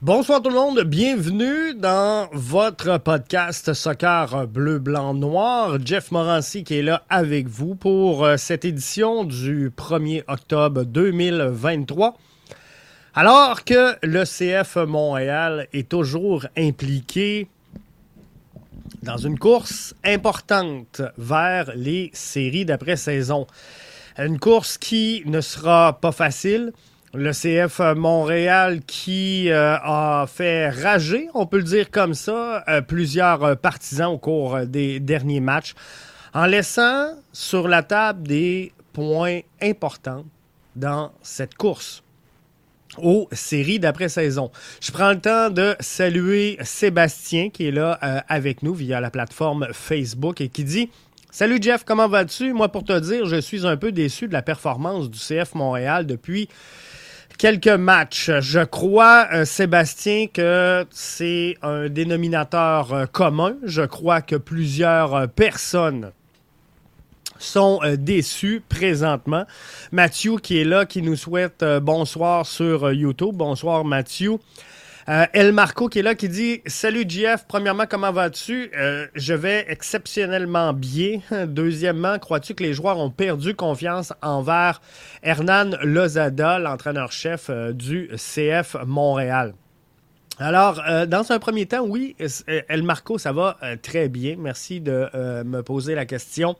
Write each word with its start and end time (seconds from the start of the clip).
Bonsoir 0.00 0.40
tout 0.40 0.50
le 0.50 0.54
monde, 0.54 0.80
bienvenue 0.84 1.74
dans 1.74 2.28
votre 2.32 2.98
podcast 2.98 3.74
Soccer 3.74 4.46
Bleu, 4.46 4.78
Blanc, 4.78 5.12
Noir. 5.12 5.78
Jeff 5.84 6.12
Morancy 6.12 6.62
qui 6.62 6.76
est 6.76 6.82
là 6.82 7.02
avec 7.10 7.48
vous 7.48 7.74
pour 7.74 8.24
euh, 8.24 8.36
cette 8.36 8.64
édition 8.64 9.24
du 9.24 9.70
1er 9.70 10.22
octobre 10.28 10.84
2023. 10.84 12.16
Alors 13.12 13.64
que 13.64 13.96
le 14.04 14.22
CF 14.22 14.76
Montréal 14.86 15.66
est 15.72 15.88
toujours 15.88 16.46
impliqué 16.56 17.48
dans 19.02 19.16
une 19.16 19.36
course 19.36 19.96
importante 20.04 21.02
vers 21.16 21.72
les 21.74 22.12
séries 22.12 22.64
d'après-saison. 22.64 23.48
Une 24.16 24.38
course 24.38 24.78
qui 24.78 25.24
ne 25.26 25.40
sera 25.40 25.98
pas 26.00 26.12
facile, 26.12 26.72
le 27.18 27.32
CF 27.32 27.80
Montréal 27.96 28.80
qui 28.86 29.50
euh, 29.50 29.76
a 29.82 30.26
fait 30.28 30.70
rager, 30.70 31.28
on 31.34 31.46
peut 31.46 31.58
le 31.58 31.64
dire 31.64 31.90
comme 31.90 32.14
ça, 32.14 32.64
euh, 32.68 32.80
plusieurs 32.80 33.42
euh, 33.42 33.54
partisans 33.56 34.12
au 34.12 34.18
cours 34.18 34.60
des 34.60 35.00
derniers 35.00 35.40
matchs, 35.40 35.74
en 36.32 36.46
laissant 36.46 37.14
sur 37.32 37.66
la 37.66 37.82
table 37.82 38.26
des 38.26 38.72
points 38.92 39.40
importants 39.60 40.24
dans 40.76 41.10
cette 41.20 41.56
course 41.56 42.04
aux 42.98 43.28
séries 43.32 43.80
d'après-saison. 43.80 44.50
Je 44.80 44.92
prends 44.92 45.10
le 45.10 45.20
temps 45.20 45.50
de 45.50 45.74
saluer 45.80 46.56
Sébastien 46.62 47.50
qui 47.50 47.66
est 47.66 47.72
là 47.72 47.92
avec 48.28 48.62
nous 48.62 48.74
via 48.74 49.00
la 49.00 49.10
plateforme 49.10 49.68
Facebook 49.72 50.40
et 50.40 50.48
qui 50.48 50.64
dit 50.64 50.90
Salut 51.30 51.58
Jeff, 51.60 51.84
comment 51.84 52.08
vas-tu? 52.08 52.52
Moi, 52.54 52.68
pour 52.68 52.84
te 52.84 52.98
dire, 52.98 53.26
je 53.26 53.40
suis 53.40 53.66
un 53.66 53.76
peu 53.76 53.92
déçu 53.92 54.26
de 54.26 54.32
la 54.32 54.42
performance 54.42 55.10
du 55.10 55.18
CF 55.18 55.54
Montréal 55.54 56.06
depuis 56.06 56.48
quelques 57.38 57.68
matchs. 57.68 58.30
Je 58.40 58.60
crois, 58.64 59.28
euh, 59.32 59.44
Sébastien, 59.44 60.26
que 60.26 60.84
c'est 60.90 61.56
un 61.62 61.88
dénominateur 61.88 62.92
euh, 62.92 63.06
commun. 63.06 63.56
Je 63.62 63.82
crois 63.82 64.20
que 64.20 64.36
plusieurs 64.36 65.14
euh, 65.14 65.26
personnes 65.26 66.10
sont 67.38 67.78
déçus 67.96 68.62
présentement. 68.68 69.44
Mathieu 69.92 70.38
qui 70.38 70.58
est 70.58 70.64
là, 70.64 70.86
qui 70.86 71.02
nous 71.02 71.14
souhaite 71.14 71.64
bonsoir 71.80 72.44
sur 72.44 72.92
YouTube. 72.92 73.36
Bonsoir 73.36 73.84
Mathieu. 73.84 74.38
Euh, 75.08 75.24
El 75.32 75.52
Marco 75.52 75.88
qui 75.88 76.00
est 76.00 76.02
là, 76.02 76.14
qui 76.14 76.28
dit 76.28 76.60
Salut 76.66 77.06
JF, 77.08 77.46
premièrement, 77.48 77.84
comment 77.88 78.12
vas-tu? 78.12 78.70
Euh, 78.76 79.06
Je 79.14 79.32
vais 79.32 79.64
exceptionnellement 79.68 80.74
bien. 80.74 81.20
Deuxièmement, 81.46 82.18
crois-tu 82.18 82.54
que 82.54 82.62
les 82.62 82.74
joueurs 82.74 82.98
ont 82.98 83.10
perdu 83.10 83.54
confiance 83.54 84.12
envers 84.20 84.82
Hernan 85.22 85.70
Lozada, 85.82 86.58
l'entraîneur-chef 86.58 87.46
euh, 87.48 87.72
du 87.72 88.10
CF 88.16 88.76
Montréal? 88.86 89.54
Alors, 90.40 90.80
dans 91.08 91.32
un 91.32 91.40
premier 91.40 91.66
temps, 91.66 91.84
oui, 91.84 92.14
El 92.68 92.84
Marco, 92.84 93.18
ça 93.18 93.32
va 93.32 93.58
très 93.82 94.08
bien. 94.08 94.36
Merci 94.38 94.80
de 94.80 95.08
me 95.42 95.62
poser 95.62 95.96
la 95.96 96.06
question. 96.06 96.54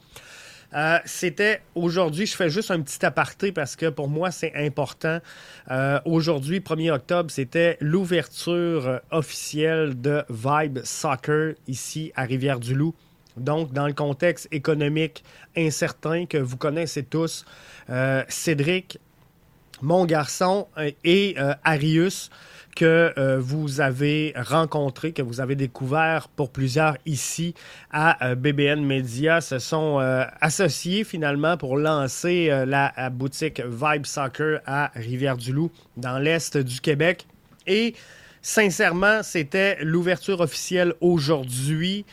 Euh, 0.75 0.99
c'était 1.07 1.63
aujourd'hui, 1.75 2.27
je 2.27 2.37
fais 2.37 2.51
juste 2.51 2.71
un 2.71 2.81
petit 2.81 3.05
aparté 3.05 3.53
parce 3.53 3.75
que 3.75 3.87
pour 3.87 4.09
moi, 4.09 4.31
c'est 4.31 4.53
important. 4.55 5.19
Euh, 5.71 5.99
aujourd'hui, 6.05 6.61
1er 6.61 6.93
octobre, 6.93 7.31
c'était 7.31 7.79
l'ouverture 7.81 8.87
euh, 8.87 8.99
officielle 9.11 10.01
de 10.01 10.23
Vibe 10.29 10.81
Soccer 10.85 11.55
ici 11.67 12.13
à 12.17 12.25
Rivière-du-Loup. 12.25 12.95
Donc, 13.37 13.73
dans 13.73 13.87
le 13.87 13.95
contexte 13.95 14.49
économique 14.51 15.23
incertain 15.57 16.27
que 16.27 16.39
vous 16.39 16.57
connaissez 16.57 17.05
tous, 17.05 17.45
Cédric, 18.27 18.99
mon 19.81 20.05
garçon 20.07 20.67
et 21.05 21.37
Arius 21.63 22.31
que 22.79 23.13
euh, 23.19 23.41
vous 23.41 23.81
avez 23.81 24.33
rencontré, 24.37 25.13
que 25.13 25.21
vous 25.21 25.41
avez 25.41 25.57
découvert 25.57 26.29
pour 26.29 26.53
plusieurs 26.53 26.97
ici 27.07 27.53
à 27.91 28.25
euh, 28.25 28.37
BBN 28.37 28.85
Media, 28.85 29.41
se 29.41 29.59
sont 29.59 29.99
euh, 29.99 30.23
associés 30.41 31.03
finalement 31.03 31.57
pour 31.57 31.77
lancer 31.77 32.47
la, 32.67 33.11
boutique 33.11 33.61
Vibe 33.61 34.07
Soccer 34.07 34.61
à 34.65 34.93
Rivière-du-Loup 34.95 35.73
dans 35.97 36.19
l'est 36.21 36.57
du 36.57 36.81
Québec. 36.81 37.27
Et 37.67 37.95
sincèrement, 38.43 39.25
c'était 39.25 39.79
l'ouverture 39.83 40.39
officielle 40.39 40.95
aujourd'hui. 41.01 42.05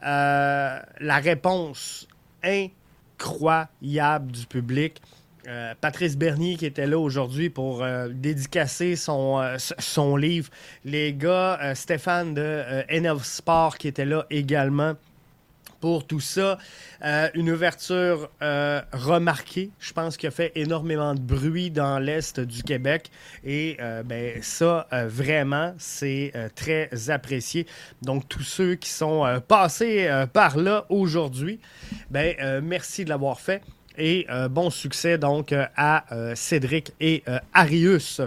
la 0.00 1.20
réponse 1.24 2.06
incroyable 2.44 4.30
du 4.30 4.46
public. 4.46 5.02
Euh, 5.46 5.74
Patrice 5.80 6.16
Bernier 6.16 6.56
qui 6.56 6.64
était 6.64 6.86
là 6.86 6.98
aujourd'hui 6.98 7.50
pour 7.50 7.82
euh, 7.82 8.08
dédicacer 8.08 8.96
son, 8.96 9.40
euh, 9.40 9.56
son 9.58 10.16
livre. 10.16 10.48
Les 10.84 11.12
gars, 11.12 11.74
Stéphane 11.74 12.34
de 12.34 12.62
NF 12.88 13.24
Sport 13.24 13.76
qui 13.76 13.88
était 13.88 14.06
là 14.06 14.26
également 14.30 14.94
pour 15.80 16.06
tout 16.06 16.20
ça. 16.20 16.56
une 17.34 17.50
ouverture 17.50 18.30
remarquée, 18.40 19.68
je 19.80 19.92
pense, 19.92 20.16
qui 20.16 20.26
a 20.26 20.30
fait 20.30 20.50
énormément 20.54 21.14
de 21.14 21.20
bruit 21.20 21.70
dans 21.70 21.98
l'Est 21.98 22.40
du 22.40 22.62
Québec. 22.62 23.10
Et 23.44 23.76
ben, 24.06 24.42
ça, 24.42 24.86
vraiment, 24.90 25.74
c'est 25.76 26.32
très 26.54 26.88
apprécié. 27.10 27.66
Donc, 28.00 28.26
tous 28.30 28.42
ceux 28.42 28.76
qui 28.76 28.88
sont 28.88 29.42
passés 29.46 30.08
par 30.32 30.56
là 30.56 30.86
aujourd'hui, 30.88 31.60
ben, 32.10 32.34
merci 32.62 33.04
de 33.04 33.10
l'avoir 33.10 33.38
fait. 33.38 33.60
Et 33.96 34.26
euh, 34.30 34.48
bon 34.48 34.70
succès 34.70 35.18
donc 35.18 35.52
euh, 35.52 35.66
à 35.76 36.12
euh, 36.12 36.34
Cédric 36.34 36.92
et 37.00 37.22
Arius. 37.52 38.20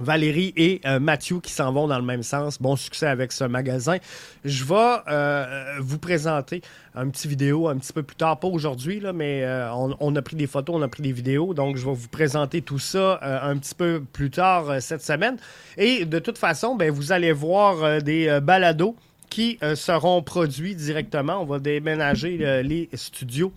Valérie 0.00 0.52
et 0.56 0.80
Mathieu 1.00 1.40
qui 1.40 1.50
s'en 1.50 1.72
vont 1.72 1.88
dans 1.88 1.98
le 1.98 2.04
même 2.04 2.22
sens. 2.22 2.62
Bon 2.62 2.76
succès 2.76 3.08
avec 3.08 3.32
ce 3.32 3.42
magasin. 3.42 3.96
Je 4.44 4.62
vais 4.62 5.80
vous 5.80 5.98
présenter 5.98 6.62
un 6.94 7.08
petit 7.08 7.26
vidéo 7.26 7.66
un 7.66 7.76
petit 7.78 7.92
peu 7.92 8.04
plus 8.04 8.14
tard, 8.14 8.38
pas 8.38 8.46
aujourd'hui, 8.46 9.02
mais 9.12 9.44
on, 9.74 10.14
a 10.14 10.22
pris 10.22 10.36
des 10.36 10.46
photos, 10.46 10.76
on 10.76 10.82
a 10.82 10.88
pris 10.88 11.02
des 11.02 11.10
vidéos, 11.10 11.52
donc 11.52 11.76
je 11.78 11.84
vais 11.84 11.92
vous 11.92 12.06
présenter 12.06 12.62
tout 12.62 12.78
ça 12.78 13.18
un 13.42 13.56
petit 13.56 13.74
peu 13.74 14.00
plus 14.12 14.30
tard 14.30 14.80
cette 14.80 15.02
semaine. 15.02 15.36
Et 15.76 16.04
de 16.04 16.20
toute 16.20 16.38
façon, 16.38 16.76
ben, 16.76 16.92
vous 16.92 17.10
allez 17.10 17.32
voir 17.32 18.00
des 18.00 18.38
balados 18.40 18.94
qui 19.28 19.58
euh, 19.62 19.74
seront 19.74 20.22
produits 20.22 20.74
directement. 20.74 21.40
On 21.42 21.44
va 21.44 21.58
déménager 21.58 22.38
euh, 22.42 22.62
les 22.62 22.88
studios. 22.94 23.52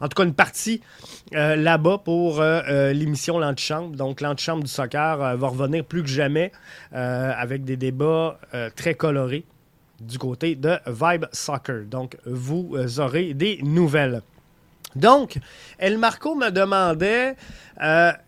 En 0.00 0.08
tout 0.08 0.14
cas, 0.14 0.24
une 0.24 0.34
partie 0.34 0.80
euh, 1.34 1.56
là-bas 1.56 1.98
pour 2.04 2.42
l'émission 2.42 3.38
L'Antichambre. 3.38 3.96
Donc, 3.96 4.20
L'Antichambre 4.20 4.64
du 4.64 4.70
soccer 4.70 5.36
va 5.36 5.48
revenir 5.48 5.84
plus 5.84 6.02
que 6.02 6.08
jamais 6.08 6.52
avec 6.92 7.64
des 7.64 7.76
débats 7.76 8.38
très 8.74 8.94
colorés 8.94 9.44
du 10.00 10.18
côté 10.18 10.54
de 10.54 10.78
Vibe 10.86 11.26
Soccer. 11.32 11.84
Donc, 11.86 12.16
vous 12.26 12.76
aurez 12.98 13.34
des 13.34 13.60
nouvelles. 13.62 14.20
Donc, 14.94 15.38
El 15.78 15.98
Marco 15.98 16.34
me 16.34 16.50
demandait 16.50 17.36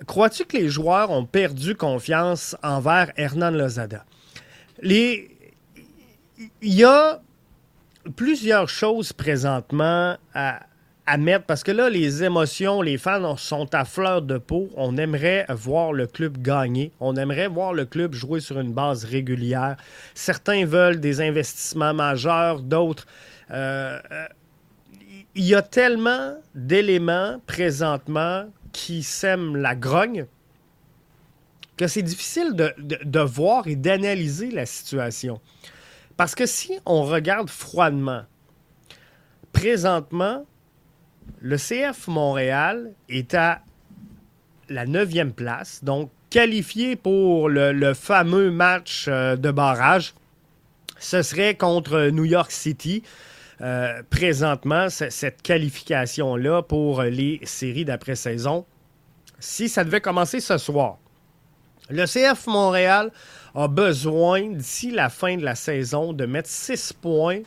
Crois-tu 0.06 0.44
que 0.44 0.56
les 0.56 0.68
joueurs 0.68 1.10
ont 1.10 1.24
perdu 1.24 1.74
confiance 1.74 2.56
envers 2.62 3.12
Hernan 3.16 3.50
Lozada? 3.50 4.04
Les 4.80 5.37
il 6.62 6.74
y 6.74 6.84
a 6.84 7.20
plusieurs 8.16 8.68
choses 8.68 9.12
présentement 9.12 10.16
à, 10.34 10.60
mettre 11.18 11.46
parce 11.46 11.64
que 11.64 11.72
là, 11.72 11.88
les 11.88 12.22
émotions, 12.22 12.82
les 12.82 12.98
fans 12.98 13.36
sont 13.38 13.74
à 13.74 13.86
fleur 13.86 14.20
de 14.20 14.36
peau. 14.36 14.68
On 14.76 14.98
aimerait 14.98 15.46
voir 15.48 15.94
le 15.94 16.06
club 16.06 16.36
gagner. 16.42 16.92
On 17.00 17.16
aimerait 17.16 17.48
voir 17.48 17.72
le 17.72 17.86
club 17.86 18.12
jouer 18.12 18.40
sur 18.40 18.60
une 18.60 18.74
base 18.74 19.04
régulière. 19.04 19.76
Certains 20.14 20.66
veulent 20.66 21.00
des 21.00 21.22
investissements 21.22 21.94
majeurs, 21.94 22.60
d'autres. 22.60 23.06
Euh, 23.50 23.98
euh, 24.12 24.26
il 25.34 25.44
y 25.44 25.54
a 25.54 25.62
tellement 25.62 26.34
d'éléments 26.54 27.40
présentement 27.46 28.44
qui 28.72 29.02
sèment 29.02 29.56
la 29.56 29.74
grogne 29.74 30.26
que 31.78 31.86
c'est 31.86 32.02
difficile 32.02 32.54
de 32.54 33.20
voir 33.20 33.66
et 33.66 33.76
d'analyser 33.76 34.50
la 34.50 34.66
situation. 34.66 35.40
Parce 36.18 36.34
que 36.34 36.46
si 36.46 36.72
on 36.84 37.04
regarde 37.04 37.48
froidement, 37.48 38.22
présentement, 39.52 40.44
le 41.40 41.56
CF 41.56 42.08
Montréal 42.08 42.92
est 43.08 43.34
à 43.34 43.60
la 44.68 44.84
neuvième 44.84 45.32
place, 45.32 45.84
donc 45.84 46.10
qualifié 46.28 46.96
pour 46.96 47.48
le, 47.48 47.94
fameux 47.94 48.50
match 48.50 49.06
euh, 49.06 49.36
de 49.36 49.52
barrage. 49.52 50.12
Ce 50.98 51.22
serait 51.22 51.54
contre 51.54 52.08
New 52.08 52.24
York 52.24 52.50
City. 52.50 53.04
Euh, 53.60 54.02
présentement, 54.10 54.88
cette 54.90 55.40
qualification-là 55.42 56.62
pour 56.62 57.02
les 57.02 57.40
séries 57.44 57.84
d'après-saison, 57.84 58.66
si 59.38 59.68
ça 59.68 59.84
devait 59.84 60.00
commencer 60.00 60.40
ce 60.40 60.58
soir, 60.58 60.98
le 61.90 62.06
CF 62.06 62.48
Montréal 62.48 63.12
a 63.54 63.68
besoin, 63.68 64.48
d'ici 64.48 64.90
la 64.90 65.08
fin 65.08 65.36
de 65.36 65.44
la 65.44 65.54
saison, 65.54 66.12
de 66.12 66.26
mettre 66.26 66.48
6 66.48 66.92
points 66.94 67.40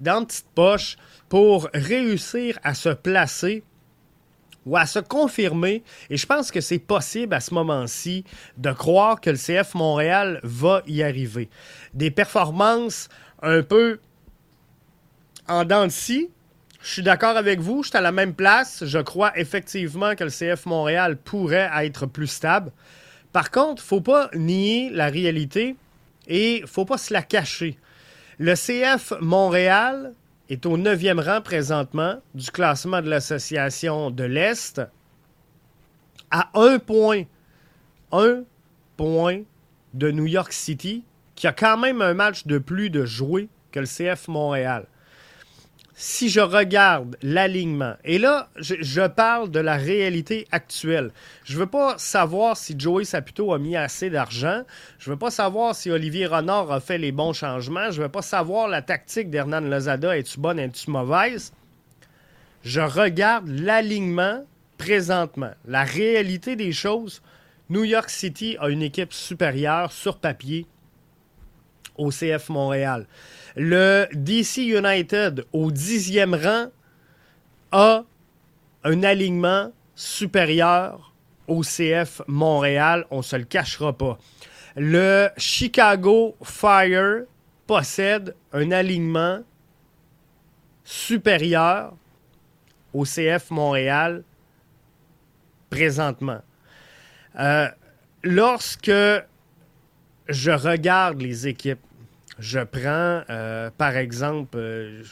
dans 0.00 0.20
une 0.20 0.26
petite 0.26 0.48
poche 0.54 0.96
pour 1.28 1.68
réussir 1.74 2.58
à 2.62 2.74
se 2.74 2.90
placer 2.90 3.64
ou 4.66 4.76
à 4.76 4.84
se 4.84 4.98
confirmer. 4.98 5.82
Et 6.10 6.16
je 6.16 6.26
pense 6.26 6.50
que 6.50 6.60
c'est 6.60 6.78
possible 6.78 7.34
à 7.34 7.40
ce 7.40 7.54
moment-ci 7.54 8.24
de 8.58 8.72
croire 8.72 9.20
que 9.20 9.30
le 9.30 9.36
CF 9.36 9.74
Montréal 9.74 10.40
va 10.42 10.82
y 10.86 11.02
arriver. 11.02 11.48
Des 11.94 12.10
performances 12.10 13.08
un 13.42 13.62
peu 13.62 14.00
en 15.48 15.64
dents 15.64 15.86
de 15.86 15.92
scie. 15.92 16.30
Je 16.82 16.92
suis 16.92 17.02
d'accord 17.02 17.36
avec 17.36 17.60
vous, 17.60 17.82
je 17.82 17.88
suis 17.88 17.98
à 17.98 18.00
la 18.00 18.12
même 18.12 18.34
place. 18.34 18.84
Je 18.84 18.98
crois 18.98 19.36
effectivement 19.38 20.14
que 20.14 20.24
le 20.24 20.30
CF 20.30 20.66
Montréal 20.66 21.16
pourrait 21.16 21.70
être 21.82 22.06
plus 22.06 22.28
stable. 22.28 22.70
Par 23.36 23.50
contre, 23.50 23.82
il 23.82 23.86
faut 23.86 24.00
pas 24.00 24.30
nier 24.32 24.88
la 24.88 25.08
réalité 25.08 25.76
et 26.26 26.60
il 26.60 26.66
faut 26.66 26.86
pas 26.86 26.96
se 26.96 27.12
la 27.12 27.20
cacher. 27.20 27.78
Le 28.38 28.54
CF 28.54 29.12
Montréal 29.20 30.14
est 30.48 30.64
au 30.64 30.78
neuvième 30.78 31.20
rang 31.20 31.42
présentement 31.42 32.18
du 32.34 32.50
classement 32.50 33.02
de 33.02 33.10
l'Association 33.10 34.10
de 34.10 34.24
l'Est 34.24 34.80
à 36.30 36.48
un 36.54 36.78
point. 36.78 37.24
Un 38.10 38.44
point 38.96 39.42
de 39.92 40.10
New 40.10 40.24
York 40.24 40.54
City, 40.54 41.04
qui 41.34 41.46
a 41.46 41.52
quand 41.52 41.76
même 41.76 42.00
un 42.00 42.14
match 42.14 42.46
de 42.46 42.56
plus 42.56 42.88
de 42.88 43.04
jouer 43.04 43.50
que 43.70 43.80
le 43.80 43.86
CF 43.86 44.28
Montréal 44.28 44.86
si 45.98 46.28
je 46.28 46.40
regarde 46.40 47.16
l'alignement, 47.22 47.94
et 48.04 48.18
là, 48.18 48.50
je, 48.56 49.06
parle 49.06 49.50
de 49.50 49.60
la 49.60 49.76
réalité 49.76 50.46
actuelle. 50.52 51.10
Je 51.44 51.54
ne 51.54 51.60
veux 51.60 51.66
pas 51.66 51.96
savoir 51.96 52.58
si 52.58 52.78
Joey 52.78 53.06
Saputo 53.06 53.54
a 53.54 53.58
mis 53.58 53.76
assez 53.76 54.10
d'argent. 54.10 54.62
Je 54.98 55.08
ne 55.08 55.14
veux 55.14 55.18
pas 55.18 55.30
savoir 55.30 55.74
si 55.74 55.90
Olivier 55.90 56.26
Renard 56.26 56.70
a 56.70 56.80
fait 56.80 56.98
les 56.98 57.12
bons 57.12 57.32
changements. 57.32 57.90
Je 57.90 58.00
ne 58.00 58.04
veux 58.04 58.12
pas 58.12 58.20
savoir 58.20 58.68
la 58.68 58.82
tactique 58.82 59.30
d'Hernan 59.30 59.62
Lozada, 59.62 60.18
est-tu 60.18 60.38
bonne, 60.38 60.58
est-tu 60.58 60.90
mauvaise? 60.90 61.54
Je 62.62 62.82
regarde 62.82 63.48
l'alignement 63.48 64.44
présentement. 64.76 65.52
La 65.66 65.84
réalité 65.84 66.56
des 66.56 66.72
choses, 66.72 67.22
New 67.70 67.84
York 67.84 68.10
City 68.10 68.58
a 68.60 68.68
une 68.68 68.82
équipe 68.82 69.14
supérieure 69.14 69.92
sur 69.92 70.18
papier 70.18 70.66
au 71.96 72.10
CF 72.10 72.50
Montréal. 72.50 73.06
Le 73.56 74.06
DC 74.12 74.58
United, 74.58 75.46
au 75.52 75.70
dixième 75.70 76.34
rang, 76.34 76.66
a 77.72 78.04
un 78.84 79.02
alignement 79.02 79.72
supérieur 79.94 81.14
au 81.48 81.62
CF 81.62 82.20
Montréal. 82.26 83.06
On 83.10 83.18
ne 83.18 83.22
se 83.22 83.36
le 83.36 83.44
cachera 83.44 83.96
pas. 83.96 84.18
Le 84.76 85.30
Chicago 85.38 86.36
Fire 86.42 87.22
possède 87.66 88.34
un 88.52 88.70
alignement 88.72 89.40
supérieur 90.84 91.94
au 92.92 93.04
CF 93.04 93.50
Montréal 93.50 94.22
présentement. 95.70 96.42
Euh, 97.38 97.68
lorsque 98.22 98.92
je 100.28 100.50
regarde 100.50 101.22
les 101.22 101.48
équipes, 101.48 101.80
je 102.38 102.60
prends, 102.60 103.22
euh, 103.30 103.70
par 103.76 103.96
exemple, 103.96 104.58
euh, 104.58 105.02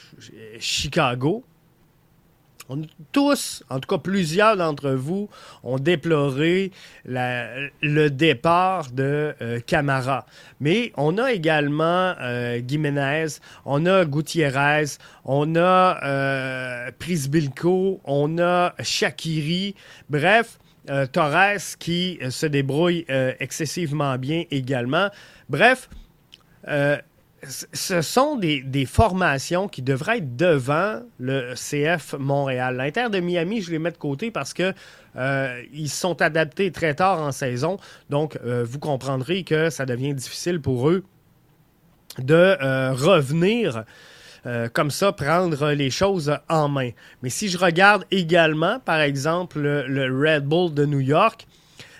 Chicago. 0.58 1.44
On, 2.70 2.80
tous, 3.12 3.62
en 3.68 3.78
tout 3.78 3.88
cas 3.88 3.98
plusieurs 3.98 4.56
d'entre 4.56 4.90
vous, 4.90 5.28
ont 5.62 5.78
déploré 5.78 6.72
le 7.04 8.08
départ 8.08 8.90
de 8.90 9.34
euh, 9.42 9.60
Camara. 9.60 10.24
Mais 10.60 10.90
on 10.96 11.18
a 11.18 11.32
également 11.32 12.14
Jiménez, 12.66 13.26
on 13.66 13.84
a 13.84 14.06
Gutiérrez, 14.06 14.96
on 15.26 15.56
a 15.56 16.90
Prisbilko, 16.98 18.00
on 18.04 18.38
a 18.38 18.74
Shakiri. 18.82 19.74
Bref, 20.08 20.58
Torres 21.12 21.76
qui 21.78 22.18
se 22.30 22.46
débrouille 22.46 23.04
excessivement 23.40 24.16
bien 24.16 24.44
également. 24.50 25.10
Bref, 25.50 25.90
ce 27.48 28.02
sont 28.02 28.36
des, 28.36 28.86
formations 28.86 29.68
qui 29.68 29.82
devraient 29.82 30.18
être 30.18 30.36
devant 30.36 31.00
le 31.18 31.54
CF 31.54 32.14
Montréal. 32.18 32.76
L'Inter 32.76 33.08
de 33.10 33.20
Miami, 33.20 33.62
je 33.62 33.70
les 33.70 33.78
mets 33.78 33.90
de 33.90 33.96
côté 33.96 34.30
parce 34.30 34.54
que 34.54 34.72
euh, 35.16 35.62
ils 35.72 35.88
sont 35.88 36.20
adaptés 36.22 36.70
très 36.70 36.94
tard 36.94 37.20
en 37.20 37.32
saison. 37.32 37.78
Donc, 38.10 38.38
euh, 38.44 38.64
vous 38.68 38.78
comprendrez 38.78 39.44
que 39.44 39.70
ça 39.70 39.86
devient 39.86 40.14
difficile 40.14 40.60
pour 40.60 40.88
eux 40.88 41.04
de 42.18 42.34
euh, 42.34 42.92
revenir 42.92 43.84
comme 44.74 44.90
ça, 44.90 45.10
prendre 45.10 45.70
les 45.70 45.88
choses 45.88 46.36
en 46.50 46.68
main. 46.68 46.90
Mais 47.22 47.30
si 47.30 47.48
je 47.48 47.56
regarde 47.56 48.04
également, 48.10 48.78
par 48.78 49.00
exemple, 49.00 49.58
le, 49.58 50.04
Red 50.14 50.44
Bull 50.44 50.74
de 50.74 50.84
New 50.84 51.00
York, 51.00 51.46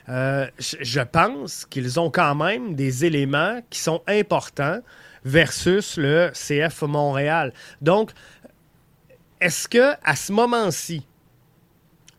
je 0.07 1.01
pense 1.01 1.65
qu'ils 1.65 1.99
ont 1.99 2.11
quand 2.11 2.35
même 2.35 2.75
des 2.75 3.07
éléments 3.07 3.63
qui 3.71 3.79
sont 3.79 4.03
importants 4.07 4.81
versus 5.25 5.97
le 5.97 6.31
CF 6.33 6.83
Montréal. 6.83 7.53
Donc, 7.81 8.11
est-ce 9.41 9.69
que 9.69 9.95
à 10.03 10.17
ce 10.17 10.33
moment-ci, 10.33 11.07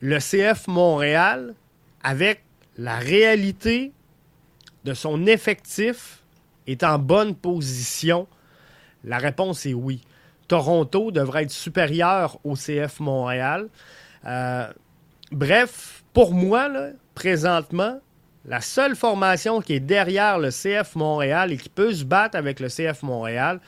le 0.01 0.19
CF 0.19 0.67
Montréal, 0.67 1.55
avec 2.03 2.43
la 2.77 2.97
réalité 2.97 3.91
de 4.83 4.93
son 4.93 5.25
effectif, 5.25 6.23
est 6.67 6.83
en 6.83 6.99
bonne 6.99 7.35
position? 7.35 8.27
La 9.03 9.17
réponse 9.17 9.65
est 9.65 9.73
oui. 9.73 10.01
Toronto 10.47 11.11
devrait 11.11 11.43
être 11.43 11.51
supérieur 11.51 12.39
au 12.43 12.55
CF 12.55 12.99
Montréal. 12.99 13.69
Euh, 14.25 14.71
bref, 15.31 16.03
pour 16.13 16.33
moi, 16.33 16.69
présentement, 17.13 17.99
la 18.47 18.61
seule 18.61 18.95
formation 18.95 19.61
qui 19.61 19.73
est 19.73 19.79
derrière 19.79 20.37
le 20.37 20.49
CF 20.49 20.95
Montréal 20.95 21.51
et 21.51 21.57
qui 21.57 21.69
peut 21.69 21.93
se 21.93 22.03
battre 22.03 22.37
avec 22.37 22.59
le 22.59 22.67
CF 22.67 23.01
Montréal 23.01 23.59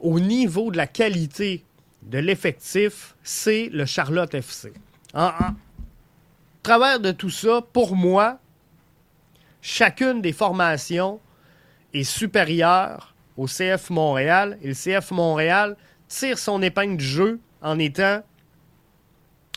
au 0.00 0.20
niveau 0.20 0.70
de 0.70 0.76
la 0.76 0.86
qualité 0.86 1.64
de 2.02 2.18
l'effectif, 2.18 3.14
c'est 3.22 3.70
le 3.72 3.86
Charlotte 3.86 4.34
FC. 4.34 4.72
En, 5.14 5.30
travers 6.62 7.00
de 7.00 7.12
tout 7.12 7.30
ça, 7.30 7.62
pour 7.72 7.96
moi, 7.96 8.38
chacune 9.62 10.20
des 10.20 10.32
formations 10.32 11.20
est 11.94 12.04
supérieure 12.04 13.14
au 13.36 13.46
CF 13.46 13.90
Montréal 13.90 14.58
et 14.62 14.68
le 14.68 14.74
CF 14.74 15.10
Montréal 15.12 15.76
tire 16.08 16.38
son 16.38 16.60
épingle 16.60 16.96
du 16.96 17.04
jeu 17.04 17.40
en 17.62 17.78
étant 17.78 18.22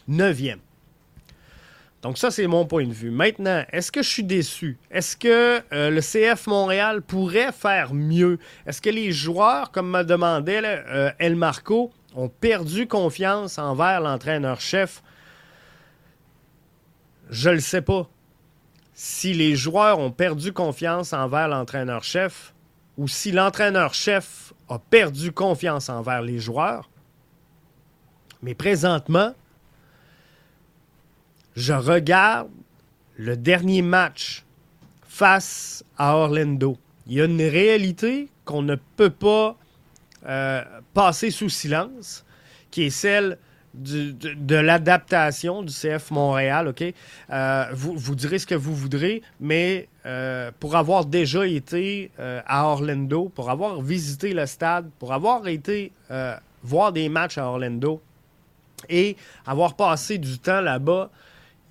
neuvième. 0.07 0.59
Donc 2.01 2.17
ça, 2.17 2.29
c'est 2.29 2.45
mon 2.47 2.65
point 2.65 2.85
de 2.85 2.93
vue. 2.93 3.09
Maintenant, 3.09 3.63
est-ce 3.71 3.91
que 3.91 4.03
je 4.03 4.09
suis 4.09 4.23
déçu? 4.23 4.77
Est-ce 4.91 5.17
que 5.17 5.61
euh, 5.73 5.89
le 5.89 6.01
CF 6.01 6.45
Montréal 6.47 7.01
pourrait 7.01 7.51
faire 7.51 7.93
mieux? 7.93 8.37
Est-ce 8.67 8.81
que 8.81 8.89
les 8.89 9.11
joueurs, 9.11 9.71
comme 9.71 9.89
me 9.89 10.03
demandait 10.03 10.61
euh, 10.63 11.11
El 11.17 11.35
Marco, 11.35 11.91
ont 12.15 12.29
perdu 12.29 12.87
confiance 12.87 13.57
envers 13.57 13.99
l'entraîneur-chef? 13.99 15.01
Je 17.29 17.49
ne 17.49 17.55
le 17.55 17.59
sais 17.61 17.81
pas. 17.81 18.07
Si 18.93 19.33
les 19.33 19.55
joueurs 19.55 19.99
ont 19.99 20.11
perdu 20.11 20.53
confiance 20.53 21.13
envers 21.13 21.47
l'entraîneur-chef 21.47 22.53
ou 22.97 23.07
si 23.07 23.31
l'entraîneur-chef 23.31 24.53
a 24.69 24.79
perdu 24.79 25.31
confiance 25.31 25.89
envers 25.89 26.21
les 26.21 26.39
joueurs, 26.39 26.89
mais 28.41 28.55
présentement, 28.55 29.33
je 31.57 31.73
regarde 31.73 32.49
le 33.17 33.35
dernier 33.35 33.81
match 33.81 34.45
face 35.01 35.83
à 35.97 36.15
Orlando. 36.15 36.77
Il 37.07 37.13
y 37.13 37.21
a 37.21 37.25
une 37.25 37.41
réalité 37.41 38.29
qu'on 38.45 38.61
ne 38.61 38.75
peut 38.95 39.09
pas 39.09 39.57
euh, 40.27 40.63
passer 40.93 41.31
sous 41.31 41.49
silence, 41.49 42.23
qui 42.69 42.83
est 42.83 42.89
celle 42.91 43.39
de, 43.73 44.55
l'adaptation 44.55 45.63
du 45.63 45.73
CF 45.73 46.11
Montréal. 46.11 46.67
OK? 46.67 46.83
Euh, 47.31 47.65
vous, 47.73 47.97
vous, 47.97 48.15
direz 48.15 48.37
ce 48.37 48.45
que 48.45 48.55
vous 48.55 48.75
voudrez, 48.75 49.23
mais 49.39 49.87
euh, 50.05 50.51
pour 50.59 50.75
avoir 50.75 51.05
déjà 51.05 51.47
été 51.47 52.11
à 52.17 52.67
Orlando, 52.67 53.29
pour 53.29 53.49
avoir 53.49 53.81
visité 53.81 54.31
le 54.31 54.45
stade, 54.45 54.91
pour 54.99 55.11
avoir 55.11 55.47
été 55.47 55.91
voir 56.63 56.91
des 56.91 57.09
matchs 57.09 57.39
à 57.39 57.45
Orlando 57.45 57.99
et 58.89 59.17
avoir 59.45 59.75
passé 59.75 60.19
du 60.19 60.37
temps 60.37 60.61
là-bas, 60.61 61.09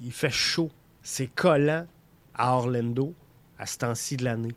il 0.02 0.12
fait 0.12 0.30
chaud. 0.30 0.70
C'est 1.02 1.28
collant 1.28 1.86
à 2.34 2.54
Orlando 2.54 3.14
à 3.58 3.66
ce 3.66 3.78
temps-ci 3.78 4.16
de 4.16 4.24
l'année. 4.24 4.54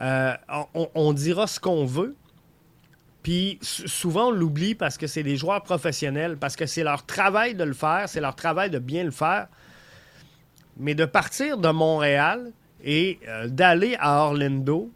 Euh, 0.00 0.34
on, 0.94 1.12
dira 1.12 1.46
ce 1.46 1.60
qu'on 1.60 1.86
veut. 1.86 2.14
Puis 3.22 3.58
souvent, 3.62 4.28
on 4.28 4.30
l'oublie 4.32 4.74
parce 4.74 4.98
que 4.98 5.06
c'est 5.06 5.22
des 5.22 5.36
joueurs 5.36 5.62
professionnels, 5.62 6.36
parce 6.36 6.56
que 6.56 6.66
c'est 6.66 6.82
leur 6.82 7.06
travail 7.06 7.54
de 7.54 7.64
le 7.64 7.72
faire, 7.72 8.08
c'est 8.08 8.20
leur 8.20 8.36
travail 8.36 8.70
de 8.70 8.78
bien 8.78 9.04
le 9.04 9.10
faire. 9.10 9.48
Mais 10.76 10.94
de 10.94 11.06
partir 11.06 11.56
de 11.56 11.68
Montréal 11.70 12.52
et 12.82 13.18
euh, 13.28 13.48
d'aller 13.48 13.96
à 13.98 14.24
Orlando, 14.24 14.90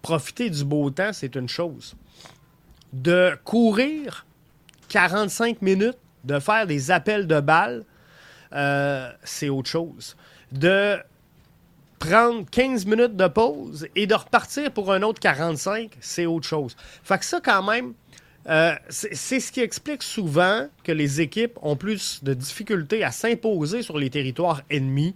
profiter 0.00 0.48
du 0.48 0.64
beau 0.64 0.88
temps, 0.90 1.12
c'est 1.12 1.34
une 1.34 1.48
chose. 1.48 1.94
De 2.92 3.36
courir 3.44 4.24
45 4.88 5.60
minutes, 5.60 5.98
de 6.22 6.38
faire 6.38 6.66
des 6.66 6.90
appels 6.90 7.26
de 7.26 7.40
balles, 7.40 7.84
euh, 8.54 9.10
c'est 9.22 9.48
autre 9.48 9.68
chose. 9.68 10.16
De 10.52 10.98
prendre 11.98 12.44
15 12.50 12.86
minutes 12.86 13.16
de 13.16 13.26
pause 13.28 13.88
et 13.96 14.06
de 14.06 14.14
repartir 14.14 14.70
pour 14.70 14.92
un 14.92 15.02
autre 15.02 15.20
45, 15.20 15.90
c'est 16.00 16.26
autre 16.26 16.46
chose. 16.46 16.76
Fait 17.02 17.18
que 17.18 17.24
ça, 17.24 17.40
quand 17.42 17.62
même, 17.62 17.94
euh, 18.48 18.74
c'est 18.90 19.40
ce 19.40 19.50
qui 19.50 19.60
explique 19.60 20.02
souvent 20.02 20.68
que 20.82 20.92
les 20.92 21.20
équipes 21.20 21.58
ont 21.62 21.76
plus 21.76 22.22
de 22.22 22.34
difficultés 22.34 23.02
à 23.02 23.10
s'imposer 23.10 23.82
sur 23.82 23.98
les 23.98 24.10
territoires 24.10 24.62
ennemis 24.70 25.14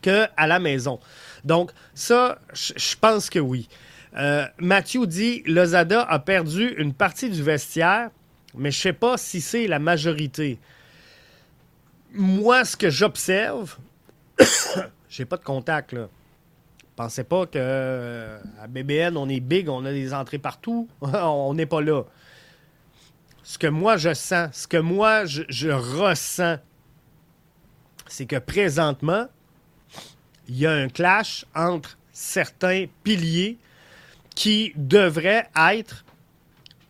qu'à 0.00 0.46
la 0.46 0.58
maison. 0.58 1.00
Donc, 1.44 1.70
ça, 1.94 2.38
je 2.54 2.96
pense 3.00 3.28
que 3.28 3.38
oui. 3.38 3.68
Euh, 4.16 4.46
Mathieu 4.58 5.06
dit 5.06 5.42
Lozada 5.44 6.02
a 6.02 6.18
perdu 6.18 6.74
une 6.78 6.94
partie 6.94 7.28
du 7.28 7.42
vestiaire, 7.42 8.10
mais 8.54 8.70
je 8.70 8.78
ne 8.78 8.82
sais 8.82 8.92
pas 8.92 9.16
si 9.16 9.40
c'est 9.40 9.66
la 9.66 9.78
majorité. 9.78 10.58
Moi, 12.14 12.64
ce 12.64 12.76
que 12.76 12.90
j'observe, 12.90 13.76
j'ai 15.08 15.24
pas 15.24 15.36
de 15.36 15.44
contact 15.44 15.92
là. 15.92 16.08
Pensez 16.96 17.24
pas 17.24 17.46
que 17.46 17.58
euh, 17.58 18.38
à 18.60 18.68
BBN 18.68 19.16
on 19.16 19.28
est 19.28 19.40
big, 19.40 19.68
on 19.68 19.84
a 19.84 19.92
des 19.92 20.14
entrées 20.14 20.38
partout. 20.38 20.88
on 21.00 21.52
n'est 21.54 21.66
pas 21.66 21.80
là. 21.80 22.04
Ce 23.42 23.58
que 23.58 23.66
moi 23.66 23.96
je 23.96 24.14
sens, 24.14 24.50
ce 24.52 24.66
que 24.68 24.76
moi 24.76 25.24
je 25.24 25.68
ressens, 25.70 26.58
c'est 28.06 28.26
que 28.26 28.36
présentement, 28.36 29.26
il 30.48 30.56
y 30.56 30.66
a 30.66 30.72
un 30.72 30.88
clash 30.88 31.44
entre 31.54 31.98
certains 32.12 32.86
piliers 33.02 33.58
qui 34.36 34.72
devraient 34.76 35.48
être 35.56 36.04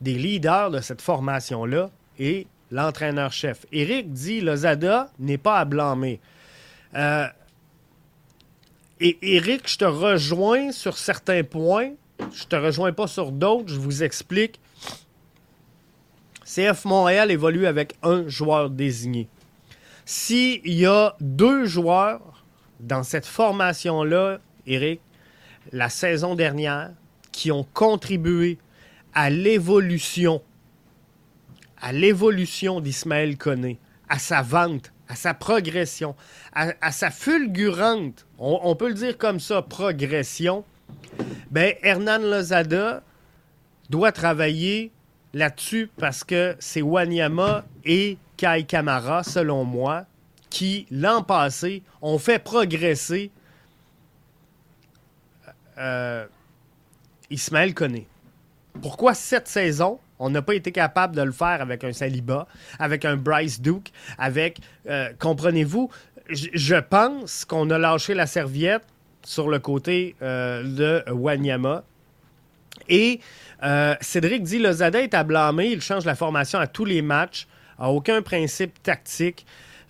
des 0.01 0.15
leaders 0.15 0.71
de 0.71 0.81
cette 0.81 1.01
formation-là 1.01 1.91
et 2.19 2.47
l'entraîneur-chef. 2.75 3.67
Eric 3.71 4.13
dit 4.13 4.41
Lozada 4.41 5.09
n'est 5.21 5.39
pas 5.39 5.59
à 5.61 5.65
blâmer. 5.65 6.21
Euh, 6.97 7.27
et 9.01 9.17
Eric, 9.23 9.71
je 9.71 9.79
te 9.79 9.85
rejoins 9.85 10.73
sur 10.73 10.99
certains 10.99 11.45
points. 11.45 11.93
Je 12.33 12.45
te 12.45 12.57
rejoins 12.57 12.93
pas 12.93 13.07
sur 13.07 13.31
d'autres. 13.31 13.69
Je 13.69 13.79
vous 13.79 14.03
explique. 14.03 14.61
CF 16.45 16.85
Montréal 16.85 17.31
évolue 17.31 17.67
avec 17.67 17.95
un 18.03 18.27
joueur 18.27 18.71
désigné. 18.71 19.29
S'il 20.05 20.67
y 20.67 20.85
a 20.85 21.15
deux 21.21 21.67
joueurs 21.67 22.43
dans 22.81 23.05
cette 23.05 23.27
formation-là, 23.27 24.41
Eric, 24.67 25.01
la 25.73 25.89
saison 25.89 26.35
dernière, 26.35 26.91
qui 27.31 27.53
ont 27.53 27.67
contribué 27.73 28.59
à 29.15 29.31
l'évolution, 29.31 30.43
à 31.85 31.93
l'évolution 31.93 32.81
d'Ismaël 32.81 33.37
Koné, 33.37 33.79
à 34.09 34.19
sa 34.19 34.41
vente, 34.41 34.91
à 35.07 35.17
sa 35.17 35.35
progression, 35.35 36.17
à, 36.55 36.93
sa 36.93 37.11
fulgurante, 37.11 38.27
on, 38.39 38.75
peut 38.75 38.89
le 38.89 38.95
dire 38.95 39.19
comme 39.19 39.39
ça, 39.39 39.61
progression, 39.61 40.65
ben 41.51 41.75
Hernan 41.83 42.21
Lozada 42.21 43.03
doit 43.91 44.13
travailler 44.13 44.93
là-dessus 45.35 45.91
parce 45.99 46.25
que 46.25 46.57
c'est 46.59 46.81
Wanyama 46.81 47.67
et 47.85 48.17
Kai 48.39 48.65
Kamara, 48.67 49.23
selon 49.23 49.65
moi, 49.65 50.07
qui, 50.49 50.87
l'an 50.91 51.23
passé, 51.23 51.83
ont 52.01 52.19
fait 52.19 52.39
progresser 52.39 53.31
euh, 55.77 56.25
Ismaël 57.29 57.75
Koné. 57.75 58.09
Pourquoi 58.81 59.13
cette 59.13 59.49
saison, 59.49 60.01
on 60.19 60.31
n'a 60.31 60.43
pas 60.43 60.55
été 60.55 60.73
capable 60.73 61.17
de 61.17 61.23
le 61.23 61.33
faire 61.33 61.61
avec 61.61 61.85
un 61.85 61.93
Saliba, 61.93 62.47
avec 62.79 63.05
un 63.05 63.17
Bryce 63.17 63.61
Duke, 63.61 63.93
avec, 64.19 64.61
euh, 64.89 65.11
comprenez-vous, 65.19 65.91
je 66.29 66.77
pense 66.77 67.45
qu'on 67.45 67.69
a 67.71 67.79
lâché 67.79 68.15
la 68.15 68.27
serviette 68.27 68.85
sur 69.25 69.49
le 69.49 69.59
côté 69.59 70.15
euh, 70.23 70.63
de 70.63 71.11
Wanyama. 71.11 71.85
Et 72.89 73.21
euh, 73.63 73.95
Cédric 74.01 74.43
dit 74.43 74.59
Lozada 74.59 75.01
est 75.01 75.15
à 75.15 75.25
blâmer, 75.25 75.67
il 75.67 75.81
change 75.81 76.05
la 76.05 76.15
formation 76.15 76.59
à 76.59 76.67
tous 76.67 76.85
les 76.85 77.03
matchs, 77.03 77.47
a 77.79 77.91
aucun 77.91 78.23
principe 78.23 78.83
tactique. 78.83 79.47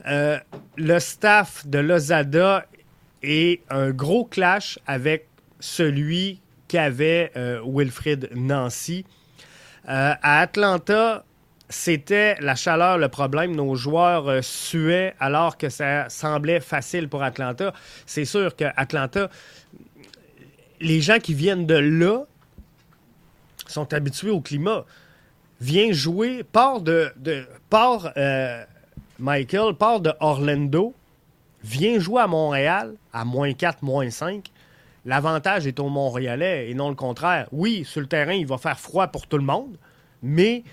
le 0.07 0.99
staff 0.99 1.67
de 1.67 1.79
Lozada 1.79 2.67
est 3.23 3.63
un 3.71 3.91
gros 3.91 4.25
clash 4.25 4.79
avec 4.87 5.29
celui 5.61 6.41
qu'avait 6.69 7.33
Wilfrid 7.65 8.31
Nancy. 8.35 9.05
Euh, 9.89 10.15
à 10.23 10.41
Atlanta, 10.41 11.25
c'était 11.69 12.37
la 12.41 12.55
chaleur 12.55 12.99
le 12.99 13.09
problème. 13.09 13.55
Nos 13.55 13.75
joueurs 13.75 14.29
euh, 14.29 14.41
suaient 14.43 15.15
alors 15.21 15.59
que 15.59 15.69
ça 15.69 16.09
semblait 16.09 16.61
facile 16.61 17.09
pour 17.09 17.23
Atlanta. 17.23 17.73
C'est 18.07 18.25
sûr 18.25 18.57
qu'Atlanta, 18.57 19.29
les 20.81 21.01
gens 21.01 21.19
qui 21.19 21.35
viennent 21.35 21.67
de 21.67 21.75
là 21.75 22.25
sont 23.67 23.93
habitués 23.93 24.31
au 24.31 24.41
climat. 24.41 24.85
Viens 25.61 25.93
jouer, 25.93 26.45
part 26.45 26.81
de, 26.81 27.13
euh, 27.27 28.65
Michael, 29.19 29.75
part 29.75 30.01
de 30.01 30.13
Orlando, 30.21 30.95
viens 31.63 31.99
jouer 31.99 32.23
à 32.23 32.27
Montréal 32.27 32.95
à 33.13 33.25
moins 33.25 33.53
4, 33.53 33.83
moins 33.83 34.11
5 34.11 34.51
l'avantage 35.05 35.67
est 35.67 35.81
au 35.81 35.89
Montréalais 35.89 36.71
et 36.71 36.75
non 36.75 36.89
le 36.89 36.95
contraire. 36.95 37.49
Oui, 37.53 37.85
sur 37.85 38.01
le 38.01 38.07
terrain, 38.07 38.33
il 38.33 38.47
va 38.47 38.59
faire 38.59 38.79
froid 38.79 39.09
pour 39.09 39.27
tout 39.27 39.39
le 39.39 39.45
monde, 39.45 39.77
mais 40.23 40.65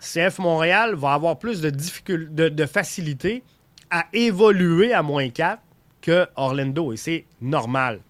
CF 0.00 0.38
Montréal 0.38 0.94
va 0.94 1.14
avoir 1.14 1.38
plus 1.38 1.60
de, 1.60 1.70
de, 1.70 2.48
de 2.48 2.66
facilité 2.66 3.42
à 3.90 4.06
évoluer 4.12 4.92
à 4.92 5.02
moins 5.02 5.28
4 5.28 5.62
que 6.00 6.26
Orlando, 6.36 6.92
et 6.92 6.96
c'est 6.96 7.24
normal. 7.40 8.00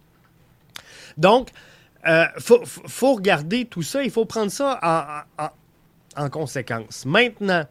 Donc, 1.16 1.50
il 2.04 2.10
euh, 2.10 2.26
faut, 2.38 3.14
regarder 3.14 3.64
tout 3.66 3.82
ça, 3.82 4.02
il 4.02 4.10
faut 4.10 4.24
prendre 4.24 4.50
ça 4.50 5.24
en, 6.16 6.30
conséquence. 6.30 7.06
Maintenant, 7.06 7.64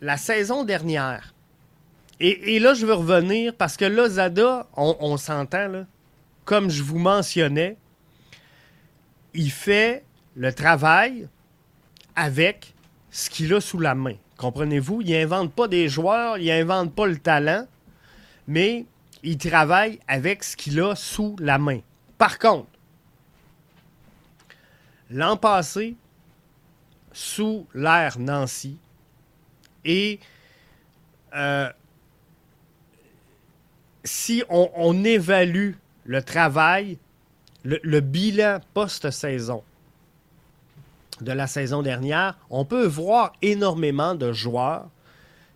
la 0.00 0.16
saison 0.16 0.64
dernière, 0.64 1.34
et, 2.18 2.58
là, 2.58 2.72
je 2.72 2.86
veux 2.86 2.94
revenir 2.94 3.54
parce 3.54 3.76
que 3.76 3.84
là, 3.84 4.08
Zada, 4.08 4.66
on, 4.74 5.16
s'entend, 5.18 5.84
comme 6.44 6.70
je 6.70 6.82
vous 6.82 6.98
mentionnais, 6.98 7.76
il 9.34 9.50
fait 9.50 10.02
le 10.34 10.52
travail 10.52 11.28
avec 12.14 12.74
ce 13.10 13.28
qu'il 13.28 13.52
a 13.52 13.60
sous 13.60 13.78
la 13.78 13.94
main. 13.94 14.14
Comprenez-vous? 14.38 15.02
Il 15.02 15.10
n'invente 15.10 15.52
pas 15.52 15.68
des 15.68 15.88
joueurs, 15.88 16.38
il 16.38 16.46
n'invente 16.46 16.94
pas 16.94 17.06
le 17.06 17.18
talent, 17.18 17.66
mais 18.46 18.86
il 19.22 19.36
travaille 19.36 19.98
avec 20.08 20.42
ce 20.42 20.56
qu'il 20.56 20.80
a 20.80 20.94
sous 20.94 21.36
la 21.38 21.58
main. 21.58 21.80
Par 22.16 22.38
contre, 22.38 22.68
l'an 25.10 25.36
passé, 25.36 25.96
sous 27.12 27.66
l'ère 27.74 28.18
Nancy, 28.18 28.78
et 29.84 30.18
euh, 31.34 31.70
si 34.06 34.42
on, 34.48 35.04
évalue 35.04 35.72
le 36.04 36.22
travail, 36.22 36.98
le, 37.64 38.00
bilan 38.00 38.60
post-saison 38.72 39.62
de 41.20 41.32
la 41.32 41.46
saison 41.46 41.82
dernière, 41.82 42.38
on 42.50 42.64
peut 42.64 42.86
voir 42.86 43.32
énormément 43.42 44.14
de 44.14 44.32
joueurs 44.32 44.88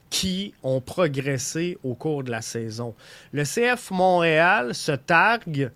qui 0.08 0.52
ont 0.62 0.80
progressé 0.80 1.78
au 1.84 1.94
cours 1.94 2.24
de 2.24 2.30
la 2.30 2.42
saison. 2.42 2.94
Le 3.32 3.44
CF 3.44 3.92
Montréal 3.92 4.74
se 4.74 4.92
targue 4.92 5.70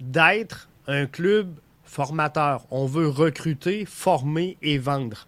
d'être 0.00 0.68
un 0.86 1.06
club 1.06 1.54
formateur. 1.84 2.64
On 2.70 2.86
veut 2.86 3.08
recruter, 3.08 3.84
former 3.84 4.56
et 4.62 4.78
vendre. 4.78 5.26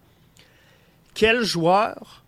Quels 1.13 1.45
joueurs 1.45 2.25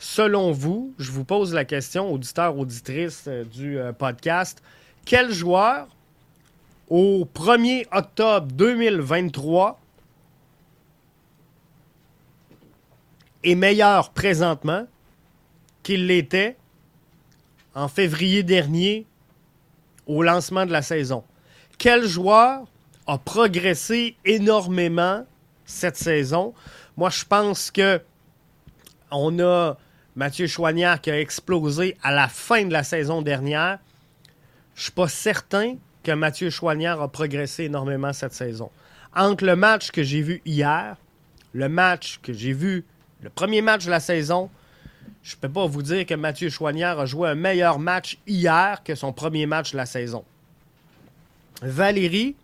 selon 0.00 0.50
vous, 0.50 0.94
je 0.98 1.12
vous 1.12 1.24
pose 1.24 1.52
la 1.52 1.66
question, 1.66 2.10
auditeur, 2.10 2.58
auditrice 2.58 3.24
euh, 3.28 3.44
du 3.44 3.78
euh, 3.78 3.92
podcast, 3.92 4.62
quel 5.04 5.30
joueur 5.30 5.86
au 6.88 7.28
1er 7.34 7.86
octobre 7.92 8.46
2023 8.46 9.78
est 13.44 13.54
meilleur 13.54 14.10
présentement 14.10 14.86
qu'il 15.82 16.06
l'était 16.06 16.56
en 17.74 17.86
février 17.86 18.42
dernier 18.42 19.06
au 20.06 20.22
lancement 20.22 20.64
de 20.64 20.72
la 20.72 20.82
saison? 20.82 21.24
Quel 21.76 22.06
joueur 22.06 22.64
a 23.06 23.18
progressé 23.18 24.16
énormément 24.24 25.26
cette 25.66 25.96
saison? 25.96 26.54
Moi, 26.96 27.10
je 27.10 27.24
pense 27.24 27.70
que 27.70 28.00
on 29.10 29.38
a 29.40 29.76
Mathieu 30.16 30.46
Chouanière 30.46 31.00
qui 31.00 31.10
a 31.10 31.20
explosé 31.20 31.96
à 32.02 32.12
la 32.12 32.28
fin 32.28 32.64
de 32.64 32.72
la 32.72 32.82
saison 32.82 33.22
dernière. 33.22 33.78
Je 34.74 34.80
ne 34.80 34.82
suis 34.84 34.92
pas 34.92 35.08
certain 35.08 35.76
que 36.02 36.12
Mathieu 36.12 36.50
Chouanière 36.50 37.00
a 37.00 37.08
progressé 37.08 37.64
énormément 37.64 38.12
cette 38.12 38.32
saison. 38.32 38.70
Entre 39.14 39.44
le 39.44 39.56
match 39.56 39.90
que 39.90 40.02
j'ai 40.02 40.22
vu 40.22 40.40
hier, 40.44 40.96
le 41.52 41.68
match 41.68 42.20
que 42.22 42.32
j'ai 42.32 42.52
vu, 42.52 42.84
le 43.22 43.30
premier 43.30 43.60
match 43.60 43.84
de 43.84 43.90
la 43.90 44.00
saison, 44.00 44.50
je 45.22 45.36
ne 45.36 45.40
peux 45.40 45.48
pas 45.48 45.66
vous 45.66 45.82
dire 45.82 46.06
que 46.06 46.14
Mathieu 46.14 46.48
Chouanière 46.48 46.98
a 46.98 47.06
joué 47.06 47.28
un 47.28 47.34
meilleur 47.34 47.78
match 47.78 48.18
hier 48.26 48.82
que 48.82 48.94
son 48.94 49.12
premier 49.12 49.46
match 49.46 49.72
de 49.72 49.76
la 49.76 49.86
saison. 49.86 50.24
Valérie, 51.62 52.36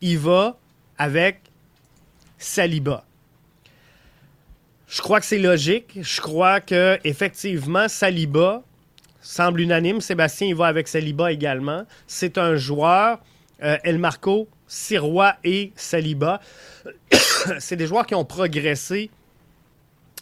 il 0.00 0.18
va 0.18 0.56
avec 0.98 1.40
Saliba. 2.38 3.04
Je 4.94 5.02
crois 5.02 5.18
que 5.18 5.26
c'est 5.26 5.40
logique. 5.40 5.98
Je 6.00 6.20
crois 6.20 6.60
que 6.60 7.00
effectivement 7.02 7.88
Saliba 7.88 8.62
semble 9.20 9.60
unanime. 9.60 10.00
Sébastien 10.00 10.46
il 10.46 10.54
va 10.54 10.66
avec 10.66 10.86
Saliba 10.86 11.32
également. 11.32 11.84
C'est 12.06 12.38
un 12.38 12.54
joueur. 12.54 13.18
Euh, 13.64 13.76
El 13.82 13.98
Marco, 13.98 14.46
Sirois 14.68 15.34
et 15.42 15.72
Saliba. 15.74 16.40
c'est 17.58 17.74
des 17.74 17.88
joueurs 17.88 18.06
qui 18.06 18.14
ont 18.14 18.24
progressé 18.24 19.10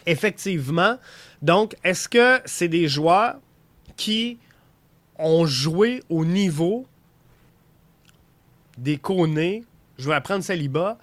effectivement. 0.06 0.98
Donc, 1.42 1.76
est-ce 1.84 2.08
que 2.08 2.40
c'est 2.46 2.68
des 2.68 2.88
joueurs 2.88 3.36
qui 3.98 4.38
ont 5.18 5.44
joué 5.44 6.02
au 6.08 6.24
niveau 6.24 6.86
des 8.78 8.96
Conés? 8.96 9.64
Je 9.98 10.08
vais 10.08 10.14
apprendre 10.14 10.42
Saliba. 10.42 10.96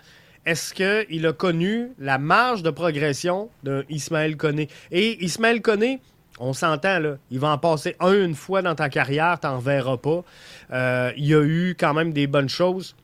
Est-ce 0.46 0.74
qu'il 0.74 1.26
a 1.26 1.34
connu 1.34 1.92
la 2.00 2.18
marge 2.18 2.64
de 2.64 2.70
progression 2.70 3.50
d'Ismaël 3.64 4.38
Koné? 4.38 4.70
Et 4.92 5.24
Ismaël 5.24 5.62
Koné, 5.62 6.00
on 6.40 6.54
s'entend, 6.54 7.00
là, 7.00 7.18
il 7.30 7.40
va 7.40 7.50
en 7.50 7.58
passer 7.58 7.96
un 8.00 8.14
une 8.14 8.36
fois 8.36 8.62
dans 8.62 8.76
ta 8.76 8.90
carrière, 8.90 9.40
t'en 9.40 9.60
verras 9.60 9.98
pas. 9.98 10.24
Euh, 10.72 11.12
il 11.18 11.26
y 11.26 11.36
a 11.36 11.44
eu 11.44 11.76
quand 11.78 11.94
même 11.94 12.14
des 12.14 12.28
bonnes 12.28 12.50
choses, 12.50 12.96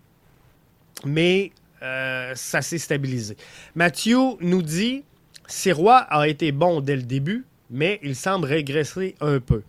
mais 1.03 1.51
euh, 1.83 2.31
ça 2.35 2.61
s'est 2.61 2.77
stabilisé. 2.77 3.35
Mathieu 3.75 4.19
nous 4.39 4.61
dit 4.61 5.03
Sirois 5.47 5.97
a 5.97 6.27
été 6.27 6.51
bon 6.51 6.79
dès 6.79 6.95
le 6.95 7.03
début, 7.03 7.45
mais 7.69 7.99
il 8.01 8.15
semble 8.15 8.47
régresser 8.47 9.15
un 9.19 9.39
peu. 9.39 9.63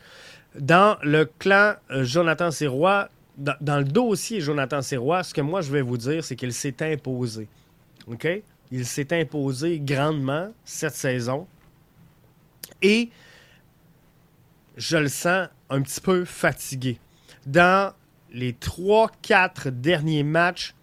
Dans 0.59 0.97
le 1.03 1.25
clan 1.25 1.75
euh, 1.91 2.05
Jonathan 2.05 2.51
Sirois, 2.51 3.09
dans, 3.37 3.79
le 3.79 3.85
dossier 3.85 4.41
Jonathan 4.41 4.83
Sirois, 4.83 5.23
ce 5.23 5.35
que 5.35 5.41
moi 5.41 5.61
je 5.61 5.71
vais 5.71 5.83
vous 5.83 5.97
dire, 5.97 6.25
c'est 6.25 6.37
qu'il 6.37 6.53
s'est 6.53 6.77
imposé. 6.81 7.49
Il 8.71 8.87
s'est 8.87 9.21
imposé 9.21 9.79
grandement 9.81 10.53
cette 10.65 10.95
saison. 10.95 11.47
Et 12.83 13.11
je 14.77 14.97
le 14.97 15.09
sens 15.09 15.49
un 15.71 15.83
petit 15.83 16.01
peu 16.01 16.25
fatigué. 16.25 16.99
Dans 17.47 17.93
les 18.33 18.53
3-4 18.53 19.71
derniers 19.71 20.23
matchs, 20.23 20.75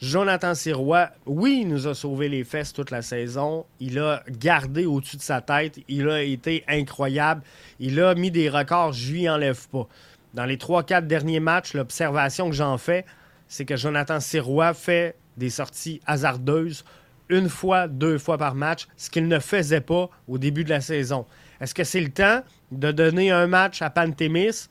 Jonathan 0.00 0.54
Sirois, 0.56 1.10
oui, 1.26 1.60
il 1.62 1.68
nous 1.68 1.86
a 1.86 1.94
sauvé 1.94 2.28
les 2.28 2.42
fesses 2.42 2.72
toute 2.72 2.90
la 2.90 3.02
saison. 3.02 3.66
Il 3.78 4.00
a 4.00 4.24
gardé 4.28 4.84
au-dessus 4.84 5.16
de 5.16 5.22
sa 5.22 5.40
tête. 5.40 5.78
Il 5.86 6.08
a 6.08 6.22
été 6.22 6.64
incroyable. 6.66 7.42
Il 7.78 8.00
a 8.00 8.14
mis 8.16 8.32
des 8.32 8.48
records, 8.48 8.92
je 8.94 9.12
lui 9.12 9.28
enlève 9.28 9.68
pas. 9.68 9.86
Dans 10.34 10.44
les 10.44 10.56
3-4 10.56 11.06
derniers 11.06 11.40
matchs, 11.40 11.74
l'observation 11.74 12.48
que 12.48 12.56
j'en 12.56 12.78
fais, 12.78 13.04
c'est 13.48 13.64
que 13.64 13.76
Jonathan 13.76 14.20
Sirois 14.20 14.74
fait 14.74 15.14
des 15.36 15.50
sorties 15.50 16.00
hasardeuses 16.06 16.84
une 17.28 17.48
fois, 17.48 17.88
deux 17.88 18.18
fois 18.18 18.36
par 18.38 18.54
match, 18.54 18.86
ce 18.96 19.10
qu'il 19.10 19.26
ne 19.28 19.38
faisait 19.38 19.80
pas 19.80 20.10
au 20.28 20.38
début 20.38 20.64
de 20.64 20.70
la 20.70 20.80
saison. 20.80 21.26
Est-ce 21.60 21.74
que 21.74 21.84
c'est 21.84 22.00
le 22.00 22.10
temps 22.10 22.42
de 22.70 22.92
donner 22.92 23.30
un 23.30 23.46
match 23.46 23.80
à 23.82 23.90
Pantémis? 23.90 24.68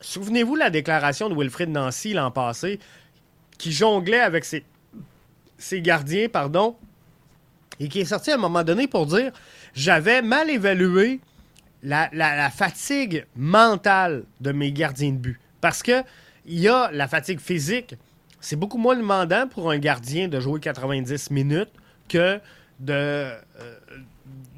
Souvenez-vous 0.00 0.56
la 0.56 0.70
déclaration 0.70 1.28
de 1.28 1.34
Wilfrid 1.34 1.70
Nancy 1.70 2.12
l'an 2.14 2.30
passé 2.30 2.80
qui 3.58 3.70
jonglait 3.70 4.20
avec 4.20 4.44
ses, 4.44 4.64
gardiens, 5.80 6.28
pardon, 6.28 6.76
et 7.78 7.88
qui 7.88 8.00
est 8.00 8.06
sorti 8.06 8.32
à 8.32 8.34
un 8.34 8.38
moment 8.38 8.64
donné 8.64 8.88
pour 8.88 9.06
dire 9.06 9.32
j'avais 9.74 10.22
mal 10.22 10.50
évalué 10.50 11.20
la, 11.82 12.50
fatigue 12.50 13.26
mentale 13.36 14.24
de 14.40 14.52
mes 14.52 14.72
gardiens 14.72 15.12
de 15.12 15.16
but. 15.16 15.40
Parce 15.60 15.82
que 15.82 16.02
il 16.46 16.58
y 16.58 16.68
a 16.68 16.90
la 16.90 17.06
fatigue 17.06 17.40
physique. 17.40 17.94
C'est 18.40 18.56
beaucoup 18.56 18.78
moins 18.78 18.96
demandant 18.96 19.46
pour 19.46 19.70
un 19.70 19.78
gardien 19.78 20.26
de 20.26 20.40
jouer 20.40 20.58
90 20.58 21.30
minutes 21.30 21.70
que 22.08 22.40
de, 22.80 22.92
euh, 22.92 23.32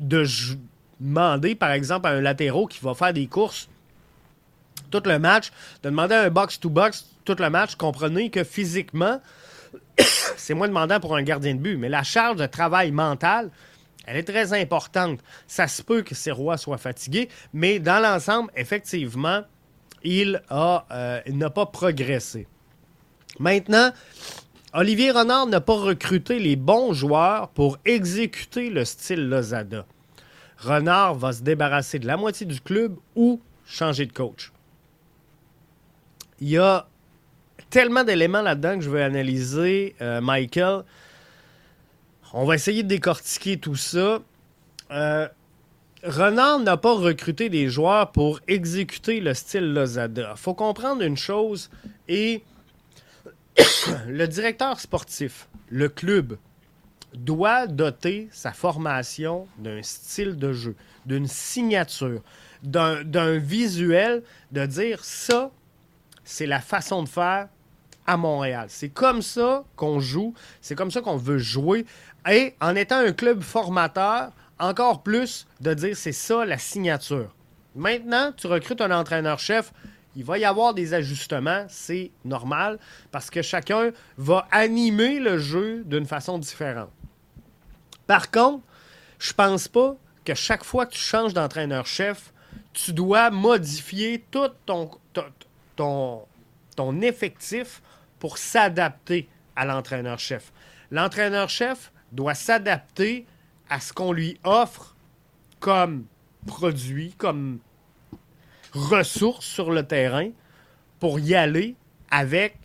de 0.01 0.25
demander, 0.99 1.55
par 1.55 1.73
exemple, 1.73 2.07
à 2.07 2.11
un 2.11 2.23
latéraux 2.23 2.67
qui 2.67 2.81
va 2.83 2.95
faire 2.95 3.13
des 3.13 3.27
courses 3.27 3.69
tout 4.91 5.03
le 5.05 5.19
match, 5.19 5.51
de 5.83 5.91
demander 5.91 6.15
un 6.15 6.31
box-to-box 6.31 7.07
tout 7.25 7.37
le 7.39 7.51
match, 7.51 7.75
comprenez 7.75 8.31
que 8.31 8.45
physiquement, 8.45 9.21
c'est 10.37 10.55
moins 10.55 10.69
demandant 10.69 11.01
pour 11.01 11.17
un 11.17 11.23
gardien 11.23 11.55
de 11.55 11.61
but. 11.61 11.77
Mais 11.77 11.89
la 11.89 12.03
charge 12.03 12.37
de 12.37 12.47
travail 12.47 12.93
mental, 12.93 13.51
elle 14.07 14.17
est 14.17 14.25
très 14.25 14.53
importante. 14.53 15.21
Ça 15.47 15.69
se 15.69 15.83
peut 15.83 16.03
que 16.03 16.15
ces 16.15 16.31
rois 16.31 16.57
soient 16.57 16.79
fatigués, 16.79 17.29
mais 17.53 17.79
dans 17.79 18.03
l'ensemble, 18.03 18.51
effectivement, 18.57 19.43
il 20.03 20.43
euh, 20.51 21.21
n'a 21.27 21.51
pas 21.51 21.67
progressé. 21.67 22.47
Maintenant, 23.39 23.91
Olivier 24.73 25.11
Renard 25.11 25.47
n'a 25.47 25.61
pas 25.61 25.77
recruté 25.77 26.39
les 26.39 26.57
bons 26.57 26.93
joueurs 26.93 27.49
pour 27.49 27.79
exécuter 27.85 28.71
le 28.71 28.85
style 28.85 29.29
Lozada. 29.29 29.87
Renard 30.59 31.15
va 31.15 31.33
se 31.33 31.43
débarrasser 31.43 31.99
de 31.99 32.07
la 32.07 32.17
moitié 32.17 32.47
du 32.47 32.61
club 32.61 32.97
ou 33.17 33.41
changer 33.67 34.07
de 34.07 34.13
coach. 34.13 34.53
Il 36.41 36.49
y 36.49 36.59
a 36.59 36.87
tellement 37.71 38.05
d'éléments 38.05 38.43
là-dedans 38.43 38.79
que 38.79 38.85
je 38.85 38.91
veux 38.91 39.03
analyser, 39.03 39.95
euh, 40.01 40.21
Michael. 40.21 40.83
On 42.37 42.47
va 42.47 42.57
essayer 42.57 42.83
de 42.83 42.89
décortiquer 42.89 43.59
tout 43.59 43.77
ça. 43.77 44.19
Euh, 44.91 45.29
n'a 46.03 46.77
pas 46.77 46.93
recruté 46.93 47.49
des 47.49 47.69
joueurs 47.69 48.11
pour 48.11 48.41
exécuter 48.49 49.21
le 49.21 49.35
style 49.35 49.73
Lozada. 49.73 50.35
Faut 50.35 50.53
comprendre 50.53 51.03
une 51.03 51.17
chose, 51.17 51.71
et 52.09 52.43
le 54.09 54.27
directeur 54.27 54.81
sportif, 54.81 55.49
le 55.69 55.89
club, 55.89 56.37
doit 57.15 57.69
doter 57.69 58.29
sa 58.33 58.53
formation 58.53 59.47
d'un 59.59 59.81
style 59.85 60.37
de 60.37 60.53
jeu, 60.53 60.75
d'une 61.07 61.29
signature, 61.29 62.21
d'un 62.65 63.39
visuel, 63.39 64.25
de 64.51 64.67
dire 64.67 65.05
ça, 65.05 65.53
c'est 66.25 66.47
la 66.47 66.61
façon 66.61 67.05
de 67.05 67.09
faire 67.09 67.49
à 68.07 68.17
Montréal. 68.17 68.67
C'est 68.69 68.89
comme 68.89 69.23
ça 69.23 69.65
qu'on 69.77 70.01
joue, 70.01 70.35
c'est 70.61 70.75
comme 70.75 70.91
ça 70.91 71.01
qu'on 71.01 71.17
veut 71.17 71.39
jouer. 71.39 71.87
Et 72.31 72.55
en 72.61 72.75
étant 72.77 72.99
un 72.99 73.13
club 73.13 73.43
formateur, 73.43 74.31
encore 74.59 75.03
plus 75.03 75.47
de 75.61 75.75
dire 75.75 75.97
c'est 75.97 76.13
ça 76.13 76.45
la 76.45 76.59
signature. 76.59 77.35
Maintenant, 77.75 78.33
tu 78.37 78.47
recrutes 78.47 78.81
un 78.81 78.91
entraîneur-chef, 78.91 79.73
il 80.17 80.25
va 80.25 80.39
y 80.39 80.45
avoir 80.45 80.75
des 80.75 80.95
ajustements, 80.95 81.67
c'est 81.69 82.13
normal, 82.25 82.79
parce 83.11 83.31
que 83.31 83.43
chacun 83.43 83.91
va 84.17 84.47
animer 84.53 85.19
le 85.19 85.39
jeu 85.39 85.83
d'une 85.85 86.07
façon 86.07 86.39
différente. 86.39 86.91
Par 88.07 88.31
contre, 88.31 88.63
je 89.19 89.33
pense 89.33 89.67
pas 89.67 89.97
que 90.25 90.35
chaque 90.35 90.63
fois 90.63 90.87
que 90.87 90.93
tu 90.93 91.01
changes 91.01 91.35
d'entraîneur-chef, 91.35 92.33
tu 92.73 92.93
dois 92.93 93.31
modifier 93.31 94.25
tout 94.31 94.51
ton, 94.67 94.91
ton, 95.75 96.23
ton 96.77 97.01
effectif 97.01 97.83
pour 98.25 98.39
s'adapter 98.39 99.29
à 99.55 99.67
l'entraîneur-chef. 99.67 100.51
L'entraîneur-chef 100.91 101.93
doit 102.11 102.33
s'adapter 102.33 103.27
à 103.69 103.81
ce 103.81 103.93
qu'on 103.93 104.13
lui 104.13 104.41
offre 104.45 104.97
comme 105.61 106.07
produit, 106.47 107.13
comme 107.19 107.59
ressource 108.73 109.45
sur 109.45 109.71
le 109.71 109.83
terrain 109.83 110.31
pour 111.01 111.21
y 111.21 111.35
aller 111.35 111.77
avec 112.11 112.57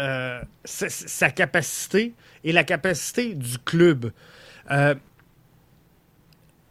euh, 0.00 0.42
sa, 0.64 1.30
capacité 1.30 2.14
et 2.42 2.50
la 2.50 2.64
capacité 2.64 3.36
du 3.36 3.58
club. 3.58 4.10
Euh, 4.72 4.96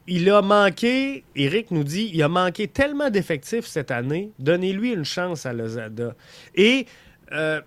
il 0.10 0.30
a 0.32 0.42
manqué, 0.42 1.24
Eric 1.36 1.72
nous 1.72 1.84
dit, 1.84 2.10
il 2.14 2.24
a 2.24 2.28
manqué 2.28 2.68
tellement 2.68 3.10
d'effectifs 3.10 3.66
cette 3.66 3.92
année. 3.92 4.32
Donnez-lui 4.40 4.92
une 4.94 5.06
chance 5.06 5.46
à 5.46 5.54
Lozada. 5.54 6.16
Et 6.56 6.88
euh, 7.32 7.62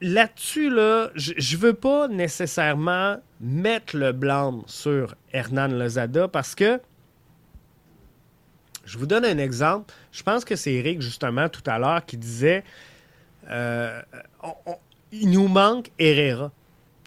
là-dessus, 0.00 0.70
là, 0.70 1.10
je 1.14 1.32
ne 1.32 1.60
veux 1.60 1.74
pas 1.74 2.08
nécessairement 2.08 3.18
mettre 3.40 3.96
le 3.96 4.12
blâme 4.12 4.62
sur 4.66 5.14
Hernan 5.32 5.68
Lozada 5.68 6.26
parce 6.26 6.56
que 6.56 6.80
je 8.84 8.98
vous 8.98 9.06
donne 9.06 9.24
un 9.24 9.38
exemple. 9.38 9.94
Je 10.10 10.22
pense 10.24 10.44
que 10.44 10.56
c'est 10.56 10.74
Eric, 10.74 11.00
justement, 11.00 11.48
tout 11.48 11.62
à 11.66 11.78
l'heure, 11.78 12.04
qui 12.04 12.16
disait 12.16 12.64
euh, 13.48 14.02
il 15.12 15.30
nous 15.30 15.48
manque 15.48 15.90
Herrera. 15.98 16.50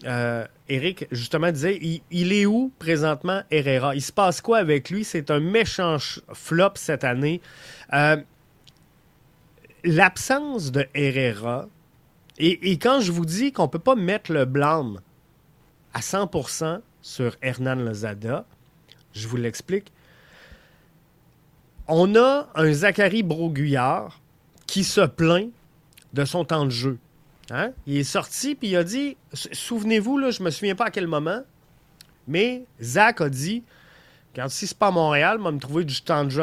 Euh, 0.04 0.46
Eric, 0.68 1.06
justement, 1.10 1.50
disait 1.50 1.78
il, 2.10 2.32
est 2.32 2.46
où 2.46 2.72
présentement 2.78 3.42
Herrera? 3.50 3.94
Il 3.94 4.02
se 4.02 4.12
passe 4.12 4.40
quoi 4.40 4.58
avec 4.58 4.90
lui? 4.90 5.04
C'est 5.04 5.30
un 5.30 5.40
méchant 5.40 5.96
flop 6.32 6.72
cette 6.74 7.04
année. 7.04 7.40
Euh, 7.92 8.16
l'absence 9.84 10.70
de 10.70 10.86
Herrera, 10.94 11.68
et, 12.38 12.78
quand 12.78 13.00
je 13.00 13.10
vous 13.10 13.24
dis 13.24 13.50
qu'on 13.50 13.64
ne 13.64 13.68
peut 13.68 13.80
pas 13.80 13.96
mettre 13.96 14.32
le 14.32 14.44
blâme 14.44 15.00
à 15.92 16.00
100% 16.00 16.80
sur 17.02 17.36
Hernan 17.42 17.76
Lozada. 17.76 18.44
Je 19.12 19.26
vous 19.26 19.36
l'explique. 19.36 19.92
On 21.88 22.14
a 22.16 22.48
un 22.54 22.72
Zachary 22.72 23.22
Broguillard 23.22 24.20
qui 24.66 24.84
se 24.84 25.00
plaint 25.00 25.50
de 26.12 26.24
son 26.24 26.44
temps 26.44 26.66
de 26.66 26.70
jeu. 26.70 26.98
Hein? 27.50 27.72
Il 27.86 27.96
est 27.96 28.04
sorti 28.04 28.54
puis 28.54 28.68
il 28.68 28.76
a 28.76 28.84
dit 28.84 29.16
Souvenez-vous, 29.32 30.18
là, 30.18 30.30
je 30.30 30.42
me 30.42 30.50
souviens 30.50 30.74
pas 30.74 30.86
à 30.86 30.90
quel 30.90 31.06
moment, 31.06 31.40
mais 32.26 32.64
Zach 32.80 33.20
a 33.20 33.28
dit 33.28 33.62
quand 34.38 34.48
si 34.48 34.66
c'est 34.68 34.78
pas 34.78 34.90
Montréal, 34.90 35.38
va 35.40 35.50
me 35.50 35.58
trouver 35.58 35.84
du 35.84 36.00
temps 36.00 36.22
de 36.22 36.30
jeu 36.30 36.42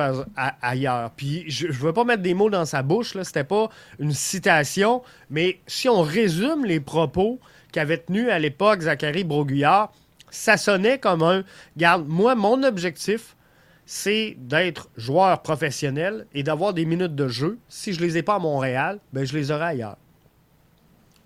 ailleurs. 0.62 1.12
Puis 1.16 1.46
je 1.48 1.68
ne 1.68 1.72
veux 1.72 1.94
pas 1.94 2.04
mettre 2.04 2.24
des 2.24 2.34
mots 2.34 2.50
dans 2.50 2.66
sa 2.66 2.82
bouche, 2.82 3.14
là, 3.14 3.24
c'était 3.24 3.46
pas 3.46 3.70
une 4.00 4.12
citation, 4.12 5.02
mais 5.30 5.60
si 5.66 5.88
on 5.88 6.02
résume 6.02 6.66
les 6.66 6.82
propos 6.82 7.40
qu'avait 7.72 8.00
tenus 8.00 8.30
à 8.30 8.40
l'époque 8.40 8.82
Zachary 8.82 9.24
Broguillard, 9.24 9.94
ça 10.30 10.58
sonnait 10.58 11.00
comme 11.00 11.24
un 11.24 11.44
Garde, 11.78 12.06
moi, 12.08 12.36
mon 12.36 12.64
objectif, 12.64 13.38
c'est 13.86 14.36
d'être 14.40 14.90
joueur 14.98 15.42
professionnel 15.42 16.26
et 16.34 16.44
d'avoir 16.44 16.74
des 16.74 16.86
minutes 16.86 17.16
de 17.16 17.28
jeu. 17.28 17.60
Si 17.70 17.94
je 17.94 18.02
les 18.02 18.18
ai 18.18 18.24
pas 18.24 18.36
à 18.36 18.40
Montréal, 18.40 19.00
ben 19.14 19.26
je 19.26 19.38
les 19.38 19.52
aurai 19.52 19.66
ailleurs. 19.66 19.98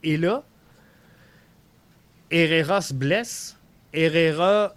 Et 0.04 0.18
là, 0.18 0.44
Herrera 2.32 2.82
se 2.82 2.94
blesse, 2.94 3.58
Herrera 3.94 4.76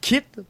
quitte 0.00 0.40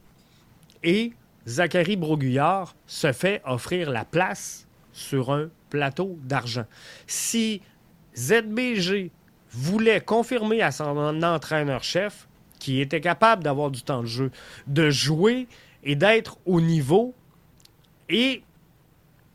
et 0.83 1.13
Zachary 1.47 1.95
Broguillard 1.95 2.75
se 2.87 3.11
fait 3.11 3.41
offrir 3.45 3.91
la 3.91 4.05
place 4.05 4.67
sur 4.91 5.31
un 5.31 5.49
plateau 5.69 6.17
d'argent. 6.23 6.65
Si 7.07 7.61
ZBG 8.15 9.11
voulait 9.51 10.01
confirmer 10.01 10.61
à 10.61 10.71
son 10.71 11.21
entraîneur-chef 11.23 12.27
qui 12.59 12.81
était 12.81 13.01
capable 13.01 13.43
d'avoir 13.43 13.71
du 13.71 13.81
temps 13.83 14.01
de 14.01 14.07
jeu, 14.07 14.31
de 14.67 14.89
jouer 14.89 15.47
et 15.83 15.95
d'être 15.95 16.37
au 16.45 16.59
niveau. 16.59 17.13
Et 18.09 18.43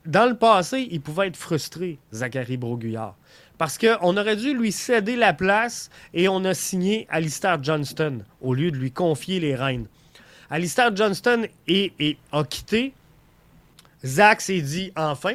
dans 0.04 0.28
le 0.28 0.36
passé, 0.36 0.88
il 0.90 1.00
pouvait 1.00 1.28
être 1.28 1.36
frustré, 1.36 1.98
Zachary 2.12 2.56
Broguillard. 2.56 3.16
Parce 3.60 3.76
qu'on 3.76 4.16
aurait 4.16 4.36
dû 4.36 4.54
lui 4.54 4.72
céder 4.72 5.16
la 5.16 5.34
place 5.34 5.90
et 6.14 6.30
on 6.30 6.46
a 6.46 6.54
signé 6.54 7.06
Alistair 7.10 7.62
Johnston 7.62 8.24
au 8.40 8.54
lieu 8.54 8.70
de 8.70 8.78
lui 8.78 8.90
confier 8.90 9.38
les 9.38 9.54
rênes. 9.54 9.86
Alistair 10.48 10.96
Johnston 10.96 11.44
a 11.68 12.44
quitté. 12.44 12.94
Zach 14.02 14.40
s'est 14.40 14.62
dit 14.62 14.92
enfin, 14.96 15.34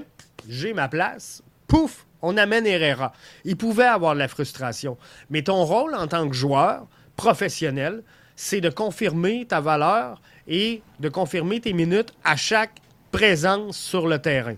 j'ai 0.50 0.74
ma 0.74 0.88
place. 0.88 1.44
Pouf, 1.68 2.08
on 2.24 2.36
amène 2.36 2.66
Herrera. 2.66 3.14
Il 3.44 3.58
pouvait 3.58 3.84
avoir 3.84 4.16
de 4.16 4.20
la 4.20 4.28
frustration. 4.28 4.98
Mais 5.30 5.44
ton 5.44 5.64
rôle 5.64 5.94
en 5.94 6.08
tant 6.08 6.28
que 6.28 6.34
joueur 6.34 6.88
professionnel, 7.18 8.02
c'est 8.36 8.60
de 8.60 8.72
confirmer 8.72 9.46
ta 9.46 9.62
valeur 9.62 10.20
et 10.48 10.82
de 11.00 11.10
confirmer 11.10 11.60
tes 11.60 11.74
minutes 11.74 12.12
à 12.24 12.36
chaque 12.36 12.82
présence 13.12 13.78
sur 13.78 14.08
le 14.08 14.18
terrain. 14.18 14.56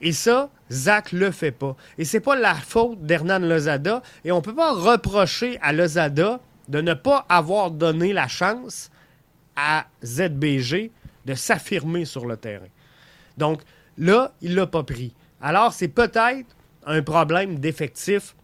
Et 0.00 0.12
ça, 0.12 0.48
Zach 0.70 1.12
le 1.12 1.30
fait 1.30 1.52
pas. 1.52 1.76
Et 1.98 2.04
c'est 2.04 2.20
pas 2.20 2.36
la 2.36 2.54
faute 2.54 3.02
d'Hernan 3.02 3.40
Lozada. 3.40 4.02
Et 4.24 4.32
on 4.32 4.40
peut 4.40 4.54
pas 4.54 4.72
reprocher 4.72 5.58
à 5.62 5.72
Lozada 5.72 6.40
de 6.68 6.80
ne 6.80 6.94
pas 6.94 7.26
avoir 7.28 7.70
donné 7.70 8.12
la 8.12 8.28
chance 8.28 8.90
à 9.56 9.86
ZBG 10.04 10.90
de 11.26 11.34
s'affirmer 11.34 12.04
sur 12.04 12.26
le 12.26 12.36
terrain. 12.36 12.66
Donc 13.36 13.62
là, 13.98 14.32
il 14.40 14.54
l'a 14.54 14.66
pas 14.66 14.82
pris. 14.82 15.14
Alors, 15.40 15.72
c'est 15.72 15.88
peut-être 15.88 16.56
un 16.86 17.02
problème 17.02 17.58
d'effectif 17.58 18.34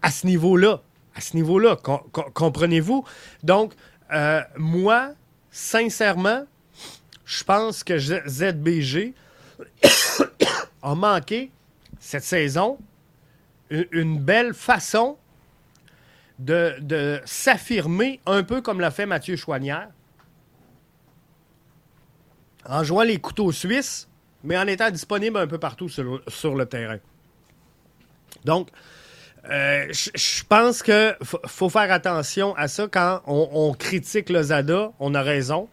à 0.00 0.10
ce 0.10 0.26
niveau-là. 0.26 0.82
À 1.14 1.20
ce 1.20 1.36
niveau-là, 1.36 1.76
comprenez-vous? 1.76 3.04
Donc, 3.42 3.74
euh, 4.12 4.40
moi, 4.56 5.10
sincèrement, 5.50 6.44
je 7.24 7.44
pense 7.44 7.84
que 7.84 7.98
ZBG 7.98 9.14
a 10.82 10.94
manqué 10.94 11.50
cette 11.98 12.24
saison 12.24 12.78
une 13.70 14.18
belle 14.18 14.54
façon 14.54 15.16
de, 16.38 17.20
s'affirmer 17.24 18.20
un 18.26 18.42
peu 18.42 18.60
comme 18.60 18.80
l'a 18.80 18.90
fait 18.90 19.06
Mathieu 19.06 19.36
Chouanière 19.36 19.88
en 22.64 22.84
jouant 22.84 23.02
les 23.02 23.18
couteaux 23.18 23.50
suisses, 23.50 24.08
mais 24.44 24.56
en 24.56 24.66
étant 24.66 24.90
disponible 24.90 25.36
un 25.36 25.46
peu 25.46 25.58
partout 25.58 25.88
sur, 25.88 26.54
le 26.54 26.66
terrain. 26.66 26.98
Donc, 28.44 28.68
euh, 29.50 29.92
je 29.92 30.44
pense 30.44 30.82
qu'il 30.82 31.16
faut 31.20 31.68
faire 31.68 31.90
attention 31.90 32.54
à 32.54 32.68
ça 32.68 32.86
quand 32.88 33.22
on, 33.26 33.74
critique 33.74 34.30
le 34.30 34.42
Zada. 34.42 34.92
On 35.00 35.14
a 35.14 35.22
raison 35.22 35.68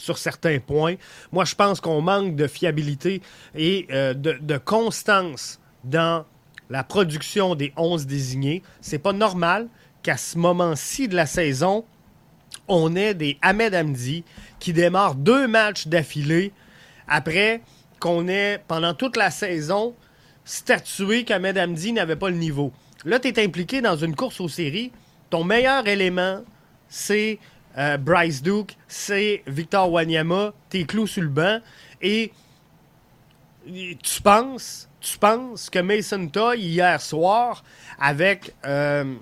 sur 0.00 0.18
certains 0.18 0.58
points. 0.58 0.94
Moi, 1.32 1.44
je 1.44 1.54
pense 1.54 1.80
qu'on 1.80 2.00
manque 2.00 2.34
de 2.34 2.46
fiabilité 2.46 3.22
et 3.54 3.86
euh, 3.90 4.14
de, 4.14 4.58
constance 4.58 5.60
dans 5.84 6.24
la 6.68 6.84
production 6.84 7.54
des 7.54 7.72
11 7.76 8.06
désignés. 8.06 8.62
C'est 8.80 8.98
pas 8.98 9.12
normal 9.12 9.68
qu'à 10.02 10.16
ce 10.16 10.38
moment-ci 10.38 11.08
de 11.08 11.16
la 11.16 11.26
saison, 11.26 11.84
on 12.68 12.94
ait 12.96 13.14
des 13.14 13.38
Ahmed 13.42 13.74
Hamdi 13.74 14.24
qui 14.58 14.72
démarrent 14.72 15.14
deux 15.14 15.46
matchs 15.46 15.86
d'affilée 15.86 16.52
après 17.08 17.60
qu'on 17.98 18.28
ait, 18.28 18.62
pendant 18.66 18.94
toute 18.94 19.16
la 19.16 19.30
saison, 19.30 19.94
statué 20.44 21.24
qu'Ahmed 21.24 21.58
Hamdi 21.58 21.92
n'avait 21.92 22.16
pas 22.16 22.30
le 22.30 22.36
niveau. 22.36 22.72
Là, 23.04 23.18
tu 23.18 23.28
es 23.28 23.44
impliqué 23.44 23.80
dans 23.80 23.96
une 23.96 24.14
course 24.14 24.40
aux 24.40 24.48
séries. 24.48 24.92
Ton 25.28 25.44
meilleur 25.44 25.86
élément, 25.86 26.42
c'est 26.88 27.38
euh, 27.78 27.96
Bryce 27.96 28.42
Duke, 28.42 28.76
c'est 28.88 29.42
Victor 29.46 29.90
Wanyama, 29.90 30.52
tes 30.68 30.84
clous 30.84 31.06
sur 31.06 31.22
le 31.22 31.28
banc. 31.28 31.60
Et 32.02 32.32
tu 33.64 34.22
penses, 34.22 34.88
tu 35.00 35.18
penses 35.18 35.70
que 35.70 35.78
Mason 35.78 36.26
Toy, 36.28 36.60
hier 36.60 37.00
soir, 37.00 37.62
avec 37.98 38.54
euh, 38.64 39.14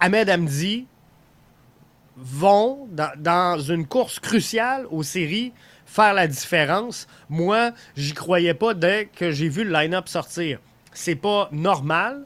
Ahmed 0.00 0.30
Hamdi, 0.30 0.86
vont, 2.16 2.88
dans, 2.90 3.60
une 3.60 3.86
course 3.86 4.18
cruciale 4.18 4.86
aux 4.90 5.04
séries, 5.04 5.52
faire 5.86 6.14
la 6.14 6.26
différence? 6.26 7.06
Moi, 7.28 7.72
j'y 7.96 8.12
croyais 8.12 8.54
pas 8.54 8.74
dès 8.74 9.06
que 9.06 9.30
j'ai 9.30 9.48
vu 9.48 9.64
le 9.64 9.72
line-up 9.72 10.08
sortir 10.08 10.58
c'est 10.98 11.14
pas 11.14 11.48
normal 11.52 12.24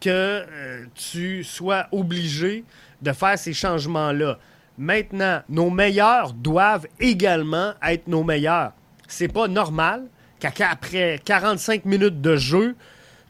que 0.00 0.10
euh, 0.10 0.84
tu 0.94 1.44
sois 1.44 1.86
obligé 1.92 2.64
de 3.02 3.12
faire 3.12 3.38
ces 3.38 3.52
changements-là. 3.52 4.38
Maintenant, 4.78 5.42
nos 5.48 5.70
meilleurs 5.70 6.32
doivent 6.32 6.86
également 7.00 7.72
être 7.82 8.06
nos 8.08 8.24
meilleurs. 8.24 8.72
C'est 9.08 9.28
pas 9.28 9.48
normal 9.48 10.04
qu'après 10.38 11.20
45 11.24 11.84
minutes 11.84 12.20
de 12.20 12.36
jeu, 12.36 12.76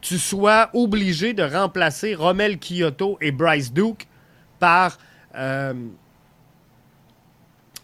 tu 0.01 0.17
sois 0.17 0.69
obligé 0.73 1.33
de 1.33 1.43
remplacer 1.43 2.15
Romel 2.15 2.59
Kyoto 2.59 3.17
et 3.21 3.31
Bryce 3.31 3.71
Duke 3.71 4.07
par 4.59 4.97
euh, 5.35 5.73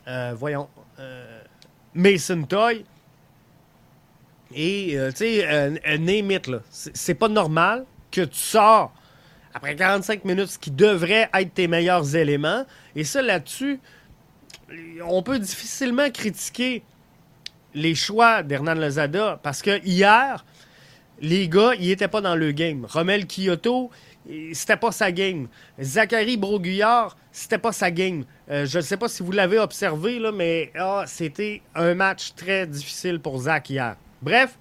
euh, 0.08 0.34
voyons 0.38 0.68
Mason 1.94 2.44
Toy 2.44 2.86
et, 4.56 4.98
tu 5.10 5.16
sais, 5.16 5.98
name 6.00 6.30
là. 6.48 6.60
C'est 6.70 7.16
pas 7.16 7.30
normal 7.30 7.86
que 8.14 8.22
tu 8.22 8.38
sors 8.38 8.94
après 9.54 9.76
45 9.76 10.26
minutes 10.26 10.48
ce 10.48 10.60
qui 10.60 10.72
devrait 10.72 11.30
être 11.34 11.54
tes 11.54 11.68
meilleurs 11.68 12.16
éléments. 12.16 12.66
Et 12.96 13.04
ça, 13.04 13.22
là-dessus, 13.22 13.80
on 15.06 15.22
peut 15.22 15.40
difficilement 15.40 16.10
critiquer 16.10 16.84
les 17.74 17.96
choix 17.96 18.44
d'Hernan 18.44 18.76
Lozada 18.76 19.40
parce 19.44 19.62
que 19.62 19.84
hier, 19.84 20.46
les 21.22 21.48
gars, 21.48 21.74
ils 21.80 21.88
n'étaient 21.88 22.08
pas 22.08 22.22
dans 22.22 22.36
le 22.36 22.52
game. 22.52 22.86
Romel 22.86 23.26
Kyoto, 23.28 23.92
c'était 24.54 24.78
pas 24.78 24.92
sa 24.92 25.12
game. 25.12 25.48
Zachary 25.80 26.38
Broguillard, 26.38 27.18
c'était 27.32 27.58
pas 27.58 27.72
sa 27.72 27.92
game. 27.92 28.26
Euh, 28.50 28.66
je 28.66 28.78
ne 28.78 28.84
sais 28.84 28.98
pas 28.98 29.08
si 29.08 29.24
vous 29.24 29.32
l'avez 29.32 29.60
observé, 29.60 30.20
là, 30.20 30.32
mais 30.32 30.72
ah, 30.76 31.04
c'était 31.08 31.62
un 31.76 31.94
match 31.94 32.34
très 32.36 32.66
difficile 32.68 33.20
pour 33.20 33.40
Zach 33.40 33.70
hier. 33.70 33.96
Bref, 34.22 34.58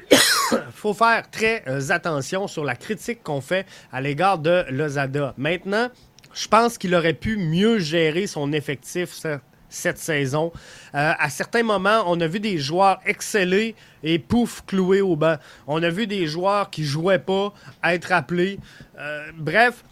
faut 0.74 0.94
faire 0.94 1.30
très 1.30 1.62
euh, 1.68 1.90
attention 1.90 2.48
sur 2.48 2.64
la 2.64 2.74
critique 2.74 3.22
qu'on 3.22 3.40
fait 3.40 3.66
à 3.92 4.00
l'égard 4.00 4.38
de 4.38 4.64
Lozada. 4.70 5.34
Maintenant, 5.36 5.88
je 6.34 6.48
pense 6.48 6.78
qu'il 6.78 6.94
aurait 6.94 7.14
pu 7.14 7.36
mieux 7.36 7.78
gérer 7.78 8.26
son 8.26 8.52
effectif 8.52 9.20
cette 9.68 9.98
saison. 9.98 10.52
Euh, 10.94 11.12
à 11.18 11.30
certains 11.30 11.62
moments, 11.62 12.04
on 12.06 12.20
a 12.20 12.26
vu 12.26 12.40
des 12.40 12.58
joueurs 12.58 13.00
exceller 13.06 13.74
et 14.02 14.18
pouf, 14.18 14.62
cloués 14.66 15.00
au 15.00 15.16
banc. 15.16 15.36
On 15.66 15.82
a 15.82 15.90
vu 15.90 16.06
des 16.06 16.26
joueurs 16.26 16.70
qui 16.70 16.84
jouaient 16.84 17.18
pas 17.18 17.52
être 17.84 18.12
appelés. 18.12 18.58
Euh, 18.98 19.30
bref, 19.36 19.84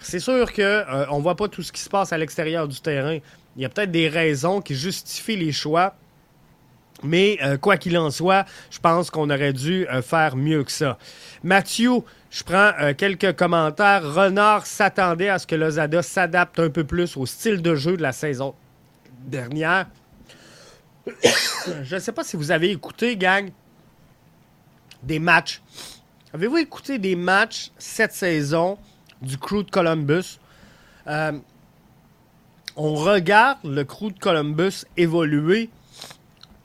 c'est 0.00 0.20
sûr 0.20 0.52
qu'on 0.52 0.84
on 1.10 1.18
ne 1.18 1.22
voit 1.22 1.36
pas 1.36 1.48
tout 1.48 1.62
ce 1.62 1.72
qui 1.72 1.80
se 1.80 1.88
passe 1.90 2.12
à 2.12 2.18
l'extérieur 2.18 2.66
du 2.66 2.80
terrain. 2.80 3.18
Il 3.56 3.62
y 3.62 3.64
a 3.64 3.68
peut-être 3.68 3.90
des 3.90 4.08
raisons 4.08 4.60
qui 4.60 4.74
justifient 4.74 5.36
les 5.36 5.52
choix. 5.52 5.94
Mais 7.02 7.38
euh, 7.42 7.56
quoi 7.56 7.76
qu'il 7.76 7.96
en 7.96 8.10
soit, 8.10 8.44
je 8.70 8.78
pense 8.78 9.10
qu'on 9.10 9.30
aurait 9.30 9.52
dû 9.52 9.86
euh, 9.88 10.02
faire 10.02 10.36
mieux 10.36 10.64
que 10.64 10.72
ça. 10.72 10.98
Mathieu, 11.42 12.02
Je 12.30 12.44
prends 12.44 12.72
euh, 12.80 12.94
quelques 12.94 13.34
commentaires. 13.36 14.02
Renard 14.14 14.66
s'attendait 14.66 15.30
à 15.30 15.38
ce 15.38 15.46
que 15.46 15.54
Lozada 15.54 16.02
s'adapte 16.02 16.58
un 16.60 16.70
peu 16.70 16.84
plus 16.84 17.16
au 17.16 17.26
style 17.26 17.62
de 17.62 17.74
jeu 17.74 17.96
de 17.96 18.02
la 18.02 18.12
saison 18.12 18.54
dernière. 19.24 19.86
Je 21.82 21.94
ne 21.94 22.00
sais 22.00 22.12
pas 22.12 22.22
si 22.22 22.36
vous 22.36 22.50
avez 22.50 22.70
écouté, 22.70 23.16
gang, 23.16 23.50
des 25.02 25.18
matchs. 25.18 25.60
Avez-vous 26.32 26.58
écouté 26.58 26.98
des 26.98 27.16
matchs 27.16 27.72
cette 27.78 28.12
saison 28.12 28.78
du 29.20 29.36
crew 29.36 29.64
de 29.64 29.70
Columbus? 29.70 30.38
On 32.76 32.94
regarde 32.94 33.58
le 33.64 33.82
crew 33.82 34.12
de 34.12 34.18
Columbus 34.18 34.84
évoluer 34.96 35.70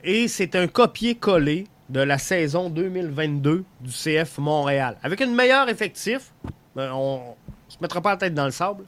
et 0.06 0.28
c'est 0.28 0.54
un 0.54 0.68
copier-coller 0.68 1.66
de 1.88 2.00
la 2.00 2.16
saison 2.16 2.70
2022 2.70 3.64
du 3.80 3.90
CF 3.90 4.38
Montréal. 4.38 4.96
Avec 5.02 5.20
une 5.20 5.34
meilleure 5.34 5.68
effectif, 5.68 6.32
ben, 6.76 6.92
on 6.92 7.34
ne 7.66 7.72
se 7.72 7.76
mettra 7.80 8.00
pas 8.00 8.10
la 8.10 8.16
tête 8.16 8.34
dans 8.34 8.44
le 8.44 8.52
sable, 8.52 8.84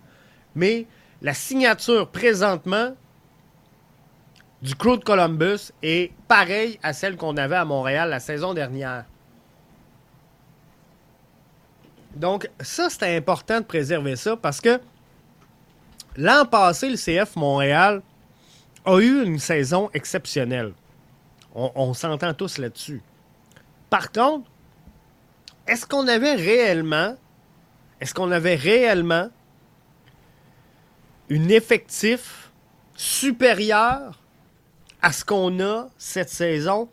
mais 0.54 0.86
la 1.20 1.34
signature 1.34 2.08
présentement 2.08 2.94
du 4.62 4.76
crew 4.76 4.96
de 4.96 5.04
Columbus 5.04 5.72
est 5.82 6.12
pareille 6.28 6.78
à 6.84 6.92
celle 6.92 7.16
qu'on 7.16 7.36
avait 7.36 7.56
à 7.56 7.64
Montréal 7.64 8.10
la 8.10 8.20
saison 8.20 8.54
dernière. 8.54 9.04
Donc, 12.14 12.48
ça, 12.60 12.90
c'était 12.90 13.16
important 13.16 13.58
de 13.58 13.64
préserver 13.64 14.14
ça 14.14 14.36
parce 14.36 14.60
que 14.60 14.80
l'an 16.16 16.46
passé, 16.46 16.88
le 16.88 16.96
CF 16.96 17.34
Montréal 17.34 18.02
a 18.84 19.00
eu 19.00 19.24
une 19.24 19.40
saison 19.40 19.90
exceptionnelle. 19.92 20.72
On, 21.54 21.94
s'entend 21.94 22.34
tous 22.34 22.58
là-dessus. 22.58 23.02
Par 23.90 24.12
contre, 24.12 24.48
est-ce 25.66 25.86
qu'on 25.86 26.06
avait 26.06 26.34
réellement, 26.34 27.16
est-ce 28.00 28.14
qu'on 28.14 28.30
avait 28.30 28.54
réellement 28.54 29.28
une 31.28 31.50
effectif 31.50 32.50
supérieur 32.96 34.20
à 35.02 35.12
ce 35.12 35.24
qu'on 35.24 35.58
a 35.60 35.88
cette 35.98 36.30
saison? 36.30 36.88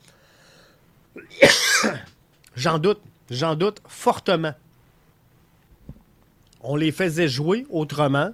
j'en 2.55 2.79
doute, 2.79 3.01
j'en 3.29 3.55
doute 3.55 3.81
fortement. 3.87 4.53
On 6.61 6.75
les 6.75 6.91
faisait 6.91 7.27
jouer 7.27 7.67
autrement 7.69 8.31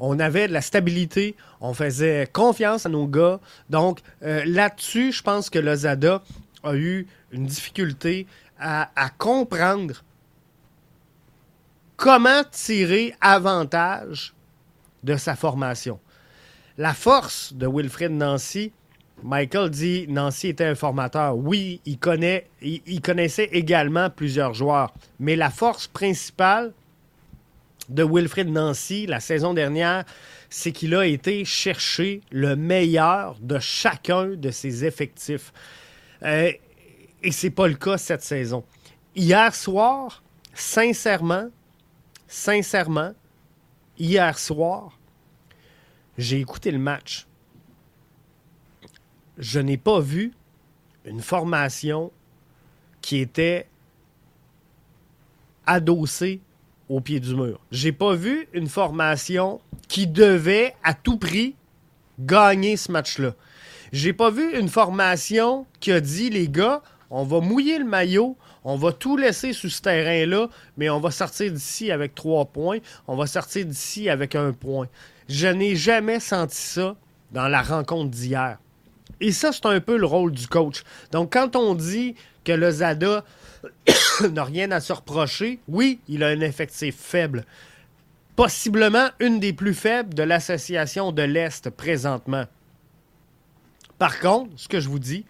on 0.00 0.18
avait 0.18 0.48
de 0.48 0.52
la 0.52 0.62
stabilité, 0.62 1.36
on 1.60 1.74
faisait 1.74 2.28
confiance 2.32 2.86
à 2.86 2.88
nos 2.88 3.06
gars. 3.06 3.38
Donc 3.68 4.00
euh, 4.22 4.42
là-dessus, 4.46 5.12
je 5.12 5.22
pense 5.22 5.50
que 5.50 5.58
Lozada 5.58 6.22
a 6.64 6.74
eu 6.74 7.06
une 7.32 7.46
difficulté 7.46 8.26
à, 8.58 9.10
comprendre 9.16 10.02
comment 11.96 12.42
tirer 12.50 13.14
avantage 13.20 14.34
de 15.02 15.16
sa 15.16 15.34
formation. 15.34 15.98
La 16.76 16.92
force 16.92 17.54
de 17.54 17.66
Wilfred 17.66 18.12
Nancy, 18.12 18.72
Michael 19.22 19.70
dit 19.70 20.06
Nancy 20.08 20.48
était 20.48 20.64
un 20.64 20.74
formateur. 20.74 21.36
Oui, 21.36 21.80
il, 21.86 21.98
connaît, 21.98 22.48
il, 22.60 23.00
connaissait 23.00 23.48
également 23.52 24.10
plusieurs 24.10 24.54
joueurs. 24.54 24.92
Mais 25.18 25.36
la 25.36 25.50
force 25.50 25.86
principale, 25.86 26.72
de 27.90 28.04
Wilfred 28.04 28.48
Nancy 28.48 29.06
la 29.06 29.20
saison 29.20 29.52
dernière, 29.52 30.04
c'est 30.48 30.72
qu'il 30.72 30.94
a 30.94 31.06
été 31.06 31.44
chercher 31.44 32.22
le 32.30 32.56
meilleur 32.56 33.36
de 33.40 33.58
chacun 33.58 34.28
de 34.28 34.50
ses 34.50 34.84
effectifs. 34.84 35.52
Euh, 36.22 36.52
et 37.22 37.32
c'est 37.32 37.50
pas 37.50 37.68
le 37.68 37.74
cas 37.74 37.98
cette 37.98 38.22
saison. 38.22 38.64
Hier 39.14 39.54
soir, 39.54 40.22
sincèrement, 40.54 41.50
sincèrement, 42.28 43.12
hier 43.98 44.38
soir, 44.38 44.98
j'ai 46.16 46.40
écouté 46.40 46.70
le 46.70 46.78
match. 46.78 47.26
Je 49.36 49.58
n'ai 49.58 49.76
pas 49.76 50.00
vu 50.00 50.32
une 51.04 51.20
formation 51.22 52.12
qui 53.00 53.18
était 53.18 53.66
adossée 55.66 56.40
au 56.90 57.00
pied 57.00 57.20
du 57.20 57.34
mur. 57.34 57.60
J'ai 57.70 57.92
pas 57.92 58.14
vu 58.14 58.48
une 58.52 58.68
formation 58.68 59.60
qui 59.88 60.06
devait 60.06 60.74
à 60.82 60.92
tout 60.92 61.16
prix 61.16 61.54
gagner 62.18 62.76
ce 62.76 62.92
match-là. 62.92 63.34
J'ai 63.92 64.12
pas 64.12 64.30
vu 64.30 64.58
une 64.58 64.68
formation 64.68 65.66
qui 65.78 65.92
a 65.92 66.00
dit 66.00 66.30
les 66.30 66.48
gars, 66.48 66.82
on 67.10 67.24
va 67.24 67.40
mouiller 67.40 67.78
le 67.78 67.84
maillot, 67.84 68.36
on 68.64 68.76
va 68.76 68.92
tout 68.92 69.16
laisser 69.16 69.52
sur 69.52 69.70
ce 69.70 69.80
terrain-là, 69.80 70.48
mais 70.76 70.90
on 70.90 71.00
va 71.00 71.12
sortir 71.12 71.52
d'ici 71.52 71.90
avec 71.90 72.14
trois 72.14 72.44
points, 72.44 72.78
on 73.06 73.16
va 73.16 73.26
sortir 73.26 73.64
d'ici 73.64 74.08
avec 74.10 74.34
un 74.34 74.52
point. 74.52 74.88
Je 75.28 75.46
n'ai 75.46 75.76
jamais 75.76 76.18
senti 76.18 76.56
ça 76.56 76.96
dans 77.32 77.48
la 77.48 77.62
rencontre 77.62 78.10
d'hier. 78.10 78.58
Et 79.20 79.32
ça, 79.32 79.52
c'est 79.52 79.66
un 79.66 79.80
peu 79.80 79.96
le 79.96 80.06
rôle 80.06 80.32
du 80.32 80.48
coach. 80.48 80.82
Donc, 81.12 81.32
quand 81.32 81.54
on 81.54 81.74
dit 81.74 82.16
que 82.44 82.52
le 82.52 82.70
Zada 82.70 83.24
n'a 84.32 84.44
rien 84.44 84.70
à 84.70 84.80
se 84.80 84.92
reprocher. 84.92 85.60
Oui, 85.68 86.00
il 86.08 86.22
a 86.24 86.28
un 86.28 86.40
effectif 86.40 86.96
faible. 86.96 87.44
Possiblement 88.36 89.08
une 89.18 89.40
des 89.40 89.52
plus 89.52 89.74
faibles 89.74 90.14
de 90.14 90.22
l'association 90.22 91.12
de 91.12 91.22
l'Est 91.22 91.70
présentement. 91.70 92.44
Par 93.98 94.18
contre, 94.20 94.50
ce 94.56 94.68
que 94.68 94.80
je 94.80 94.88
vous 94.88 94.98
dis, 94.98 95.26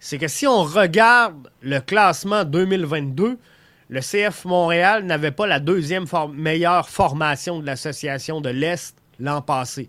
c'est 0.00 0.18
que 0.18 0.28
si 0.28 0.46
on 0.46 0.64
regarde 0.64 1.50
le 1.62 1.80
classement 1.80 2.44
2022, 2.44 3.38
le 3.88 4.00
CF 4.00 4.44
Montréal 4.44 5.04
n'avait 5.04 5.30
pas 5.30 5.46
la 5.46 5.60
deuxième 5.60 6.06
meilleure 6.34 6.88
formation 6.88 7.60
de 7.60 7.66
l'association 7.66 8.40
de 8.40 8.50
l'Est 8.50 8.96
l'an 9.20 9.40
passé. 9.40 9.88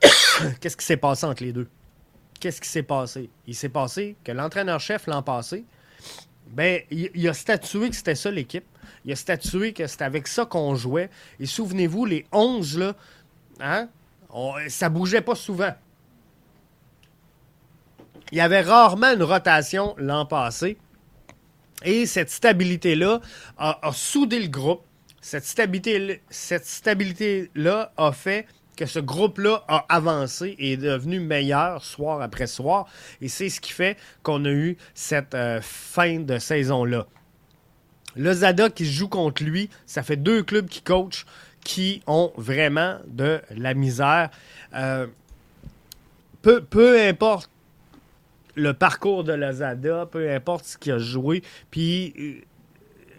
Qu'est-ce 0.60 0.76
qui 0.76 0.86
s'est 0.86 0.96
passé 0.96 1.26
entre 1.26 1.42
les 1.42 1.52
deux? 1.52 1.68
Qu'est-ce 2.38 2.60
qui 2.60 2.68
s'est 2.68 2.82
passé? 2.82 3.30
Il 3.46 3.54
s'est 3.54 3.68
passé 3.68 4.16
que 4.24 4.32
l'entraîneur-chef 4.32 5.06
l'an 5.06 5.22
passé, 5.22 5.64
ben, 6.50 6.80
il, 6.90 7.28
a 7.28 7.34
statué 7.34 7.90
que 7.90 7.96
c'était 7.96 8.14
ça 8.14 8.30
l'équipe. 8.30 8.64
Il 9.04 9.12
a 9.12 9.16
statué 9.16 9.72
que 9.72 9.86
c'était 9.86 10.04
avec 10.04 10.26
ça 10.26 10.46
qu'on 10.46 10.74
jouait. 10.74 11.10
Et 11.40 11.46
souvenez-vous, 11.46 12.06
les 12.06 12.26
11, 12.32 12.78
là, 12.78 12.94
hein, 13.60 13.88
ça 14.68 14.88
bougeait 14.88 15.20
pas 15.20 15.34
souvent. 15.34 15.74
Il 18.32 18.38
y 18.38 18.40
avait 18.40 18.60
rarement 18.60 19.12
une 19.12 19.22
rotation 19.22 19.94
l'an 19.98 20.26
passé. 20.26 20.78
Et 21.84 22.06
cette 22.06 22.30
stabilité-là 22.30 23.20
a, 23.56 23.90
soudé 23.92 24.40
le 24.40 24.48
groupe. 24.48 24.82
Cette 25.20 25.44
stabilité-là 25.44 26.14
cette 26.30 26.66
stabilité 26.66 27.50
a 27.96 28.12
fait 28.12 28.46
que 28.78 28.86
ce 28.86 29.00
groupe-là 29.00 29.64
a 29.66 29.84
avancé 29.88 30.54
et 30.60 30.74
est 30.74 30.76
devenu 30.76 31.18
meilleur 31.18 31.84
soir 31.84 32.22
après 32.22 32.46
soir. 32.46 32.86
Et 33.20 33.26
c'est 33.26 33.48
ce 33.48 33.60
qui 33.60 33.72
fait 33.72 33.96
qu'on 34.22 34.44
a 34.44 34.50
eu 34.50 34.78
cette 34.94 35.34
euh, 35.34 35.58
fin 35.60 36.20
de 36.20 36.38
saison-là. 36.38 37.08
Le 38.14 38.32
Zada 38.32 38.70
qui 38.70 38.86
joue 38.86 39.08
contre 39.08 39.42
lui, 39.42 39.68
ça 39.84 40.04
fait 40.04 40.16
deux 40.16 40.44
clubs 40.44 40.68
qui 40.68 40.80
coachent 40.80 41.26
qui 41.64 42.02
ont 42.06 42.32
vraiment 42.36 42.98
de 43.08 43.40
la 43.50 43.74
misère. 43.74 44.30
Euh, 44.74 45.08
peu, 46.40 46.62
peu 46.62 47.00
importe 47.02 47.50
le 48.54 48.74
parcours 48.74 49.24
de 49.24 49.32
Lozada, 49.32 50.06
peu 50.06 50.30
importe 50.30 50.64
ce 50.64 50.78
qu'il 50.78 50.92
a 50.92 50.98
joué. 50.98 51.42
Puis 51.72 52.14
euh, 52.16 52.34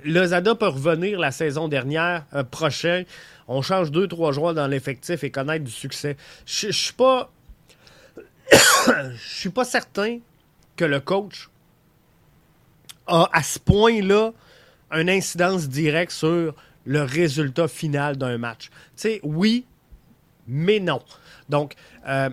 Lozada 0.06 0.56
peut 0.56 0.70
revenir 0.70 1.20
la 1.20 1.32
saison 1.32 1.68
dernière, 1.68 2.26
prochaine 2.50 3.04
on 3.50 3.64
change 3.64 3.92
deux, 3.92 4.08
trois 4.08 4.32
joueurs 4.32 4.54
dans 4.54 4.68
l'effectif 4.68 5.24
et 5.24 5.32
connaître 5.32 5.66
du 5.66 5.72
succès. 5.72 6.16
Je 6.46 6.68
ne 6.68 6.72
suis 6.72 6.94
pas. 6.94 7.32
Certain 9.66 10.20
que 10.78 10.86
le 10.86 11.00
coach 11.00 11.50
a 13.08 13.28
à 13.34 13.44
ce 13.44 13.60
point-là 13.60 14.32
une 14.92 15.10
incidence 15.10 15.68
directe 15.68 16.12
sur 16.12 16.56
le 16.86 17.02
résultat 17.02 17.68
final 17.68 18.18
d'un 18.18 18.38
match. 18.38 18.70
Tu 18.70 18.76
sais, 18.96 19.20
oui, 19.24 19.66
mais 20.48 20.80
non. 20.80 21.02
Donc, 21.50 21.74
euh, 22.08 22.30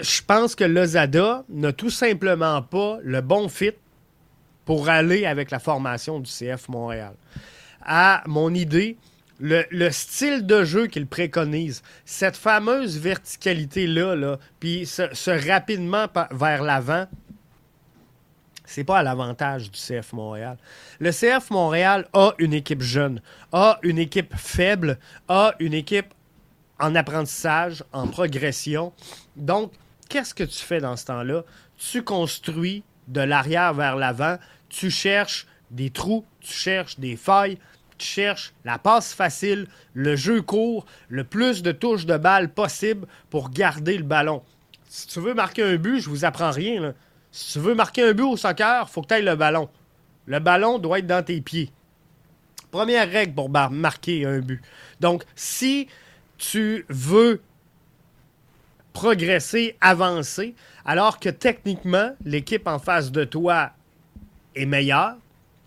je 0.00 0.22
pense 0.22 0.54
que 0.54 0.64
Lozada 0.64 1.44
n'a 1.48 1.72
tout 1.72 1.90
simplement 1.90 2.62
pas 2.62 2.98
le 3.02 3.22
bon 3.22 3.48
fit 3.48 3.72
pour 4.66 4.90
aller 4.90 5.24
avec 5.24 5.50
la 5.50 5.58
formation 5.58 6.20
du 6.20 6.30
CF 6.30 6.68
Montréal. 6.68 7.14
À 7.82 8.22
mon 8.26 8.52
idée, 8.52 8.98
le, 9.40 9.90
style 9.90 10.46
de 10.46 10.64
jeu 10.64 10.86
qu'il 10.86 11.06
préconise, 11.06 11.82
cette 12.04 12.36
fameuse 12.36 12.98
verticalité-là, 12.98 14.14
là, 14.16 14.38
puis 14.60 14.86
ce, 14.86 15.48
rapidement 15.48 16.06
vers 16.32 16.62
l'avant, 16.62 17.06
c'est 18.64 18.84
pas 18.84 18.98
à 18.98 19.02
l'avantage 19.02 19.70
du 19.70 19.78
CF 19.78 20.12
Montréal. 20.12 20.58
Le 21.00 21.10
CF 21.10 21.50
Montréal 21.50 22.06
a 22.12 22.32
une 22.38 22.52
équipe 22.52 22.82
jeune, 22.82 23.22
a 23.52 23.78
une 23.82 23.98
équipe 23.98 24.34
faible, 24.36 24.98
a 25.28 25.54
une 25.58 25.72
équipe 25.72 26.12
en 26.78 26.94
apprentissage, 26.94 27.82
en 27.92 28.06
progression. 28.06 28.92
Donc, 29.36 29.72
qu'est-ce 30.08 30.34
que 30.34 30.44
tu 30.44 30.58
fais 30.58 30.80
dans 30.80 30.96
ce 30.96 31.06
temps-là? 31.06 31.44
Tu 31.78 32.02
construis 32.02 32.82
de 33.08 33.20
l'arrière 33.20 33.72
vers 33.72 33.96
l'avant. 33.96 34.36
Tu 34.68 34.90
cherches 34.90 35.46
des 35.70 35.90
trous, 35.90 36.24
tu 36.40 36.52
cherches 36.52 36.98
des 36.98 37.16
failles, 37.16 37.58
tu 37.98 38.06
cherches 38.06 38.52
la 38.64 38.78
passe 38.78 39.12
facile, 39.12 39.66
le 39.94 40.16
jeu 40.16 40.42
court, 40.42 40.86
le 41.08 41.24
plus 41.24 41.62
de 41.62 41.72
touches 41.72 42.06
de 42.06 42.16
balle 42.16 42.48
possible 42.48 43.06
pour 43.30 43.50
garder 43.50 43.98
le 43.98 44.04
ballon. 44.04 44.42
Si 44.88 45.06
tu 45.06 45.20
veux 45.20 45.34
marquer 45.34 45.62
un 45.62 45.76
but, 45.76 46.00
je 46.00 46.08
vous 46.08 46.24
apprends 46.24 46.50
rien. 46.50 46.94
Si 47.30 47.52
tu 47.52 47.58
veux 47.58 47.74
marquer 47.74 48.02
un 48.02 48.12
but 48.12 48.24
au 48.24 48.36
soccer, 48.36 48.88
faut 48.88 49.02
que 49.02 49.08
tu 49.08 49.14
ailles 49.14 49.24
le 49.24 49.36
ballon. 49.36 49.68
Le 50.26 50.38
ballon 50.38 50.78
doit 50.78 50.98
être 50.98 51.06
dans 51.06 51.24
tes 51.24 51.40
pieds. 51.40 51.70
Première 52.70 53.10
règle 53.10 53.34
pour 53.34 53.50
marquer 53.50 54.24
un 54.26 54.40
but. 54.40 54.62
Donc, 55.00 55.24
si 55.34 55.88
tu 56.36 56.84
veux 56.88 57.40
progresser, 58.92 59.76
avancer, 59.80 60.54
alors 60.84 61.20
que 61.20 61.28
techniquement, 61.28 62.12
l'équipe 62.24 62.66
en 62.66 62.78
face 62.78 63.12
de 63.12 63.24
toi 63.24 63.70
est 64.54 64.66
meilleure 64.66 65.16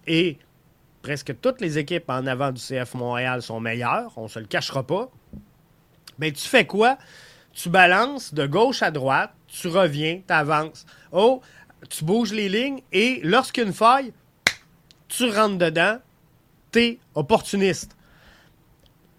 et 0.08 0.38
presque 1.02 1.40
toutes 1.42 1.62
les 1.62 1.78
équipes 1.78 2.10
en 2.10 2.26
avant 2.28 2.52
du 2.52 2.62
CF 2.62 2.94
Montréal 2.94 3.42
sont 3.42 3.60
meilleures, 3.60 4.12
on 4.18 4.28
se 4.28 4.40
le 4.40 4.46
cachera 4.46 4.84
pas. 4.84 5.10
Mais 6.20 6.32
tu 6.32 6.48
fais 6.48 6.66
quoi? 6.66 6.98
Tu 7.54 7.70
balances 7.70 8.34
de 8.34 8.46
gauche 8.46 8.82
à 8.82 8.92
droite, 8.92 9.32
tu 9.48 9.68
reviens, 9.68 10.22
tu 10.26 10.34
avances. 10.34 10.86
Oh, 11.12 11.42
tu 11.90 12.06
bouges 12.06 12.32
les 12.32 12.50
lignes 12.50 12.82
et 12.92 13.20
lorsqu'il 13.24 13.64
y 13.64 13.66
a 13.66 13.68
une 13.68 13.74
faille, 13.74 14.14
tu 15.08 15.30
rentres 15.30 15.58
dedans, 15.58 15.98
tu 16.72 16.80
es 16.80 17.00
opportuniste. 17.16 17.96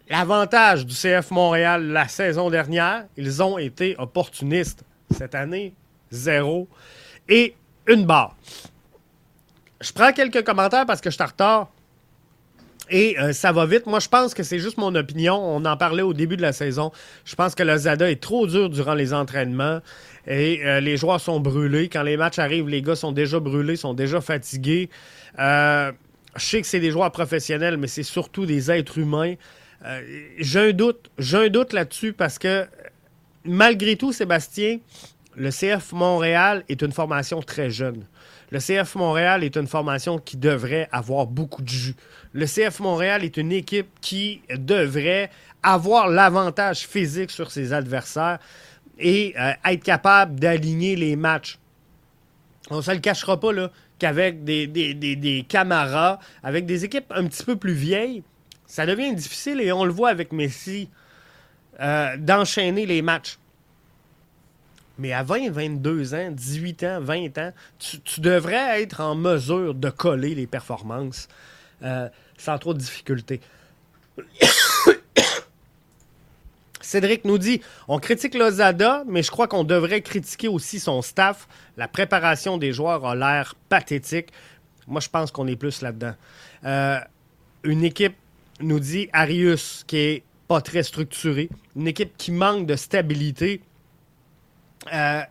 L'avantage 0.08 0.86
du 0.86 0.94
CF 0.94 1.30
Montréal 1.30 1.86
la 1.86 2.08
saison 2.08 2.50
dernière, 2.50 3.06
ils 3.16 3.42
ont 3.42 3.58
été 3.58 3.96
opportunistes. 3.98 4.84
Cette 5.10 5.34
année, 5.34 5.74
zéro. 6.10 6.68
Et 7.28 7.54
une 7.86 8.04
barre. 8.04 8.36
Je 9.82 9.92
prends 9.92 10.12
quelques 10.12 10.44
commentaires 10.44 10.86
parce 10.86 11.00
que 11.00 11.10
je 11.10 11.14
suis 11.14 11.22
en 11.22 11.26
retard. 11.26 11.68
Et 12.88 13.18
euh, 13.18 13.32
ça 13.32 13.52
va 13.52 13.66
vite. 13.66 13.86
Moi, 13.86 14.00
je 14.00 14.08
pense 14.08 14.32
que 14.32 14.42
c'est 14.42 14.58
juste 14.58 14.78
mon 14.78 14.94
opinion. 14.94 15.34
On 15.34 15.64
en 15.64 15.76
parlait 15.76 16.02
au 16.02 16.12
début 16.12 16.36
de 16.36 16.42
la 16.42 16.52
saison. 16.52 16.92
Je 17.24 17.34
pense 17.34 17.54
que 17.54 17.62
le 17.62 17.76
Zada 17.76 18.10
est 18.10 18.20
trop 18.20 18.46
dur 18.46 18.70
durant 18.70 18.94
les 18.94 19.12
entraînements. 19.12 19.80
Et 20.26 20.64
euh, 20.64 20.80
les 20.80 20.96
joueurs 20.96 21.20
sont 21.20 21.40
brûlés. 21.40 21.88
Quand 21.88 22.02
les 22.02 22.16
matchs 22.16 22.38
arrivent, 22.38 22.68
les 22.68 22.82
gars 22.82 22.94
sont 22.94 23.12
déjà 23.12 23.40
brûlés, 23.40 23.76
sont 23.76 23.94
déjà 23.94 24.20
fatigués. 24.20 24.88
Euh, 25.38 25.90
je 26.36 26.44
sais 26.44 26.60
que 26.60 26.66
c'est 26.66 26.80
des 26.80 26.90
joueurs 26.90 27.10
professionnels, 27.10 27.76
mais 27.76 27.88
c'est 27.88 28.02
surtout 28.04 28.46
des 28.46 28.70
êtres 28.70 28.98
humains. 28.98 29.34
j'ai 30.38 30.60
un 30.60 30.72
doute. 30.72 31.10
J'ai 31.18 31.46
un 31.46 31.48
doute 31.48 31.72
là-dessus 31.72 32.12
parce 32.12 32.38
que, 32.38 32.66
malgré 33.44 33.96
tout, 33.96 34.12
Sébastien, 34.12 34.78
le 35.34 35.50
CF 35.50 35.92
Montréal 35.92 36.64
est 36.68 36.82
une 36.82 36.92
formation 36.92 37.42
très 37.42 37.70
jeune. 37.70 38.04
Le 38.52 38.58
CF 38.58 38.96
Montréal 38.96 39.44
est 39.44 39.56
une 39.56 39.66
formation 39.66 40.18
qui 40.18 40.36
devrait 40.36 40.86
avoir 40.92 41.26
beaucoup 41.26 41.62
de 41.62 41.70
jus. 41.70 41.96
Le 42.34 42.44
CF 42.44 42.80
Montréal 42.80 43.24
est 43.24 43.38
une 43.38 43.50
équipe 43.50 43.88
qui 44.02 44.42
devrait 44.54 45.30
avoir 45.62 46.08
l'avantage 46.08 46.86
physique 46.86 47.30
sur 47.30 47.50
ses 47.50 47.72
adversaires 47.72 48.38
et 48.98 49.34
euh, 49.40 49.52
être 49.64 49.82
capable 49.82 50.38
d'aligner 50.38 50.96
les 50.96 51.16
matchs. 51.16 51.58
On 52.68 52.76
ne 52.76 52.82
se 52.82 52.90
le 52.90 52.98
cachera 52.98 53.40
pas 53.40 53.52
qu'avec 53.98 54.44
des, 54.44 54.66
des, 54.66 55.46
avec 56.42 56.66
des 56.66 56.84
équipes 56.84 57.10
un 57.16 57.26
petit 57.28 57.44
peu 57.44 57.56
plus 57.56 57.72
vieilles, 57.72 58.22
ça 58.66 58.84
devient 58.84 59.14
difficile 59.14 59.62
et 59.62 59.72
on 59.72 59.86
le 59.86 59.92
voit 59.92 60.10
avec 60.10 60.30
Messi 60.30 60.90
euh, 61.80 62.18
d'enchaîner 62.18 62.84
les 62.84 63.00
matchs. 63.00 63.38
Mais 64.98 65.12
à 65.12 65.22
20, 65.22 65.50
22 65.50 66.14
ans, 66.14 66.30
18 66.30 66.82
ans, 66.84 67.00
20 67.00 67.38
ans, 67.38 67.52
tu, 67.78 68.20
devrais 68.20 68.82
être 68.82 69.00
en 69.00 69.14
mesure 69.14 69.74
de 69.74 69.90
coller 69.90 70.34
les 70.34 70.46
performances 70.46 71.28
euh, 71.82 72.08
sans 72.36 72.58
trop 72.58 72.74
de 72.74 72.78
difficultés. 72.78 73.40
Cédric 76.80 77.24
nous 77.24 77.38
dit 77.38 77.62
on 77.88 77.98
critique 77.98 78.34
Lozada, 78.34 79.04
mais 79.06 79.22
je 79.22 79.30
crois 79.30 79.48
qu'on 79.48 79.64
devrait 79.64 80.02
critiquer 80.02 80.48
aussi 80.48 80.78
son 80.78 81.00
staff. 81.00 81.48
La 81.76 81.88
préparation 81.88 82.58
des 82.58 82.72
joueurs 82.72 83.06
a 83.06 83.14
l'air 83.14 83.54
pathétique. 83.68 84.28
Moi, 84.86 85.00
je 85.00 85.08
pense 85.08 85.30
qu'on 85.30 85.46
est 85.46 85.56
plus 85.56 85.80
là-dedans. 85.80 86.14
Euh, 86.64 86.98
une 87.64 87.84
équipe 87.84 88.16
nous 88.60 88.80
dit 88.80 89.08
Arius, 89.12 89.84
qui 89.86 89.96
est 89.96 90.22
pas 90.48 90.60
très 90.60 90.82
structurée. 90.82 91.48
Une 91.76 91.88
équipe 91.88 92.16
qui 92.16 92.32
manque 92.32 92.66
de 92.66 92.76
stabilité. 92.76 93.62
Euh, 94.92 95.22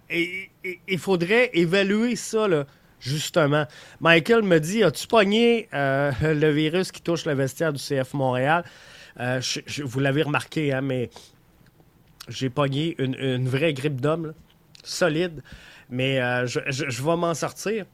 il 0.88 1.00
faudrait 1.00 1.50
évaluer 1.54 2.16
ça, 2.16 2.48
justement. 3.00 3.66
Michael 4.00 4.44
me 4.44 4.60
dit 4.60 4.84
As-tu 4.84 5.08
pogné 5.08 5.68
euh, 5.74 6.12
le 6.22 6.52
virus 6.52 6.92
qui 6.92 7.02
touche 7.02 7.26
le 7.26 7.34
vestiaire 7.34 7.74
du 7.74 7.82
CF 7.82 8.14
Montréal? 8.14 8.64
Euh, 9.20 9.42
Vous 9.84 10.00
l'avez 10.00 10.24
remarqué, 10.24 10.72
hein, 10.72 10.82
mais 10.82 11.10
j'ai 12.30 12.50
pogné 12.50 12.96
une, 13.00 13.48
vraie 13.48 13.74
grippe 13.74 14.00
d'homme, 14.00 14.34
solide. 14.84 15.44
Mais 15.90 16.22
je, 16.48 16.60
je, 16.68 17.04
vais 17.04 17.18
m'en 17.18 17.34
sortir. 17.34 17.86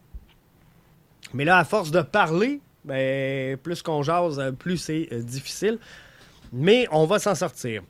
Mais 1.33 1.45
là, 1.45 1.57
à 1.57 1.63
force 1.63 1.89
de 1.89 2.01
parler, 2.01 2.61
ben, 2.85 3.57
plus 3.57 3.81
qu'on 3.81 4.03
jase, 4.03 4.53
plus 4.59 4.77
c'est 4.77 5.09
difficile. 5.11 5.79
Mais 6.53 6.87
on 6.91 7.05
va 7.05 7.17
s'en 7.17 7.33
sortir. 7.33 7.81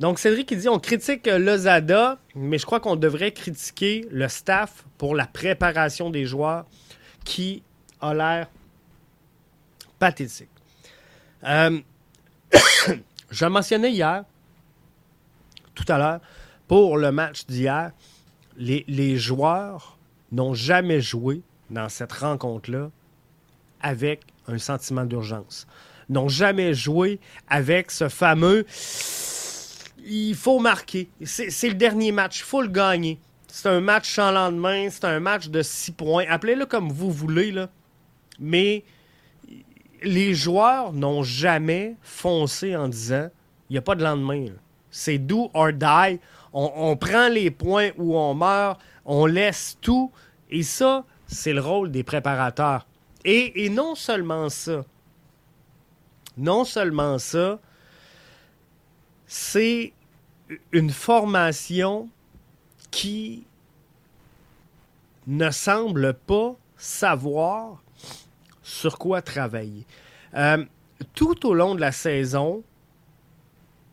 Donc, 0.00 0.18
Cédric, 0.18 0.50
il 0.50 0.58
dit 0.58 0.68
on 0.68 0.78
critique 0.78 1.26
Lozada, 1.26 2.18
mais 2.34 2.58
je 2.58 2.66
crois 2.66 2.80
qu'on 2.80 2.96
devrait 2.96 3.32
critiquer 3.32 4.06
le 4.10 4.28
staff 4.28 4.84
pour 4.98 5.14
la 5.14 5.26
préparation 5.26 6.10
des 6.10 6.26
joueurs 6.26 6.66
qui 7.24 7.62
a 8.00 8.12
l'air 8.12 8.48
pathétique. 9.98 10.50
Euh, 11.44 11.78
je 13.30 13.46
mentionnais 13.46 13.90
hier, 13.90 14.24
tout 15.74 15.84
à 15.88 15.98
l'heure, 15.98 16.20
pour 16.68 16.98
le 16.98 17.12
match 17.12 17.46
d'hier, 17.46 17.92
les, 18.56 19.16
joueurs 19.16 19.98
n'ont 20.32 20.54
jamais 20.54 21.00
joué 21.00 21.42
dans 21.70 21.88
cette 21.88 22.12
rencontre-là 22.12 22.90
avec 23.80 24.22
un 24.48 24.58
sentiment 24.58 25.04
d'urgence. 25.04 25.66
N'ont 26.08 26.28
jamais 26.28 26.74
joué 26.74 27.20
avec 27.48 27.90
ce 27.90 28.08
fameux 28.08 28.64
il 30.06 30.34
faut 30.34 30.58
marquer. 30.58 31.08
C'est 31.24 31.68
le 31.68 31.74
dernier 31.74 32.12
match. 32.12 32.40
Il 32.40 32.44
faut 32.44 32.62
le 32.62 32.68
gagner. 32.68 33.18
C'est 33.48 33.68
un 33.68 33.80
match 33.80 34.14
sans 34.14 34.30
lendemain. 34.30 34.88
C'est 34.90 35.04
un 35.04 35.20
match 35.20 35.48
de 35.48 35.62
six 35.62 35.92
points. 35.92 36.24
Appelez-le 36.28 36.66
comme 36.66 36.90
vous 36.90 37.10
voulez. 37.10 37.52
Là. 37.52 37.68
Mais 38.38 38.84
les 40.02 40.34
joueurs 40.34 40.92
n'ont 40.92 41.22
jamais 41.22 41.96
foncé 42.02 42.76
en 42.76 42.88
disant 42.88 43.28
il 43.68 43.74
n'y 43.74 43.78
a 43.78 43.82
pas 43.82 43.94
de 43.94 44.04
lendemain. 44.04 44.46
C'est 44.90 45.18
do 45.18 45.50
or 45.54 45.72
die. 45.72 46.20
On, 46.52 46.96
prend 46.96 47.28
les 47.28 47.50
points 47.50 47.90
où 47.98 48.16
on 48.16 48.34
meurt. 48.34 48.80
On 49.04 49.26
laisse 49.26 49.76
tout. 49.80 50.10
Et 50.50 50.62
ça, 50.62 51.04
c'est 51.26 51.52
le 51.52 51.60
rôle 51.60 51.90
des 51.90 52.02
préparateurs. 52.02 52.86
Et, 53.24 53.64
et 53.64 53.68
non 53.68 53.94
seulement 53.94 54.48
ça. 54.48 54.84
Non 56.38 56.64
seulement 56.64 57.18
ça, 57.18 57.58
c'est 59.26 59.92
une 60.72 60.90
formation 60.90 62.08
qui 62.90 63.44
ne 65.26 65.50
semble 65.50 66.14
pas 66.14 66.56
savoir 66.76 67.82
sur 68.62 68.98
quoi 68.98 69.22
travailler. 69.22 69.86
Euh, 70.34 70.64
tout 71.14 71.46
au 71.46 71.54
long 71.54 71.74
de 71.74 71.80
la 71.80 71.92
saison, 71.92 72.62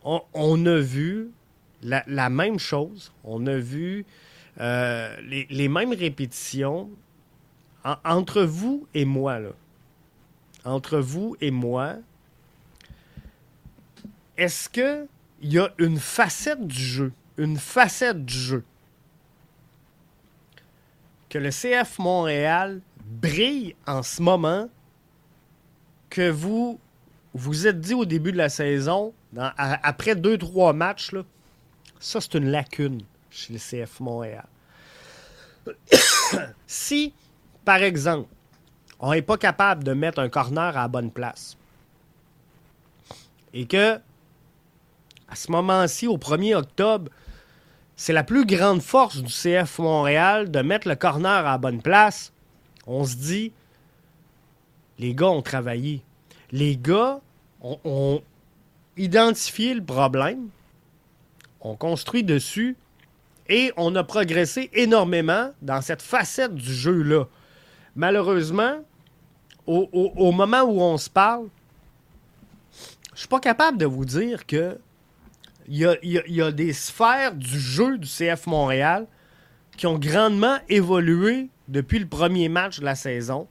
on, 0.04 0.66
a 0.66 0.80
vu 0.80 1.32
la, 1.82 2.30
même 2.30 2.60
chose. 2.60 3.14
On 3.24 3.48
a 3.48 3.56
vu 3.56 4.06
euh, 4.60 5.16
les, 5.22 5.68
mêmes 5.68 5.94
répétitions 5.94 6.90
entre 8.04 8.44
vous 8.44 8.88
et 8.94 9.06
moi. 9.06 9.40
Là. 9.40 9.52
Entre 10.66 10.98
vous 11.00 11.36
et 11.40 11.52
moi, 11.52 11.96
est-ce 14.38 14.70
que 14.70 15.08
il 15.44 15.54
y 15.54 15.60
a 15.60 15.72
une 15.78 16.00
facette 16.00 16.66
du 16.66 16.82
jeu, 16.82 17.14
une 17.38 17.58
facette 17.58 18.26
du 18.26 18.34
jeu 18.34 18.64
que 21.30 21.38
le 21.38 21.50
CF 21.50 22.00
Montréal 22.00 22.80
brille 23.04 23.76
en 23.86 24.04
ce 24.04 24.22
moment 24.22 24.70
que 26.10 26.30
vous 26.30 26.80
vous 27.34 27.68
êtes 27.68 27.82
dit 27.82 27.96
au 27.96 28.06
début 28.06 28.32
de 28.32 28.38
la 28.38 28.50
saison, 28.50 29.14
après 29.36 30.16
deux, 30.16 30.38
trois 30.38 30.72
matchs, 30.72 31.12
ça 32.00 32.22
c'est 32.22 32.36
une 32.36 32.52
lacune 32.52 33.02
chez 33.32 33.54
le 33.54 33.60
CF 33.60 34.00
Montréal. 34.00 34.46
si, 36.68 37.14
par 37.66 37.78
exemple, 37.78 38.30
on 39.00 39.12
n'est 39.12 39.24
pas 39.24 39.38
capable 39.38 39.84
de 39.84 39.94
mettre 39.94 40.20
un 40.20 40.30
corner 40.30 40.78
à 40.78 40.84
la 40.84 40.88
bonne 40.88 41.10
place 41.10 41.58
et 43.54 43.66
que 43.66 44.00
à 45.34 45.36
ce 45.36 45.52
moment-ci, 45.52 46.06
au 46.06 46.20
1er 46.20 46.54
octobre, 46.54 47.12
c'est 47.96 48.14
la 48.14 48.24
plus 48.24 48.46
grande 48.46 48.84
force 48.84 49.18
du 49.18 49.34
CF 49.34 49.80
Montréal 49.80 50.52
de 50.52 50.62
mettre 50.62 50.88
le 50.88 50.94
corner 50.96 51.32
à 51.32 51.54
la 51.54 51.58
bonne 51.58 51.82
place. 51.82 52.32
on 52.86 53.04
se 53.04 53.16
dit, 53.16 53.52
les 55.00 55.16
gars 55.16 55.30
ont 55.30 55.42
travaillé. 55.42 56.04
Les 56.52 56.78
gars 56.78 57.20
ont, 57.62 58.22
identifié 58.96 59.74
le 59.74 59.84
problème, 59.84 60.50
ont 61.62 61.76
construit 61.76 62.24
dessus 62.24 62.76
et 63.50 63.74
on 63.76 63.96
a 63.96 64.04
progressé 64.04 64.70
énormément 64.74 65.50
dans 65.64 65.82
cette 65.82 66.04
facette 66.04 66.54
du 66.54 66.72
jeu-là. 66.72 67.26
Malheureusement, 67.96 68.84
au, 69.66 70.32
moment 70.32 70.62
où 70.62 70.80
on 70.80 71.00
se 71.00 71.10
parle, 71.10 71.48
je 73.16 73.22
suis 73.22 73.28
pas 73.28 73.40
capable 73.40 73.80
de 73.80 73.88
vous 73.88 74.06
dire 74.06 74.46
que 74.46 74.78
il 75.68 75.78
y 75.78 76.42
a, 76.42 76.52
des 76.52 76.74
sphères 76.74 77.34
du 77.36 77.60
jeu 77.60 77.98
du 77.98 78.08
CF 78.08 78.48
Montréal 78.48 79.08
qui 79.78 79.88
ont 79.88 79.98
grandement 79.98 80.58
évolué 80.70 81.50
depuis 81.68 82.00
le 82.00 82.06
premier 82.06 82.50
match 82.50 82.80
de 82.80 82.86
la 82.86 82.96
saison 82.96 83.48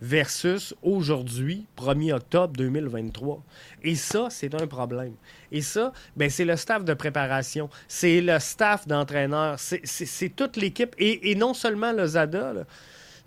versus 0.00 0.74
aujourd'hui, 0.82 1.66
1er 1.78 2.12
octobre 2.12 2.52
2023. 2.56 3.42
Et 3.82 3.94
ça, 3.94 4.28
c'est 4.30 4.54
un 4.54 4.66
problème. 4.66 5.14
Et 5.52 5.62
ça, 5.62 5.92
ben, 6.16 6.28
c'est 6.28 6.44
le 6.44 6.56
staff 6.56 6.84
de 6.84 6.94
préparation, 6.94 7.70
c'est 7.88 8.20
le 8.20 8.38
staff 8.38 8.86
d'entraîneur, 8.86 9.56
c'est 9.58 10.36
toute 10.36 10.56
l'équipe. 10.56 10.94
Et, 10.98 11.34
non 11.34 11.54
seulement 11.54 11.92
le 11.92 12.06
Zada, 12.06 12.52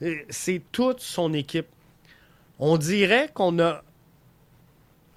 euh, 0.02 0.16
c'est 0.30 0.62
toute 0.72 1.00
son 1.00 1.34
équipe. 1.34 1.68
On 2.60 2.78
dirait 2.78 3.30
qu'on 3.34 3.58
a 3.60 3.82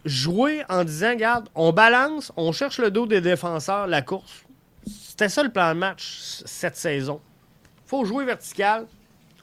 joué 0.04 0.64
en 0.68 0.84
disant, 0.84 1.10
regarde, 1.10 1.48
on 1.54 1.72
balance, 1.72 2.32
on 2.36 2.52
cherche 2.52 2.78
le 2.78 2.90
dos 2.90 3.06
des 3.06 3.20
défenseurs, 3.20 3.86
la 3.86 4.02
course. 4.02 4.44
C'était 4.86 5.28
ça 5.28 5.42
le 5.42 5.50
plan 5.50 5.74
de 5.74 5.78
match 5.78 6.42
cette 6.44 6.76
saison. 6.76 7.20
faut 7.86 8.04
jouer 8.04 8.24
vertical, 8.24 8.86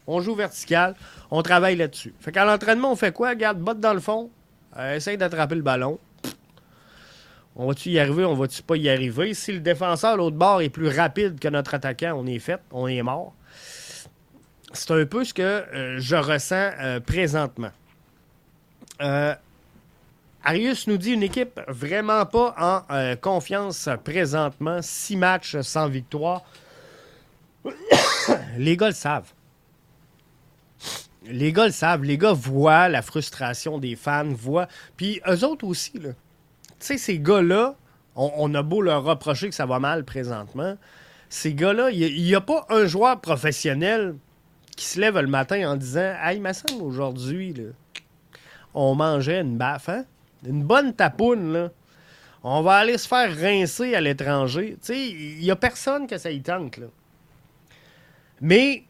on 0.07 0.21
joue 0.21 0.35
vertical, 0.35 0.95
on 1.31 1.41
travaille 1.41 1.75
là-dessus. 1.75 2.13
Fait 2.19 2.31
qu'à 2.31 2.45
l'entraînement, 2.45 2.91
on 2.91 2.95
fait 2.95 3.13
quoi? 3.13 3.35
Garde, 3.35 3.59
botte 3.59 3.79
dans 3.79 3.93
le 3.93 3.99
fond, 3.99 4.31
euh, 4.77 4.95
essaye 4.95 5.17
d'attraper 5.17 5.55
le 5.55 5.61
ballon. 5.61 5.99
On 7.55 7.67
va-tu 7.67 7.89
y 7.89 7.99
arriver, 7.99 8.25
on 8.25 8.35
va-tu 8.35 8.63
pas 8.63 8.77
y 8.77 8.89
arriver? 8.89 9.33
Si 9.33 9.51
le 9.51 9.59
défenseur, 9.59 10.17
l'autre 10.17 10.37
bord, 10.37 10.61
est 10.61 10.69
plus 10.69 10.87
rapide 10.87 11.39
que 11.39 11.47
notre 11.47 11.73
attaquant, 11.73 12.13
on 12.17 12.25
est 12.25 12.39
fait, 12.39 12.59
on 12.71 12.87
est 12.87 13.01
mort. 13.01 13.33
C'est 14.71 14.91
un 14.91 15.05
peu 15.05 15.23
ce 15.23 15.33
que 15.33 15.41
euh, 15.41 15.99
je 15.99 16.15
ressens 16.15 16.71
euh, 16.79 16.99
présentement. 16.99 17.71
Arius 20.43 20.87
nous 20.87 20.97
dit 20.97 21.11
une 21.11 21.23
équipe 21.23 21.59
vraiment 21.67 22.25
pas 22.25 22.55
en 22.57 23.15
confiance 23.17 23.89
présentement. 24.03 24.79
Six 24.81 25.15
matchs 25.15 25.59
sans 25.61 25.87
victoire. 25.87 26.43
Les 28.57 28.77
gars 28.77 28.87
le 28.87 28.93
savent 28.93 29.33
les 31.29 31.53
gars 31.53 31.65
le 31.65 31.71
savent, 31.71 32.03
les 32.03 32.17
gars 32.17 32.33
voient 32.33 32.89
la 32.89 33.01
frustration 33.01 33.77
des 33.77 33.95
fans, 33.95 34.29
voient. 34.29 34.67
Puis 34.97 35.21
eux 35.27 35.43
autres 35.43 35.65
aussi, 35.65 35.97
là. 35.99 36.09
Tu 36.79 36.85
sais, 36.85 36.97
ces 36.97 37.19
gars-là, 37.19 37.75
on, 38.15 38.53
a 38.53 38.63
beau 38.63 38.81
leur 38.81 39.03
reprocher 39.03 39.49
que 39.49 39.55
ça 39.55 39.65
va 39.65 39.79
mal 39.79 40.05
présentement. 40.05 40.77
Ces 41.29 41.53
gars-là, 41.53 41.91
il 41.91 42.23
n'y 42.23 42.35
a, 42.35 42.41
pas 42.41 42.65
un 42.69 42.85
joueur 42.85 43.19
professionnel 43.21 44.15
qui 44.75 44.85
se 44.85 44.99
lève 44.99 45.19
le 45.19 45.27
matin 45.27 45.71
en 45.71 45.75
disant 45.75 46.13
Hey, 46.23 46.39
me 46.39 46.51
semble 46.53 46.81
aujourd'hui, 46.83 47.53
on 48.73 48.95
mangeait 48.95 49.41
une 49.41 49.57
baffe, 49.57 49.89
hein? 49.89 50.05
Une 50.45 50.63
bonne 50.63 50.93
tapoune, 50.93 51.53
là. 51.53 51.71
On 52.43 52.61
va 52.61 52.75
aller 52.75 52.97
se 52.97 53.07
faire 53.07 53.35
rincer 53.35 53.95
à 53.95 54.01
l'étranger. 54.01 54.77
Tu 54.81 54.93
sais, 54.93 55.09
il 55.09 55.39
n'y 55.39 55.51
a 55.51 55.57
personne 55.57 56.07
que 56.07 56.17
ça 56.17 56.31
y 56.31 56.41
tente, 56.41 56.77
là. 56.77 56.87
Mais 58.39 58.83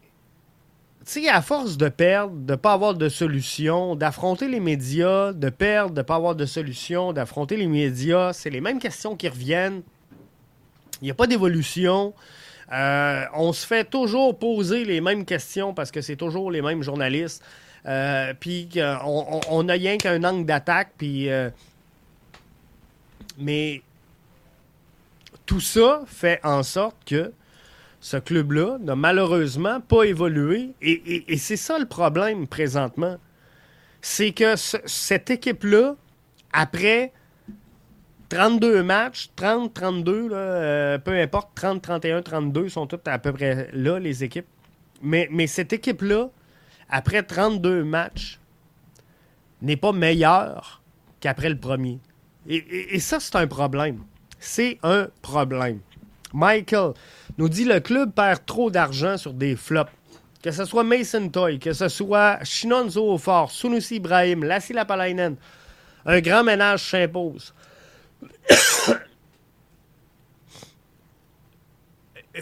tu 1.05 1.23
sais, 1.23 1.29
à 1.29 1.41
force 1.41 1.77
de 1.77 1.89
perdre, 1.89 2.35
de 2.35 2.51
ne 2.51 2.55
pas 2.55 2.73
avoir 2.73 2.93
de 2.93 3.09
solution, 3.09 3.95
d'affronter 3.95 4.47
les 4.47 4.59
médias, 4.59 5.33
de 5.33 5.49
perdre, 5.49 5.95
de 5.95 6.01
ne 6.01 6.03
pas 6.03 6.15
avoir 6.15 6.35
de 6.35 6.45
solution, 6.45 7.13
d'affronter 7.13 7.57
les 7.57 7.65
médias, 7.65 8.33
c'est 8.33 8.51
les 8.51 8.61
mêmes 8.61 8.77
questions 8.77 9.15
qui 9.15 9.27
reviennent. 9.27 9.81
Il 11.01 11.05
n'y 11.05 11.11
a 11.11 11.15
pas 11.15 11.25
d'évolution. 11.25 12.13
Euh, 12.71 13.23
on 13.33 13.53
se 13.53 13.65
fait 13.65 13.89
toujours 13.89 14.37
poser 14.37 14.85
les 14.85 15.01
mêmes 15.01 15.25
questions 15.25 15.73
parce 15.73 15.89
que 15.89 16.01
c'est 16.01 16.17
toujours 16.17 16.51
les 16.51 16.61
mêmes 16.61 16.83
journalistes. 16.83 17.43
Euh, 17.85 18.33
puis 18.39 18.69
on 19.05 19.63
n'a 19.63 19.73
rien 19.73 19.97
qu'un 19.97 20.23
angle 20.23 20.45
d'attaque. 20.45 20.91
Puis, 20.97 21.29
euh, 21.29 21.49
mais 23.37 23.81
tout 25.45 25.61
ça 25.61 26.03
fait 26.05 26.39
en 26.43 26.63
sorte 26.63 26.97
que 27.05 27.33
ce 28.01 28.17
club-là 28.17 28.77
n'a 28.79 28.95
malheureusement 28.95 29.81
pas 29.81 30.03
évolué. 30.03 30.71
Et, 30.81 31.37
c'est 31.37 31.57
ça 31.57 31.79
le 31.79 31.85
problème 31.85 32.47
présentement. 32.47 33.17
C'est 34.01 34.31
que 34.31 34.55
cette 34.55 35.29
équipe-là, 35.29 35.95
après 36.53 37.11
32 38.29 38.83
matchs, 38.83 39.31
30, 39.35 39.73
32, 39.73 40.29
euh, 40.31 40.97
peu 40.99 41.19
importe, 41.19 41.49
30, 41.55 41.81
31, 41.81 42.21
32, 42.21 42.69
sont 42.69 42.87
toutes 42.87 43.07
à 43.07 43.19
peu 43.19 43.33
près 43.33 43.69
là, 43.73 43.99
les 43.99 44.23
équipes. 44.23 44.47
Mais, 45.01 45.27
mais 45.31 45.47
cette 45.47 45.73
équipe-là, 45.73 46.29
après 46.89 47.23
32 47.23 47.83
matchs, 47.83 48.39
n'est 49.61 49.77
pas 49.77 49.91
meilleure 49.91 50.81
qu'après 51.19 51.49
le 51.49 51.57
premier. 51.57 51.99
et 52.47 52.99
ça, 52.99 53.19
c'est 53.19 53.35
un 53.35 53.47
problème. 53.47 54.03
C'est 54.39 54.79
un 54.83 55.09
problème. 55.21 55.81
Michael 56.33 56.93
nous 57.37 57.49
dit 57.49 57.65
le 57.65 57.79
club 57.79 58.13
perd 58.13 58.45
trop 58.45 58.71
d'argent 58.71 59.17
sur 59.17 59.33
des 59.33 59.55
flops. 59.55 59.91
Que 60.41 60.51
ce 60.51 60.63
soit 60.65 60.83
Mason 60.85 61.27
Toy, 61.29 61.59
que 61.59 61.73
ce 61.73 61.89
soit 61.89 62.41
Shinonzo 62.43 63.17
Fort, 63.17 63.51
Sunusi 63.51 63.95
Ibrahim, 63.95 64.45
Lassi 64.45 64.71
Lapalainen, 64.71 65.35
un 66.05 66.21
grand 66.21 66.45
ménage 66.45 66.81
s'impose. 66.89 67.53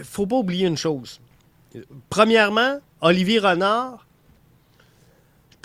Faut 0.03 0.27
pas 0.27 0.35
oublier 0.35 0.67
une 0.67 0.77
chose. 0.77 1.19
Premièrement, 2.09 2.79
Olivier 3.01 3.39
Renard 3.39 4.05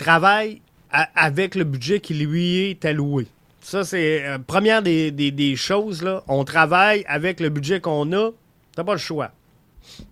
travaille 0.03 0.61
avec 0.91 1.55
le 1.55 1.63
budget 1.63 1.99
qui 1.99 2.13
lui 2.13 2.57
est 2.69 2.85
alloué. 2.85 3.27
Ça, 3.61 3.85
c'est 3.85 4.25
euh, 4.25 4.37
première 4.37 4.81
des, 4.81 5.55
choses. 5.55 6.03
Là. 6.03 6.23
On 6.27 6.43
travaille 6.43 7.05
avec 7.07 7.39
le 7.39 7.49
budget 7.49 7.79
qu'on 7.79 8.11
a. 8.11 8.31
T'as 8.75 8.83
pas 8.83 8.91
le 8.91 8.99
choix. 8.99 9.31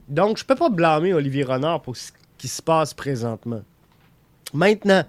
Donc, 0.08 0.38
je 0.38 0.46
peux 0.46 0.56
pas 0.56 0.70
blâmer 0.70 1.14
Olivier 1.14 1.44
Renard 1.44 1.82
pour 1.82 1.98
ce 1.98 2.12
qui 2.38 2.48
se 2.48 2.62
passe 2.62 2.94
présentement. 2.94 3.62
Maintenant, 4.54 5.04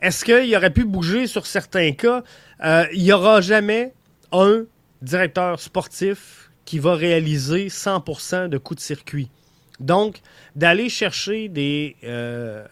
est-ce 0.00 0.24
qu'il 0.24 0.54
aurait 0.56 0.72
pu 0.72 0.84
bouger 0.84 1.26
sur 1.26 1.46
certains 1.46 1.92
cas? 1.92 2.24
Euh, 2.64 2.84
il 2.92 3.02
n'y 3.02 3.12
aura 3.12 3.40
jamais 3.40 3.92
un 4.32 4.64
directeur 5.00 5.60
sportif 5.60 6.50
qui 6.64 6.78
va 6.80 6.94
réaliser 6.94 7.68
100% 7.68 8.48
de 8.48 8.58
coups 8.58 8.80
de 8.80 8.84
circuit. 8.84 9.30
Donc, 9.78 10.20
d'aller 10.56 10.88
chercher 10.88 11.48
des 11.48 11.96
euh, 12.04 12.64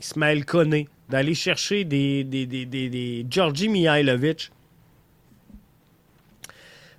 Ismaël 0.00 0.44
Koné, 0.44 0.88
d'aller 1.08 1.34
chercher 1.34 1.84
des, 1.84 2.24
des, 2.24 2.46
des, 2.46 2.66
des, 2.66 3.26
Georgi 3.28 3.68
Mihailovic, 3.68 4.50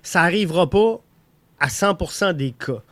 ça 0.02 0.22
n'arrivera 0.22 0.68
pas 0.68 1.00
à 1.60 1.68
100% 1.68 2.32
des 2.32 2.52
cas. 2.52 2.82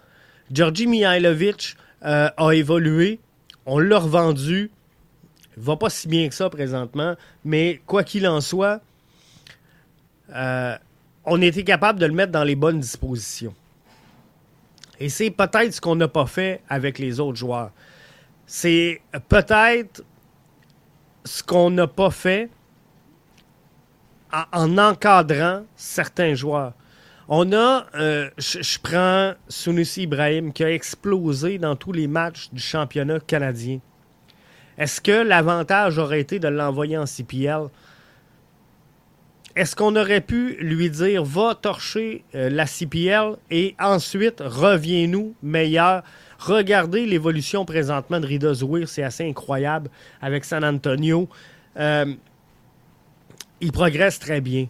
Georgi 0.51 0.87
Mihailovic 0.87 1.77
euh, 2.05 2.29
a 2.37 2.53
évolué, 2.53 3.19
on 3.65 3.79
l'a 3.79 3.99
revendu, 3.99 4.71
il 5.57 5.63
va 5.63 5.77
pas 5.77 5.91
si 5.91 6.09
bien 6.09 6.29
que 6.29 6.35
ça 6.35 6.51
présentement, 6.51 7.15
mais 7.45 7.81
quoi 7.87 8.05
qu'il 8.05 8.29
en 8.29 8.41
soit, 8.41 8.81
euh, 10.35 10.77
on 11.25 11.41
était 11.41 11.65
capable 11.65 11.99
de 11.99 12.07
le 12.07 12.13
mettre 12.13 12.33
dans 12.33 12.45
les 12.45 12.55
bonnes 12.55 12.81
dispositions. 12.81 13.55
Et 15.01 15.09
c'est 15.09 15.31
peut-être 15.31 15.73
ce 15.73 15.81
qu'on 15.81 15.97
n'a 15.97 16.09
pas 16.09 16.27
fait 16.27 16.63
avec 16.69 16.99
les 16.99 17.21
autres 17.21 17.37
joueurs. 17.37 17.71
C'est 18.47 19.01
peut-être 19.29 20.05
ce 21.25 21.43
qu'on 21.43 21.71
n'a 21.71 21.89
pas 21.89 22.11
fait 22.11 22.49
en, 24.53 24.79
encadrant 24.79 25.65
certains 25.75 26.35
joueurs. 26.35 26.73
On 27.29 27.53
a, 27.53 27.87
euh, 27.97 28.31
je 28.39 28.79
prends 28.81 29.35
Sunusi 29.49 30.03
Ibrahim 30.03 30.53
qui 30.53 30.63
a 30.63 30.71
explosé 30.73 31.59
dans 31.59 31.75
tous 31.75 31.91
les 31.91 32.07
matchs 32.07 32.51
du 32.53 32.63
championnat 32.63 33.19
canadien. 33.19 33.81
Est-ce 34.79 35.01
que 35.01 35.23
l'avantage 35.23 35.99
aurait 35.99 36.21
été 36.21 36.39
de 36.39 36.47
l'envoyer 36.47 36.97
en 36.97 37.07
CPL? 37.07 37.69
Est-ce 39.57 39.75
qu'on 39.75 39.97
aurait 39.97 40.21
pu 40.21 40.57
lui 40.61 40.91
dire 40.91 41.25
va 41.25 41.55
torcher 41.55 42.25
euh, 42.35 42.51
la 42.51 42.67
CPL 42.67 43.37
et 43.51 43.75
ensuite 43.81 44.41
reviens-nous 44.45 45.35
meilleur? 45.43 46.05
Regardez 46.39 47.07
l'évolution 47.07 47.65
présentement 47.65 48.21
de 48.21 48.27
Rida 48.27 48.55
Zouir, 48.55 48.89
c'est 48.89 49.03
assez 49.03 49.29
incroyable 49.29 49.91
avec 50.21 50.45
San 50.45 50.65
Antonio. 50.65 51.29
Euh, 51.79 52.15
il 53.61 53.73
progresse 53.73 54.19
très 54.19 54.41
bien. 54.41 54.69